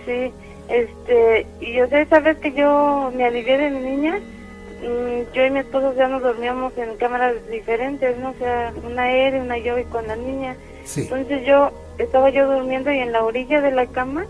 sí, 0.05 0.33
este, 0.67 1.47
y 1.61 1.79
o 1.79 1.87
sea, 1.87 2.01
esa 2.01 2.19
vez 2.19 2.37
que 2.39 2.51
yo 2.51 3.09
me 3.15 3.23
alivié 3.23 3.57
de 3.57 3.69
mi 3.69 3.79
niña, 3.79 4.17
mm, 4.17 5.33
yo 5.33 5.45
y 5.45 5.49
mi 5.51 5.59
esposo 5.59 5.93
ya 5.95 6.09
nos 6.09 6.21
dormíamos 6.21 6.73
en 6.77 6.97
cámaras 6.97 7.35
diferentes, 7.49 8.17
¿no? 8.17 8.31
O 8.31 8.33
sea, 8.37 8.73
una 8.85 9.11
él, 9.13 9.41
una 9.41 9.57
yo 9.59 9.79
y 9.79 9.85
con 9.85 10.07
la 10.07 10.17
niña. 10.17 10.57
Sí. 10.83 11.03
Entonces 11.03 11.45
yo 11.47 11.71
estaba 11.99 12.29
yo 12.31 12.51
durmiendo 12.51 12.91
y 12.91 12.99
en 12.99 13.13
la 13.13 13.23
orilla 13.23 13.61
de 13.61 13.71
la 13.71 13.85
cama 13.85 14.25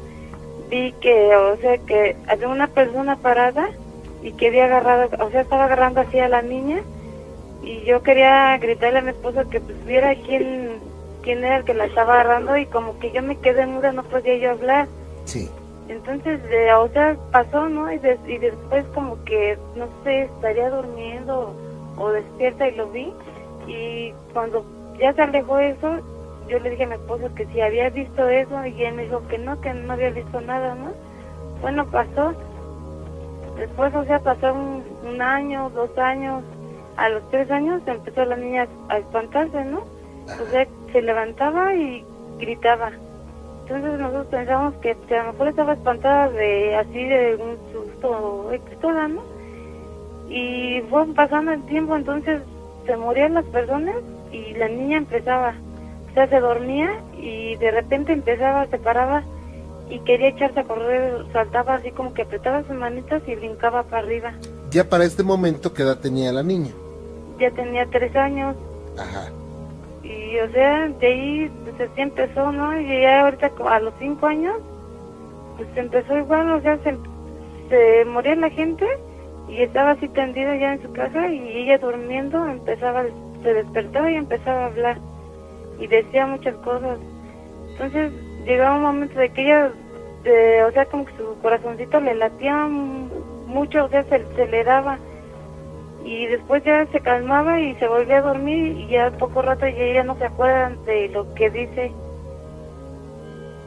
vi 0.69 0.91
que, 1.01 1.35
o 1.35 1.57
sea, 1.57 1.77
que 1.79 2.15
había 2.27 2.47
una 2.47 2.67
persona 2.67 3.15
parada 3.17 3.69
y 4.21 4.31
que 4.33 4.47
había 4.47 4.65
agarrado, 4.65 5.09
o 5.23 5.29
sea, 5.29 5.41
estaba 5.41 5.65
agarrando 5.65 6.01
así 6.01 6.19
a 6.19 6.27
la 6.27 6.41
niña 6.41 6.79
y 7.63 7.81
yo 7.85 8.01
quería 8.03 8.57
gritarle 8.57 8.99
a 8.99 9.01
mi 9.01 9.09
esposo 9.09 9.47
que 9.49 9.59
pues 9.59 9.85
viera 9.85 10.13
quién, 10.25 10.79
quién 11.23 11.43
era 11.43 11.57
el 11.57 11.63
que 11.63 11.73
la 11.73 11.85
estaba 11.85 12.13
agarrando 12.15 12.57
y 12.57 12.65
como 12.67 12.97
que 12.99 13.11
yo 13.11 13.21
me 13.21 13.37
quedé 13.39 13.65
muda, 13.65 13.91
no 13.91 14.03
podía 14.03 14.37
yo 14.37 14.51
hablar. 14.51 14.87
Sí. 15.25 15.49
Entonces, 15.87 16.41
de, 16.49 16.73
o 16.73 16.87
sea, 16.89 17.15
pasó, 17.31 17.69
¿no? 17.69 17.91
Y, 17.91 17.99
des- 17.99 18.19
y 18.27 18.37
después 18.39 18.85
como 18.95 19.23
que, 19.23 19.57
no 19.75 19.87
sé, 20.03 20.23
estaría 20.23 20.69
durmiendo 20.71 21.53
o 21.97 22.09
despierta 22.09 22.67
y 22.67 22.75
lo 22.75 22.87
vi. 22.89 23.13
Y 23.67 24.11
cuando 24.33 24.65
ya 24.99 25.13
se 25.13 25.21
alejó 25.21 25.59
eso, 25.59 25.99
yo 26.47 26.59
le 26.59 26.69
dije 26.69 26.83
a 26.83 26.87
mi 26.87 26.95
esposo 26.95 27.33
que 27.33 27.45
si 27.47 27.61
había 27.61 27.89
visto 27.89 28.27
eso 28.27 28.65
y 28.65 28.83
él 28.83 28.95
me 28.95 29.03
dijo 29.03 29.27
que 29.27 29.37
no, 29.37 29.59
que 29.61 29.73
no 29.73 29.93
había 29.93 30.11
visto 30.11 30.41
nada, 30.41 30.75
¿no? 30.75 30.91
Bueno, 31.61 31.85
pasó. 31.87 32.33
Después, 33.57 33.93
o 33.95 34.03
sea, 34.05 34.19
pasó 34.19 34.53
un, 34.53 35.21
año, 35.21 35.69
dos 35.71 35.97
años. 35.97 36.43
A 36.97 37.09
los 37.09 37.29
tres 37.29 37.49
años 37.51 37.81
empezó 37.85 38.25
la 38.25 38.35
niña 38.35 38.67
a 38.89 38.97
espantarse, 38.97 39.65
¿no? 39.65 39.79
O 39.79 40.45
sea, 40.51 40.67
se 40.91 41.01
levantaba 41.01 41.73
y 41.73 42.05
gritaba. 42.39 42.91
Entonces 43.63 43.99
nosotros 43.99 44.27
pensamos 44.27 44.75
que 44.75 44.91
a 44.91 45.23
lo 45.23 45.31
mejor 45.31 45.47
estaba 45.47 45.73
espantada 45.73 46.29
de 46.29 46.75
así 46.75 47.03
de 47.03 47.35
un 47.35 47.57
susto 47.73 48.51
toda, 48.79 49.07
¿no? 49.07 49.23
Y 50.29 50.81
fue 50.89 51.05
pasando 51.13 51.51
el 51.51 51.65
tiempo, 51.65 51.95
entonces 51.95 52.41
se 52.85 52.95
morían 52.95 53.33
las 53.33 53.45
personas 53.45 53.95
y 54.31 54.53
la 54.53 54.67
niña 54.67 54.97
empezaba, 54.97 55.55
sea, 56.15 56.27
se 56.27 56.39
dormía 56.39 56.89
y 57.17 57.55
de 57.57 57.71
repente 57.71 58.13
empezaba, 58.13 58.65
se 58.67 58.77
paraba 58.77 59.23
y 59.89 59.99
quería 59.99 60.29
echarse 60.29 60.61
a 60.61 60.63
correr, 60.63 61.25
saltaba 61.31 61.75
así 61.75 61.91
como 61.91 62.13
que 62.13 62.23
apretaba 62.23 62.63
sus 62.63 62.75
manitas 62.75 63.21
y 63.27 63.35
brincaba 63.35 63.83
para 63.83 64.03
arriba. 64.03 64.33
Ya 64.71 64.89
para 64.89 65.05
este 65.05 65.23
momento, 65.23 65.73
¿qué 65.73 65.83
edad 65.83 65.99
tenía 65.99 66.31
la 66.31 66.41
niña? 66.41 66.71
Ya 67.39 67.51
tenía 67.51 67.85
tres 67.87 68.15
años. 68.15 68.55
Ajá. 68.97 69.29
Y 70.03 70.39
o 70.39 70.51
sea, 70.51 70.87
de 70.87 71.07
ahí 71.07 71.51
pues 71.63 71.89
así 71.89 72.01
empezó, 72.01 72.51
¿no? 72.51 72.79
Y 72.79 73.01
ya 73.01 73.21
ahorita 73.21 73.51
a 73.69 73.79
los 73.79 73.93
cinco 73.99 74.27
años, 74.27 74.55
pues 75.57 75.67
empezó 75.75 76.17
igual, 76.17 76.51
o 76.51 76.61
sea, 76.61 76.77
se, 76.79 76.97
se 77.69 78.05
moría 78.05 78.35
la 78.35 78.49
gente 78.49 78.85
y 79.47 79.61
estaba 79.61 79.91
así 79.91 80.07
tendida 80.09 80.55
ya 80.55 80.73
en 80.73 80.81
su 80.81 80.91
casa 80.93 81.27
y 81.27 81.57
ella 81.57 81.77
durmiendo 81.77 82.47
empezaba, 82.47 83.03
se 83.43 83.53
despertaba 83.53 84.11
y 84.11 84.15
empezaba 84.15 84.63
a 84.63 84.67
hablar 84.67 84.97
y 85.79 85.87
decía 85.87 86.25
muchas 86.25 86.55
cosas. 86.57 86.97
Entonces 87.71 88.11
llegaba 88.45 88.75
un 88.77 88.83
momento 88.83 89.19
de 89.19 89.29
que 89.29 89.43
ella, 89.43 89.71
o 90.67 90.71
sea, 90.71 90.85
como 90.85 91.05
que 91.05 91.13
su 91.17 91.35
corazoncito 91.41 91.99
le 91.99 92.15
latía 92.15 92.67
mucho, 92.67 93.85
o 93.85 93.89
sea, 93.89 94.03
se, 94.05 94.25
se 94.35 94.47
le 94.47 94.63
daba 94.63 94.97
y 96.03 96.27
después 96.27 96.63
ya 96.63 96.85
se 96.91 96.99
calmaba 96.99 97.59
y 97.59 97.73
se 97.75 97.87
volvía 97.87 98.19
a 98.19 98.21
dormir 98.21 98.77
y 98.77 98.87
ya 98.89 99.09
poco 99.17 99.41
rato 99.41 99.67
ya 99.67 99.75
ella 99.75 100.03
no 100.03 100.15
se 100.19 100.25
acuerda 100.25 100.69
de 100.85 101.09
lo 101.09 101.33
que 101.33 101.49
dice 101.49 101.91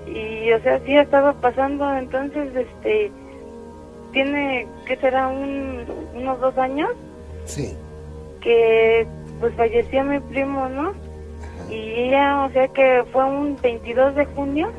y 0.07 0.53
o 0.53 0.61
sea 0.61 0.79
sí 0.87 0.97
ha 0.97 1.03
estado 1.03 1.35
pasando 1.41 1.93
entonces 1.97 2.55
este 2.55 3.11
tiene 4.13 4.69
que 4.87 4.97
será 4.99 5.27
un, 5.27 5.85
unos 6.15 6.41
dos 6.41 6.57
años 6.59 6.91
Sí. 7.45 7.77
que 8.41 9.05
pues 9.41 9.53
falleció 9.55 10.05
mi 10.05 10.21
primo 10.21 10.69
no 10.69 10.93
y 11.69 11.75
ella 11.75 12.45
o 12.45 12.51
sea 12.51 12.69
que 12.69 13.05
fue 13.13 13.25
un 13.25 13.57
22 13.61 14.15
de 14.15 14.25
junio 14.27 14.71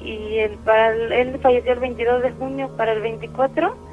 y 0.00 0.38
el 0.38 0.52
para 0.58 0.90
él 0.92 1.38
falleció 1.40 1.72
el 1.72 1.80
22 1.80 2.22
de 2.22 2.30
junio 2.32 2.70
para 2.76 2.92
el 2.92 3.00
24 3.00 3.86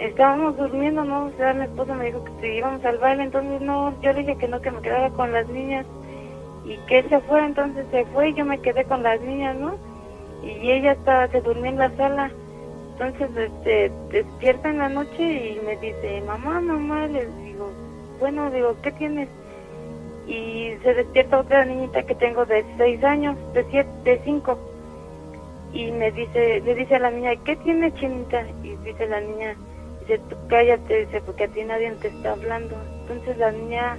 estábamos 0.00 0.56
durmiendo, 0.56 1.04
¿no? 1.04 1.26
O 1.26 1.32
sea, 1.36 1.52
mi 1.52 1.64
esposo 1.64 1.94
me 1.94 2.06
dijo 2.06 2.24
que 2.24 2.32
si 2.40 2.46
íbamos 2.58 2.84
al 2.84 2.98
baile, 2.98 3.24
entonces 3.24 3.60
no, 3.60 3.94
yo 4.00 4.12
le 4.12 4.20
dije 4.20 4.36
que 4.36 4.48
no, 4.48 4.60
que 4.60 4.70
me 4.70 4.80
quedara 4.80 5.10
con 5.10 5.32
las 5.32 5.48
niñas 5.48 5.86
y 6.64 6.76
que 6.86 7.00
él 7.00 7.08
se 7.08 7.20
fue, 7.20 7.44
entonces 7.44 7.86
se 7.90 8.04
fue 8.06 8.30
y 8.30 8.34
yo 8.34 8.44
me 8.44 8.60
quedé 8.60 8.84
con 8.84 9.02
las 9.02 9.20
niñas, 9.20 9.56
¿no? 9.56 9.74
Y 10.42 10.70
ella 10.70 10.92
estaba, 10.92 11.28
se 11.28 11.40
durmió 11.40 11.66
en 11.66 11.78
la 11.78 11.94
sala, 11.96 12.30
entonces 12.92 13.30
este, 13.36 13.92
despierta 14.10 14.70
en 14.70 14.78
la 14.78 14.88
noche 14.88 15.22
y 15.22 15.60
me 15.66 15.76
dice, 15.76 16.22
mamá, 16.26 16.60
mamá, 16.60 17.06
le 17.06 17.26
digo, 17.44 17.70
bueno, 18.18 18.50
digo, 18.50 18.76
¿qué 18.82 18.92
tienes? 18.92 19.28
Y 20.30 20.76
se 20.84 20.94
despierta 20.94 21.40
otra 21.40 21.64
niñita 21.64 22.04
que 22.04 22.14
tengo 22.14 22.46
de 22.46 22.64
seis 22.78 23.02
años, 23.02 23.36
de 23.52 23.64
siete, 23.70 23.90
de 24.04 24.20
cinco, 24.24 24.56
y 25.72 25.90
me 25.90 26.10
dice, 26.12 26.60
le 26.60 26.74
dice 26.74 26.96
a 26.96 27.00
la 27.00 27.10
niña, 27.10 27.32
¿qué 27.44 27.56
tiene 27.56 27.92
chinita? 27.94 28.44
Y 28.62 28.76
dice 28.84 29.06
la 29.06 29.20
niña, 29.20 29.56
dice, 30.00 30.20
tú 30.28 30.36
cállate, 30.48 31.06
dice, 31.06 31.20
porque 31.20 31.44
a 31.44 31.48
ti 31.48 31.62
nadie 31.64 31.90
te 32.00 32.08
está 32.08 32.32
hablando. 32.32 32.76
Entonces 33.02 33.38
la 33.38 33.52
niña 33.52 33.96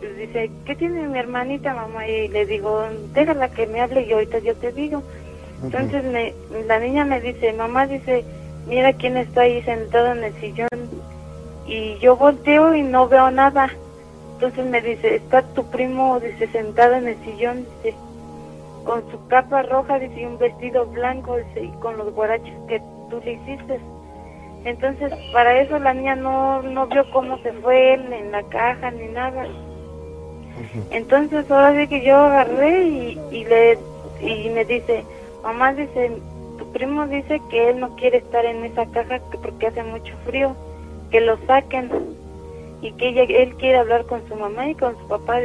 pues, 0.00 0.16
dice, 0.16 0.50
¿qué 0.64 0.74
tiene 0.74 1.08
mi 1.08 1.18
hermanita, 1.18 1.74
mamá? 1.74 2.06
Y 2.06 2.28
le 2.28 2.46
digo, 2.46 2.84
déjala 3.14 3.50
que 3.50 3.66
me 3.66 3.80
hable 3.80 4.02
y 4.02 4.12
ahorita 4.12 4.38
yo 4.40 4.54
te 4.56 4.72
digo. 4.72 5.02
Entonces 5.62 6.04
me, 6.04 6.34
la 6.66 6.78
niña 6.80 7.04
me 7.04 7.20
dice, 7.20 7.52
mamá, 7.52 7.86
dice, 7.86 8.24
mira 8.66 8.92
quién 8.94 9.16
está 9.16 9.42
ahí 9.42 9.62
sentado 9.62 10.12
en 10.12 10.24
el 10.24 10.34
sillón. 10.34 10.68
Y 11.66 11.98
yo 11.98 12.16
volteo 12.16 12.74
y 12.74 12.82
no 12.82 13.06
veo 13.06 13.30
nada. 13.30 13.70
Entonces 14.42 14.66
me 14.66 14.80
dice, 14.80 15.14
está 15.14 15.42
tu 15.42 15.64
primo, 15.70 16.18
dice, 16.18 16.48
sentado 16.48 16.94
en 16.94 17.06
el 17.06 17.16
sillón, 17.24 17.64
dice, 17.84 17.96
con 18.82 19.08
su 19.12 19.24
capa 19.28 19.62
roja, 19.62 20.00
dice, 20.00 20.22
y 20.22 20.24
un 20.24 20.36
vestido 20.36 20.84
blanco, 20.86 21.36
dice, 21.36 21.66
y 21.66 21.68
con 21.78 21.96
los 21.96 22.12
guaraches 22.12 22.52
que 22.66 22.82
tú 23.08 23.20
le 23.24 23.34
hiciste. 23.34 23.78
Entonces, 24.64 25.12
para 25.32 25.60
eso 25.60 25.78
la 25.78 25.94
niña 25.94 26.16
no, 26.16 26.60
no 26.60 26.88
vio 26.88 27.08
cómo 27.12 27.38
se 27.38 27.52
fue 27.52 27.94
él 27.94 28.12
en 28.12 28.32
la 28.32 28.42
caja 28.42 28.90
ni 28.90 29.06
nada. 29.12 29.46
Entonces, 30.90 31.48
ahora 31.48 31.78
sí 31.78 31.86
que 31.86 32.04
yo 32.04 32.16
agarré 32.16 32.82
y, 32.82 33.20
y 33.30 33.44
le 33.44 33.78
y 34.22 34.50
me 34.50 34.64
dice, 34.64 35.04
mamá 35.44 35.72
dice, 35.72 36.10
tu 36.58 36.72
primo 36.72 37.06
dice 37.06 37.40
que 37.48 37.70
él 37.70 37.78
no 37.78 37.94
quiere 37.94 38.18
estar 38.18 38.44
en 38.44 38.64
esa 38.64 38.86
caja 38.86 39.20
que 39.30 39.38
porque 39.38 39.68
hace 39.68 39.84
mucho 39.84 40.16
frío, 40.26 40.56
que 41.12 41.20
lo 41.20 41.36
saquen 41.46 42.11
y 42.82 42.92
que 42.92 43.08
ella, 43.08 43.22
él 43.22 43.54
quiere 43.54 43.78
hablar 43.78 44.04
con 44.04 44.26
su 44.28 44.34
mamá 44.34 44.68
y 44.68 44.74
con 44.74 44.98
su 44.98 45.06
papá, 45.06 45.40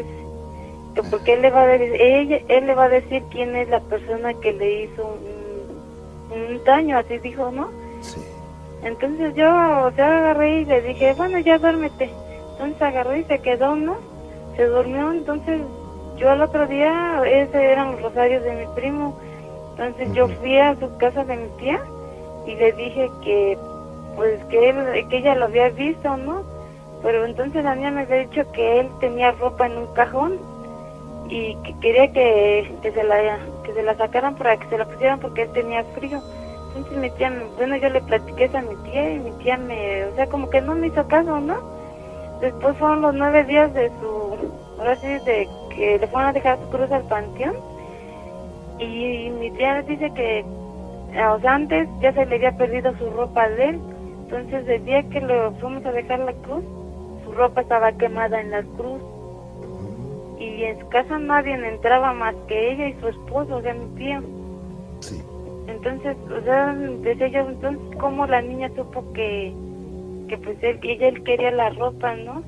que 0.95 1.03
porque 1.09 1.33
él 1.33 1.43
le 1.43 1.51
va 1.51 1.61
a 1.61 1.67
decir, 1.67 2.01
ella, 2.01 2.39
él 2.49 2.67
le 2.67 2.75
va 2.75 2.85
a 2.85 2.89
decir 2.89 3.23
quién 3.31 3.55
es 3.55 3.69
la 3.69 3.79
persona 3.79 4.33
que 4.33 4.51
le 4.53 4.83
hizo 4.83 5.15
un, 6.31 6.41
un 6.41 6.63
daño, 6.65 6.97
así 6.97 7.19
dijo, 7.19 7.51
¿no? 7.51 7.69
Sí. 8.01 8.19
Entonces 8.83 9.33
yo, 9.35 9.47
o 9.47 9.91
sea, 9.91 10.17
agarré 10.17 10.61
y 10.61 10.65
le 10.65 10.81
dije, 10.81 11.13
bueno, 11.13 11.39
ya 11.39 11.57
duérmete. 11.57 12.09
Entonces 12.51 12.81
agarré 12.81 13.19
y 13.19 13.23
se 13.25 13.39
quedó, 13.39 13.75
¿no? 13.75 13.97
Se 14.55 14.65
durmió, 14.65 15.11
entonces 15.11 15.61
yo 16.17 16.29
al 16.31 16.41
otro 16.41 16.67
día, 16.67 17.21
ese 17.25 17.63
eran 17.63 17.91
los 17.91 18.01
rosarios 18.01 18.43
de 18.43 18.55
mi 18.55 18.65
primo. 18.75 19.17
Entonces 19.71 20.11
yo 20.13 20.27
fui 20.27 20.57
a 20.57 20.75
su 20.79 20.95
casa 20.97 21.23
de 21.23 21.37
mi 21.37 21.49
tía 21.59 21.79
y 22.47 22.55
le 22.55 22.71
dije 22.73 23.09
que, 23.23 23.57
pues, 24.15 24.43
que, 24.45 24.69
él, 24.69 25.07
que 25.09 25.17
ella 25.17 25.35
lo 25.35 25.45
había 25.45 25.69
visto, 25.69 26.17
¿no? 26.17 26.43
Pero 27.03 27.25
entonces 27.25 27.63
la 27.63 27.75
niña 27.75 27.91
me 27.91 28.01
había 28.01 28.27
dicho 28.27 28.51
que 28.51 28.79
él 28.79 28.89
tenía 28.99 29.31
ropa 29.31 29.67
en 29.67 29.77
un 29.77 29.87
cajón 29.93 30.37
y 31.29 31.55
que 31.57 31.77
quería 31.79 32.11
que, 32.11 32.73
que, 32.81 32.91
se 32.91 33.03
la, 33.03 33.39
que 33.63 33.73
se 33.73 33.83
la 33.83 33.95
sacaran 33.95 34.35
para 34.35 34.57
que 34.57 34.67
se 34.67 34.77
la 34.77 34.85
pusieran 34.85 35.19
porque 35.19 35.43
él 35.43 35.51
tenía 35.51 35.83
frío. 35.95 36.21
Entonces 36.67 36.97
mi 36.97 37.09
tía, 37.11 37.33
bueno, 37.57 37.75
yo 37.77 37.89
le 37.89 38.01
platiqué 38.01 38.45
eso 38.45 38.57
a 38.57 38.61
mi 38.61 38.75
tía 38.89 39.13
y 39.13 39.19
mi 39.19 39.31
tía 39.43 39.57
me, 39.57 40.05
o 40.05 40.15
sea, 40.15 40.27
como 40.27 40.49
que 40.49 40.61
no 40.61 40.75
me 40.75 40.87
hizo 40.87 41.07
caso, 41.07 41.39
¿no? 41.39 41.57
Después 42.41 42.77
fueron 42.77 43.01
los 43.01 43.15
nueve 43.15 43.43
días 43.45 43.73
de 43.73 43.89
su, 43.99 44.51
ahora 44.77 44.95
sí, 44.97 45.07
de 45.07 45.47
que 45.75 45.97
le 45.99 46.07
fueron 46.07 46.29
a 46.29 46.33
dejar 46.33 46.59
su 46.59 46.69
cruz 46.69 46.91
al 46.91 47.03
panteón. 47.03 47.55
Y 48.79 49.31
mi 49.39 49.49
tía 49.51 49.81
dice 49.81 50.11
que, 50.13 50.39
eh, 50.39 51.25
o 51.27 51.39
sea, 51.39 51.55
antes 51.55 51.87
ya 51.99 52.13
se 52.13 52.25
le 52.27 52.35
había 52.35 52.55
perdido 52.57 52.95
su 52.97 53.09
ropa 53.09 53.49
de 53.49 53.69
él. 53.69 53.79
Entonces 54.25 54.67
el 54.67 54.85
día 54.85 55.01
que 55.09 55.21
lo 55.21 55.51
fuimos 55.53 55.83
a 55.85 55.91
dejar 55.91 56.19
la 56.19 56.33
cruz, 56.33 56.63
ropa 57.37 57.61
estaba 57.61 57.91
quemada 57.93 58.41
en 58.41 58.51
la 58.51 58.63
cruz. 58.63 59.01
Y 60.39 60.63
en 60.63 60.79
su 60.79 60.87
casa 60.89 61.17
nadie 61.17 61.53
entraba 61.53 62.13
más 62.13 62.35
que 62.47 62.73
ella 62.73 62.89
y 62.89 62.99
su 62.99 63.07
esposo, 63.07 63.55
o 63.55 63.61
sea, 63.61 63.73
mi 63.73 63.87
tío. 63.95 64.21
Sí. 64.99 65.21
Entonces, 65.67 66.15
o 66.29 66.43
sea, 66.43 66.73
decía 66.73 67.27
yo, 67.27 67.39
entonces, 67.49 67.97
¿cómo 67.99 68.27
la 68.27 68.41
niña 68.41 68.69
supo 68.75 69.11
que, 69.13 69.53
que 70.27 70.37
pues 70.37 70.57
él, 70.61 70.79
ella 70.83 71.07
él 71.07 71.23
quería 71.23 71.51
la 71.51 71.69
ropa, 71.71 72.15
¿no? 72.15 72.43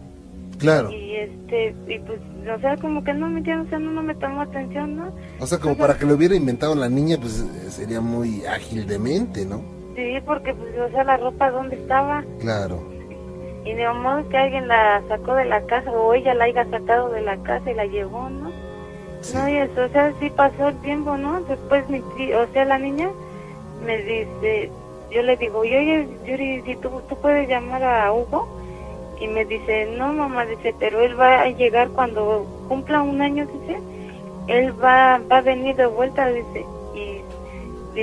Claro. 0.59 0.91
Y 0.91 1.15
este, 1.15 1.75
y 1.87 1.99
pues, 1.99 2.19
o 2.53 2.59
sea, 2.59 2.75
como 2.77 3.03
que 3.03 3.13
no 3.13 3.29
me 3.29 3.39
o 3.39 3.65
sea, 3.69 3.79
no, 3.79 3.91
no 3.91 4.03
me 4.03 4.13
tomó 4.15 4.41
atención, 4.41 4.97
¿no? 4.97 5.13
O 5.39 5.47
sea, 5.47 5.57
como 5.57 5.75
para 5.75 5.97
que 5.97 6.05
lo 6.05 6.15
hubiera 6.15 6.35
inventado 6.35 6.75
la 6.75 6.89
niña, 6.89 7.17
pues 7.19 7.45
sería 7.69 8.01
muy 8.01 8.45
ágil 8.45 8.85
de 8.85 8.99
mente, 8.99 9.45
¿no? 9.45 9.61
Sí, 9.95 10.17
porque 10.25 10.53
pues, 10.53 10.77
o 10.79 10.89
sea, 10.91 11.03
la 11.03 11.17
ropa 11.17 11.49
dónde 11.49 11.75
estaba 11.75 12.23
Claro. 12.39 12.98
Y 13.65 13.73
de 13.73 13.89
modo 13.89 14.27
que 14.29 14.37
alguien 14.37 14.67
la 14.67 15.01
sacó 15.07 15.35
de 15.35 15.45
la 15.45 15.61
casa 15.61 15.91
o 15.91 16.13
ella 16.13 16.33
la 16.33 16.45
haya 16.45 16.65
sacado 16.65 17.09
de 17.09 17.21
la 17.21 17.37
casa 17.37 17.71
y 17.71 17.75
la 17.75 17.85
llevó, 17.85 18.29
¿no? 18.29 18.51
Sí. 19.21 19.35
No, 19.35 19.49
y 19.49 19.57
eso, 19.57 19.83
o 19.83 19.87
sea, 19.89 20.13
sí 20.19 20.29
pasó 20.29 20.69
el 20.69 20.77
tiempo, 20.81 21.17
¿no? 21.17 21.41
Después 21.41 21.87
mi 21.89 22.01
tío, 22.15 22.41
o 22.41 22.47
sea, 22.47 22.65
la 22.65 22.77
niña 22.77 23.09
me 23.85 23.97
dice, 23.97 24.71
yo 25.11 25.21
le 25.21 25.35
digo, 25.37 25.65
y 25.65 25.75
oye, 25.75 26.07
Yuri, 26.25 26.61
si 26.61 26.75
tú, 26.77 26.89
tú 27.09 27.15
puedes 27.17 27.47
llamar 27.49 27.83
a 27.83 28.13
Hugo, 28.13 28.47
y 29.19 29.27
me 29.27 29.43
dice, 29.45 29.93
no, 29.97 30.13
mamá, 30.13 30.45
dice, 30.45 30.73
pero 30.79 31.01
él 31.01 31.19
va 31.19 31.41
a 31.41 31.49
llegar 31.49 31.89
cuando 31.89 32.45
cumpla 32.69 33.01
un 33.01 33.21
año, 33.21 33.45
dice, 33.45 33.79
él 34.47 34.73
va, 34.81 35.19
va 35.29 35.37
a 35.37 35.41
venir 35.41 35.75
de 35.75 35.85
vuelta, 35.85 36.27
dice, 36.27 36.65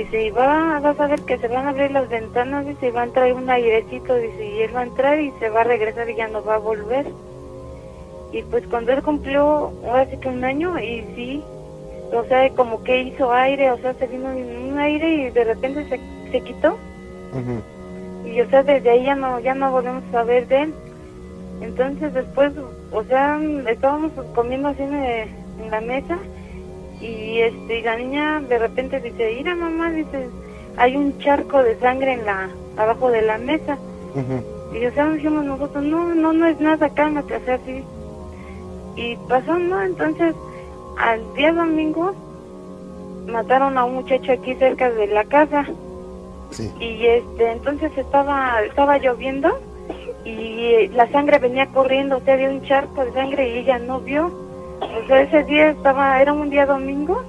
dice, 0.03 0.25
y 0.25 0.29
va, 0.31 0.79
vas 0.79 0.99
a 0.99 1.07
ver 1.07 1.21
que 1.21 1.37
se 1.37 1.47
van 1.47 1.65
a 1.65 1.69
abrir 1.69 1.91
las 1.91 2.09
ventanas, 2.09 2.65
dice, 2.65 2.87
y 2.87 2.91
va 2.91 3.01
a 3.01 3.05
entrar 3.05 3.31
un 3.33 3.49
airecito, 3.49 4.15
dice, 4.15 4.45
y 4.45 4.61
él 4.61 4.75
va 4.75 4.81
a 4.81 4.87
entrar 4.87 5.19
y 5.19 5.31
se 5.39 5.49
va 5.49 5.61
a 5.61 5.65
regresar 5.65 6.09
y 6.09 6.15
ya 6.15 6.27
no 6.27 6.43
va 6.43 6.55
a 6.55 6.59
volver. 6.59 7.07
Y 8.31 8.43
pues 8.43 8.65
cuando 8.67 8.91
él 8.91 9.01
cumplió, 9.03 9.71
sí 10.09 10.17
que 10.17 10.29
un 10.29 10.43
año, 10.43 10.79
y 10.79 11.03
sí, 11.15 11.43
o 12.13 12.23
sea, 12.25 12.49
como 12.51 12.83
que 12.83 13.01
hizo 13.01 13.31
aire, 13.31 13.71
o 13.71 13.77
sea, 13.77 13.93
se 13.95 14.07
vino 14.07 14.29
un 14.29 14.77
aire 14.77 15.13
y 15.13 15.29
de 15.29 15.43
repente 15.43 15.85
se, 15.89 15.99
se 16.31 16.41
quitó. 16.41 16.77
Y 18.25 18.41
o 18.41 18.49
sea, 18.49 18.63
desde 18.63 18.89
ahí 18.89 19.05
ya 19.05 19.15
no, 19.15 19.39
ya 19.39 19.53
no 19.53 19.71
volvemos 19.71 20.03
a 20.09 20.11
saber 20.11 20.47
de 20.47 20.63
él. 20.63 20.73
Entonces 21.61 22.13
después, 22.13 22.53
o 22.91 23.03
sea, 23.03 23.39
estábamos 23.67 24.11
comiendo 24.35 24.69
así 24.69 24.83
en, 24.83 24.93
en 24.93 25.71
la 25.71 25.81
mesa 25.81 26.19
y 27.01 27.39
este 27.41 27.79
y 27.79 27.81
la 27.83 27.97
niña 27.97 28.41
de 28.41 28.59
repente 28.59 28.99
dice, 28.99 29.33
mira 29.35 29.55
mamá, 29.55 29.91
dice, 29.91 30.29
hay 30.77 30.95
un 30.95 31.17
charco 31.19 31.61
de 31.63 31.79
sangre 31.79 32.13
en 32.13 32.25
la, 32.25 32.49
abajo 32.77 33.11
de 33.11 33.21
la 33.21 33.37
mesa. 33.37 33.77
Ujú. 34.15 34.75
Y 34.75 34.85
o 34.85 34.93
sea, 34.93 35.09
dijimos 35.11 35.45
nosotros, 35.45 35.83
no, 35.83 36.13
no, 36.13 36.33
no 36.33 36.47
es 36.47 36.59
nada, 36.59 36.89
cálmate, 36.89 37.35
o 37.35 37.39
sea, 37.45 37.59
sí. 37.65 37.83
Y 38.95 39.15
pasó, 39.29 39.57
¿no? 39.57 39.81
Entonces, 39.81 40.35
al 40.97 41.21
día 41.35 41.53
domingo 41.53 42.15
mataron 43.27 43.77
a 43.77 43.85
un 43.85 43.95
muchacho 43.95 44.31
aquí 44.31 44.55
cerca 44.55 44.89
de 44.89 45.07
la 45.07 45.23
casa. 45.25 45.65
Sí. 46.51 46.71
Y 46.79 47.05
este, 47.05 47.51
entonces 47.51 47.91
estaba, 47.97 48.61
estaba 48.63 48.97
lloviendo 48.97 49.59
y 50.25 50.87
la 50.89 51.09
sangre 51.11 51.39
venía 51.39 51.67
corriendo, 51.67 52.17
o 52.17 52.21
sea, 52.21 52.33
había 52.33 52.49
un 52.49 52.63
charco 52.63 53.05
de 53.05 53.13
sangre 53.13 53.49
y 53.49 53.57
ella 53.59 53.79
no 53.79 53.99
vio. 53.99 54.46
Sea, 55.07 55.21
ese 55.21 55.43
día 55.43 55.69
estaba, 55.69 56.21
era 56.21 56.33
un 56.33 56.49
día 56.49 56.65
domingo 56.65 57.21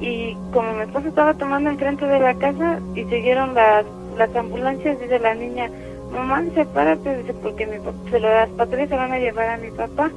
y 0.00 0.36
como 0.52 0.72
mi 0.74 0.82
esposo 0.82 1.08
estaba 1.08 1.34
tomando 1.34 1.70
enfrente 1.70 2.06
de 2.06 2.20
la 2.20 2.34
casa 2.34 2.78
y 2.94 3.04
siguieron 3.04 3.54
las, 3.54 3.86
las 4.18 4.34
ambulancias, 4.36 5.00
dice 5.00 5.18
la 5.18 5.34
niña, 5.34 5.70
mamá, 6.12 6.42
sepárate, 6.54 7.18
dice, 7.18 7.32
porque 7.42 7.66
mi, 7.66 7.76
pap- 7.78 8.10
se 8.10 8.20
lo, 8.20 8.28
las 8.28 8.48
patrullas 8.50 8.88
se 8.88 8.96
van 8.96 9.12
a 9.12 9.18
llevar 9.18 9.48
a 9.48 9.56
mi 9.56 9.70
papá. 9.70 10.10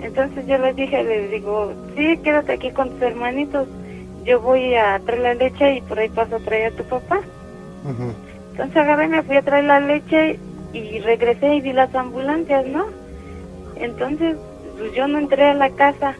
Entonces 0.00 0.46
yo 0.46 0.56
le 0.58 0.72
dije, 0.74 1.02
le 1.02 1.28
digo, 1.28 1.72
sí, 1.96 2.16
quédate 2.22 2.52
aquí 2.52 2.70
con 2.70 2.90
tus 2.90 3.02
hermanitos, 3.02 3.66
yo 4.24 4.40
voy 4.40 4.74
a 4.76 5.00
traer 5.00 5.20
la 5.22 5.34
leche 5.34 5.74
y 5.76 5.80
por 5.82 5.98
ahí 5.98 6.08
paso 6.10 6.36
a 6.36 6.40
traer 6.40 6.72
a 6.72 6.76
tu 6.76 6.84
papá. 6.84 7.20
Entonces 8.52 8.76
agarré, 8.76 9.08
me 9.08 9.22
fui 9.22 9.36
a 9.36 9.42
traer 9.42 9.64
la 9.64 9.80
leche 9.80 10.38
y 10.72 11.00
regresé 11.00 11.54
y 11.56 11.60
vi 11.60 11.72
las 11.72 11.92
ambulancias, 11.94 12.64
¿no? 12.66 12.84
Entonces 13.76 14.36
pues, 14.78 14.92
yo 14.94 15.08
no 15.08 15.18
entré 15.18 15.44
a 15.44 15.54
la 15.54 15.70
casa 15.70 16.14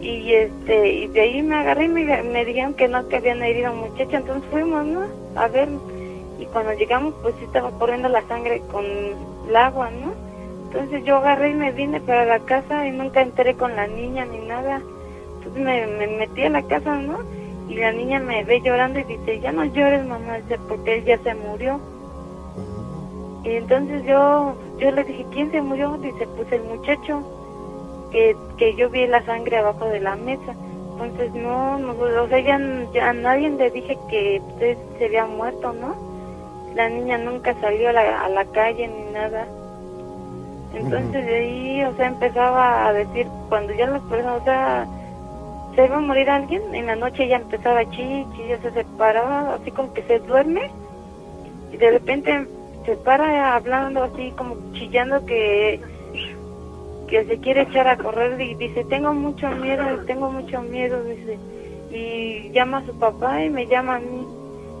y 0.00 0.32
este 0.32 0.88
y 0.88 1.08
de 1.08 1.20
ahí 1.20 1.42
me 1.42 1.56
agarré 1.56 1.84
y 1.84 1.88
me, 1.88 2.22
me 2.22 2.44
dijeron 2.44 2.74
que 2.74 2.88
no, 2.88 3.06
que 3.08 3.16
habían 3.16 3.42
herido 3.42 3.68
a 3.68 3.72
un 3.72 3.80
muchacho, 3.80 4.16
entonces 4.16 4.48
fuimos, 4.50 4.86
¿no? 4.86 5.02
A 5.36 5.48
ver, 5.48 5.68
y 6.38 6.46
cuando 6.46 6.72
llegamos 6.72 7.14
pues 7.22 7.34
sí 7.38 7.44
estaba 7.44 7.70
corriendo 7.72 8.08
la 8.08 8.26
sangre 8.26 8.62
con 8.72 8.84
el 8.84 9.56
agua, 9.56 9.90
¿no? 9.90 10.12
Entonces 10.68 11.04
yo 11.04 11.16
agarré 11.16 11.50
y 11.50 11.54
me 11.54 11.72
vine 11.72 12.00
para 12.00 12.24
la 12.24 12.38
casa 12.40 12.86
y 12.86 12.92
nunca 12.92 13.20
entré 13.20 13.54
con 13.54 13.74
la 13.74 13.86
niña 13.88 14.24
ni 14.24 14.38
nada. 14.46 14.80
Entonces 15.38 15.62
me, 15.62 15.86
me 15.86 16.06
metí 16.06 16.44
a 16.44 16.50
la 16.50 16.62
casa, 16.62 16.96
¿no? 16.96 17.18
Y 17.68 17.74
la 17.74 17.92
niña 17.92 18.20
me 18.20 18.44
ve 18.44 18.60
llorando 18.62 19.00
y 19.00 19.04
dice, 19.04 19.40
ya 19.40 19.52
no 19.52 19.64
llores, 19.64 20.04
mamá, 20.06 20.36
dice, 20.38 20.58
porque 20.68 20.98
él 20.98 21.04
ya 21.04 21.18
se 21.18 21.34
murió. 21.34 21.80
Y 23.42 23.50
entonces 23.50 24.04
yo 24.04 24.54
yo 24.78 24.90
le 24.90 25.04
dije, 25.04 25.26
¿quién 25.30 25.50
se 25.50 25.60
murió? 25.60 25.98
Dice, 25.98 26.26
pues 26.36 26.50
el 26.52 26.62
muchacho, 26.62 27.22
que, 28.10 28.36
que 28.56 28.74
yo 28.76 28.90
vi 28.90 29.06
la 29.06 29.24
sangre 29.24 29.58
abajo 29.58 29.86
de 29.86 30.00
la 30.00 30.16
mesa. 30.16 30.54
Entonces 30.92 31.32
no, 31.34 31.78
no 31.78 31.92
o 31.92 32.28
sea, 32.28 32.40
ya, 32.40 32.56
a 32.56 33.12
nadie 33.12 33.50
le 33.50 33.70
dije 33.70 33.98
que 34.08 34.42
usted 34.48 34.76
se 34.98 35.06
había 35.06 35.26
muerto, 35.26 35.72
¿no? 35.72 35.94
La 36.74 36.88
niña 36.88 37.18
nunca 37.18 37.54
salió 37.60 37.88
a 37.88 37.92
la, 37.92 38.24
a 38.24 38.28
la 38.28 38.44
calle 38.46 38.88
ni 38.88 39.12
nada. 39.12 39.46
Entonces 40.74 41.26
de 41.26 41.34
ahí, 41.34 41.84
o 41.84 41.96
sea, 41.96 42.06
empezaba 42.06 42.86
a 42.86 42.92
decir, 42.92 43.26
cuando 43.48 43.72
ya 43.72 43.86
las 43.86 44.02
personas, 44.02 44.40
o 44.40 44.44
sea, 44.44 44.86
se 45.74 45.84
iba 45.84 45.96
a 45.96 46.00
morir 46.00 46.30
alguien, 46.30 46.74
en 46.74 46.86
la 46.86 46.96
noche 46.96 47.26
ya 47.26 47.36
empezaba 47.36 47.80
a 47.80 47.82
ya 47.82 48.60
se 48.62 48.70
separaba, 48.72 49.54
así 49.54 49.70
como 49.70 49.92
que 49.94 50.02
se 50.02 50.18
duerme, 50.20 50.70
y 51.72 51.76
de 51.76 51.90
repente 51.92 52.46
se 52.84 52.96
para 52.96 53.54
hablando 53.54 54.02
así 54.02 54.32
como 54.36 54.56
chillando 54.72 55.24
que 55.26 55.80
que 57.10 57.24
se 57.24 57.38
quiere 57.38 57.62
echar 57.62 57.88
a 57.88 57.96
correr 57.96 58.40
y 58.40 58.54
dice 58.54 58.84
tengo 58.84 59.12
mucho 59.12 59.50
miedo 59.50 59.84
tengo 60.06 60.30
mucho 60.30 60.62
miedo 60.62 61.02
dice. 61.04 61.38
Y 61.92 62.50
llama 62.52 62.78
a 62.78 62.86
su 62.86 62.96
papá 62.98 63.42
y 63.42 63.50
me 63.50 63.66
llama 63.66 63.96
a 63.96 63.98
mí. 63.98 64.26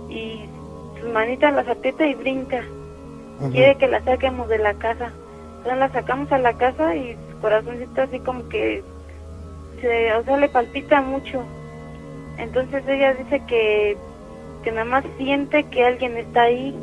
Y 0.08 0.40
sus 1.00 1.12
manitas 1.12 1.52
las 1.52 1.68
aprieta 1.68 2.06
y 2.06 2.14
brinca. 2.14 2.64
Quiere 3.50 3.76
que 3.76 3.88
la 3.88 4.02
saquemos 4.04 4.48
de 4.48 4.58
la 4.58 4.74
casa. 4.74 5.12
Entonces 5.58 5.78
la 5.78 5.92
sacamos 5.92 6.30
a 6.30 6.38
la 6.38 6.52
casa 6.54 6.94
y 6.94 7.16
su 7.30 7.40
corazoncito 7.40 8.02
así 8.02 8.20
como 8.20 8.48
que 8.48 8.82
se, 9.80 10.14
o 10.14 10.24
sea 10.24 10.36
le 10.36 10.48
palpita 10.48 11.00
mucho. 11.00 11.42
Entonces 12.38 12.84
ella 12.86 13.14
dice 13.14 13.42
que 13.46 13.96
que 14.62 14.70
nada 14.70 14.84
más 14.84 15.04
siente 15.18 15.64
que 15.64 15.84
alguien 15.84 16.16
está 16.16 16.42
ahí. 16.42 16.74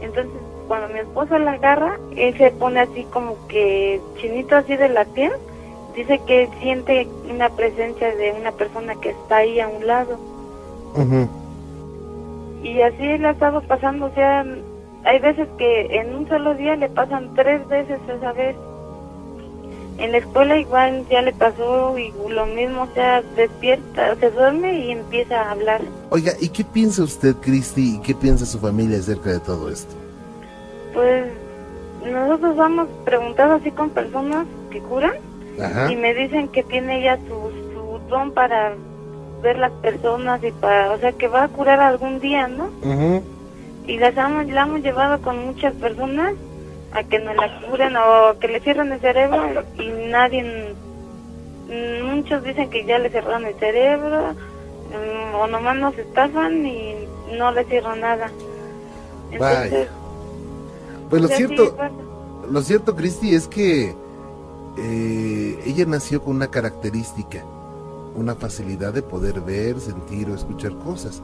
Entonces, 0.00 0.32
cuando 0.70 0.94
mi 0.94 1.00
esposo 1.00 1.36
la 1.36 1.54
agarra, 1.54 1.98
él 2.14 2.38
se 2.38 2.52
pone 2.52 2.78
así 2.78 3.02
como 3.12 3.34
que 3.48 4.00
chinito 4.20 4.54
así 4.54 4.76
de 4.76 4.88
la 4.88 5.04
piel. 5.04 5.32
Dice 5.96 6.20
que 6.28 6.48
siente 6.60 7.08
una 7.28 7.48
presencia 7.48 8.14
de 8.14 8.36
una 8.40 8.52
persona 8.52 8.94
que 9.00 9.10
está 9.10 9.38
ahí 9.38 9.58
a 9.58 9.66
un 9.66 9.84
lado. 9.84 10.16
Ujú. 10.94 11.28
Y 12.62 12.82
así 12.82 13.02
le 13.18 13.26
ha 13.26 13.30
estado 13.32 13.62
pasando, 13.62 14.06
o 14.06 14.14
sea, 14.14 14.46
hay 15.02 15.18
veces 15.18 15.48
que 15.58 15.86
en 15.86 16.14
un 16.14 16.28
solo 16.28 16.54
día 16.54 16.76
le 16.76 16.88
pasan 16.88 17.34
tres 17.34 17.66
veces 17.66 17.98
esa 18.08 18.32
vez. 18.32 18.54
En 19.98 20.12
la 20.12 20.18
escuela 20.18 20.56
igual 20.56 21.04
ya 21.10 21.20
le 21.20 21.32
pasó 21.32 21.98
y 21.98 22.12
lo 22.28 22.46
mismo, 22.46 22.82
o 22.82 22.94
sea, 22.94 23.22
despierta, 23.34 24.14
se 24.20 24.30
duerme 24.30 24.78
y 24.78 24.92
empieza 24.92 25.42
a 25.42 25.50
hablar. 25.50 25.80
Oiga, 26.10 26.30
¿y 26.40 26.48
qué 26.50 26.62
piensa 26.62 27.02
usted, 27.02 27.34
Cristi, 27.40 27.96
y 27.96 27.98
qué 28.02 28.14
piensa 28.14 28.46
su 28.46 28.60
familia 28.60 28.98
acerca 29.00 29.30
de 29.30 29.40
todo 29.40 29.68
esto? 29.68 29.99
Pues 30.92 31.26
nosotros 32.04 32.56
vamos 32.56 32.88
preguntando 33.04 33.56
así 33.56 33.70
con 33.70 33.90
personas 33.90 34.46
que 34.70 34.80
curan 34.80 35.14
Ajá. 35.60 35.92
y 35.92 35.96
me 35.96 36.14
dicen 36.14 36.48
que 36.48 36.62
tiene 36.62 37.00
ella 37.00 37.18
su, 37.28 37.50
su 37.72 38.00
don 38.08 38.32
para 38.32 38.74
ver 39.42 39.58
las 39.58 39.72
personas 39.72 40.42
y 40.42 40.52
para, 40.52 40.92
o 40.92 40.98
sea, 40.98 41.12
que 41.12 41.28
va 41.28 41.44
a 41.44 41.48
curar 41.48 41.80
algún 41.80 42.20
día, 42.20 42.48
¿no? 42.48 42.70
Ujú. 42.82 43.22
Y 43.86 43.98
las 43.98 44.16
hemos, 44.16 44.46
la 44.46 44.62
hemos 44.62 44.82
llevado 44.82 45.20
con 45.22 45.46
muchas 45.46 45.74
personas 45.74 46.34
a 46.92 47.02
que 47.04 47.18
nos 47.18 47.36
la 47.36 47.60
curen 47.60 47.96
o 47.96 48.38
que 48.38 48.48
le 48.48 48.60
cierren 48.60 48.92
el 48.92 49.00
cerebro 49.00 49.64
y 49.78 49.88
nadie, 50.10 50.74
muchos 52.04 52.42
dicen 52.42 52.68
que 52.70 52.84
ya 52.84 52.98
le 52.98 53.10
cerraron 53.10 53.46
el 53.46 53.54
cerebro 53.54 54.34
mm, 54.34 55.34
o 55.36 55.46
nomás 55.46 55.76
nos 55.76 55.96
estafan 55.96 56.66
y 56.66 56.94
no 57.38 57.52
le 57.52 57.64
cierran 57.64 58.00
nada. 58.00 58.30
Vaya. 59.38 59.88
Pues 61.10 61.22
lo 61.22 61.28
cierto, 61.28 61.76
lo 62.48 62.62
cierto, 62.62 62.94
Cristi, 62.94 63.34
es 63.34 63.48
que 63.48 63.96
eh, 64.78 65.62
ella 65.66 65.84
nació 65.84 66.22
con 66.22 66.36
una 66.36 66.48
característica, 66.48 67.44
una 68.14 68.36
facilidad 68.36 68.94
de 68.94 69.02
poder 69.02 69.40
ver, 69.40 69.80
sentir 69.80 70.30
o 70.30 70.36
escuchar 70.36 70.78
cosas. 70.78 71.20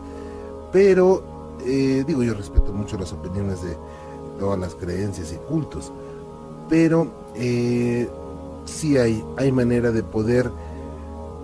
Pero, 0.72 1.22
eh, 1.64 2.03
digo, 2.05 2.24
yo 2.24 2.34
respeto 2.34 2.72
mucho 2.72 2.99
las 2.99 3.12
opiniones 3.12 3.62
de 3.62 3.76
todas 4.41 4.59
las 4.59 4.74
creencias 4.74 5.32
y 5.32 5.37
cultos, 5.49 5.93
pero 6.68 7.07
eh, 7.37 8.09
sí 8.64 8.99
hay, 8.99 9.24
hay 9.37 9.53
manera 9.53 9.93
de 9.93 10.03
poder 10.03 10.51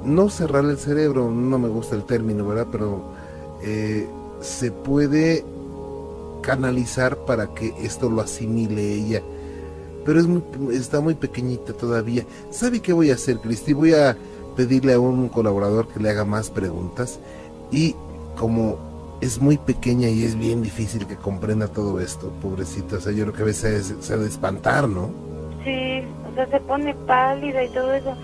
no 0.04 0.28
cerrar 0.28 0.64
el 0.64 0.78
cerebro, 0.78 1.30
no 1.30 1.60
me 1.60 1.68
gusta 1.68 1.94
el 1.94 2.02
término, 2.02 2.44
¿verdad? 2.44 2.66
Pero 2.72 3.22
se 4.40 4.72
puede 4.72 5.44
canalizar 6.42 7.16
para 7.24 7.46
que 7.54 7.72
esto 7.82 8.10
lo 8.10 8.20
asimile 8.20 8.94
ella. 8.94 9.22
Pero 10.04 10.20
es 10.20 10.26
muy- 10.26 10.42
está 10.72 11.00
muy 11.00 11.14
pequeñita 11.14 11.72
todavía. 11.72 12.24
¿Sabe 12.50 12.80
qué 12.80 12.92
voy 12.92 13.10
a 13.10 13.14
hacer, 13.14 13.38
Cristi? 13.38 13.72
Voy 13.72 13.94
a 13.94 14.16
pedirle 14.56 14.92
a 14.94 15.00
un 15.00 15.28
colaborador 15.28 15.88
que 15.88 16.00
le 16.00 16.10
haga 16.10 16.24
más 16.24 16.50
preguntas 16.50 17.18
y 17.70 17.94
como 18.36 18.76
es 19.22 19.40
muy 19.40 19.56
pequeña 19.56 20.08
y 20.08 20.24
es 20.24 20.36
bien 20.36 20.62
difícil 20.62 21.06
que 21.06 21.16
comprenda 21.16 21.68
todo 21.68 22.00
esto, 22.00 22.32
pobrecita, 22.42 22.96
o 22.96 23.00
sea, 23.00 23.12
yo 23.12 23.22
creo 23.24 23.34
que 23.36 23.42
a 23.42 23.46
veces 23.46 23.94
se 24.00 24.12
ha 24.12 24.16
de 24.16 24.26
espantar, 24.26 24.88
¿no? 24.88 25.10
Sí, 25.64 26.02
o 26.30 26.34
sea, 26.34 26.48
se 26.50 26.58
pone 26.60 26.92
pálida 27.06 27.62
y 27.62 27.68
todo 27.68 27.92
eso. 27.94 28.14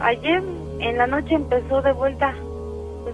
Ayer 0.00 0.42
en 0.80 0.98
la 0.98 1.06
noche 1.06 1.34
empezó 1.34 1.80
de 1.82 1.92
vuelta. 1.92 2.34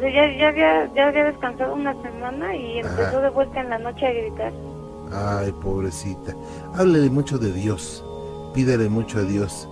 Ya, 0.01 0.37
ya, 0.37 0.49
había, 0.49 0.95
ya 0.95 1.09
había 1.09 1.25
descansado 1.25 1.75
una 1.75 1.95
semana 2.03 2.55
y 2.57 2.79
empezó 2.79 3.03
Ajá. 3.03 3.21
de 3.21 3.31
vuelta 3.31 3.61
en 3.61 3.71
la 3.71 3.79
noche 3.79 4.07
a 4.07 4.13
gritar. 4.13 4.53
Ay, 5.13 5.53
pobrecita. 5.53 6.35
Háblele 6.75 7.11
mucho 7.11 7.39
de 7.39 7.53
Dios. 7.53 8.05
Pídele 8.53 8.89
mucho 8.89 9.19
a 9.19 9.23
Dios. 9.23 9.69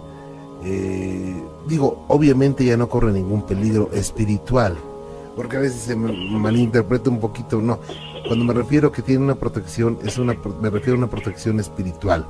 Eh, 0.65 1.35
digo, 1.67 2.05
obviamente 2.09 2.65
ya 2.65 2.77
no 2.77 2.89
corre 2.89 3.13
ningún 3.13 3.43
peligro 3.43 3.91
espiritual. 3.93 4.77
Porque 5.35 5.57
a 5.57 5.61
veces 5.61 5.83
se 5.83 5.97
malinterpreta 5.97 7.11
un 7.11 7.19
poquito. 7.19 7.61
No. 7.61 7.79
Cuando 8.27 8.45
me 8.45 8.55
refiero 8.55 8.93
que 8.93 9.03
tiene 9.03 9.25
una 9.25 9.35
protección, 9.35 9.99
es 10.05 10.19
una, 10.19 10.37
me 10.61 10.71
refiero 10.71 10.95
a 10.95 10.99
una 10.99 11.11
protección 11.11 11.59
espiritual. 11.59 12.27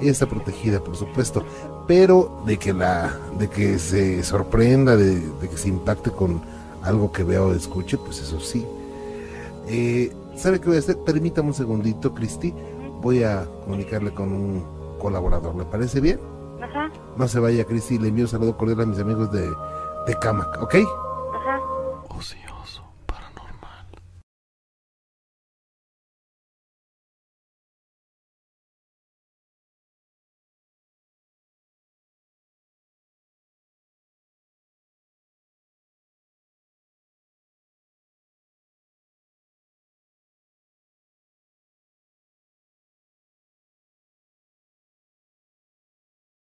Ella 0.00 0.10
está 0.10 0.26
protegida, 0.26 0.80
por 0.80 0.96
supuesto. 0.96 1.44
Pero 1.86 2.42
de 2.46 2.56
que 2.58 2.72
la, 2.72 3.16
de 3.38 3.48
que 3.48 3.78
se 3.78 4.22
sorprenda, 4.24 4.96
de, 4.96 5.20
de 5.20 5.48
que 5.48 5.56
se 5.56 5.68
impacte 5.68 6.10
con 6.10 6.40
algo 6.82 7.12
que 7.12 7.24
vea 7.24 7.42
o 7.42 7.52
escuche, 7.52 7.98
pues 7.98 8.20
eso 8.20 8.40
sí. 8.40 8.66
Eh, 9.68 10.12
¿Sabe 10.36 10.60
qué 10.60 10.68
voy 10.68 10.76
a 10.76 10.80
hacer? 10.80 10.98
Permítame 10.98 11.48
un 11.48 11.54
segundito, 11.54 12.14
Cristi. 12.14 12.54
Voy 13.00 13.22
a 13.22 13.46
comunicarle 13.64 14.12
con 14.12 14.32
un 14.32 14.64
colaborador. 14.98 15.54
¿Le 15.54 15.64
parece 15.64 16.00
bien? 16.00 16.18
Ajá. 16.62 16.90
No 17.16 17.28
se 17.28 17.40
vaya, 17.40 17.64
Cristi. 17.64 17.98
Le 17.98 18.08
envío 18.08 18.24
un 18.24 18.30
saludo 18.30 18.56
cordial 18.56 18.80
a 18.80 18.86
mis 18.86 18.98
amigos 18.98 19.30
de, 19.32 19.42
de 20.06 20.18
Camac, 20.20 20.62
¿ok? 20.62 20.76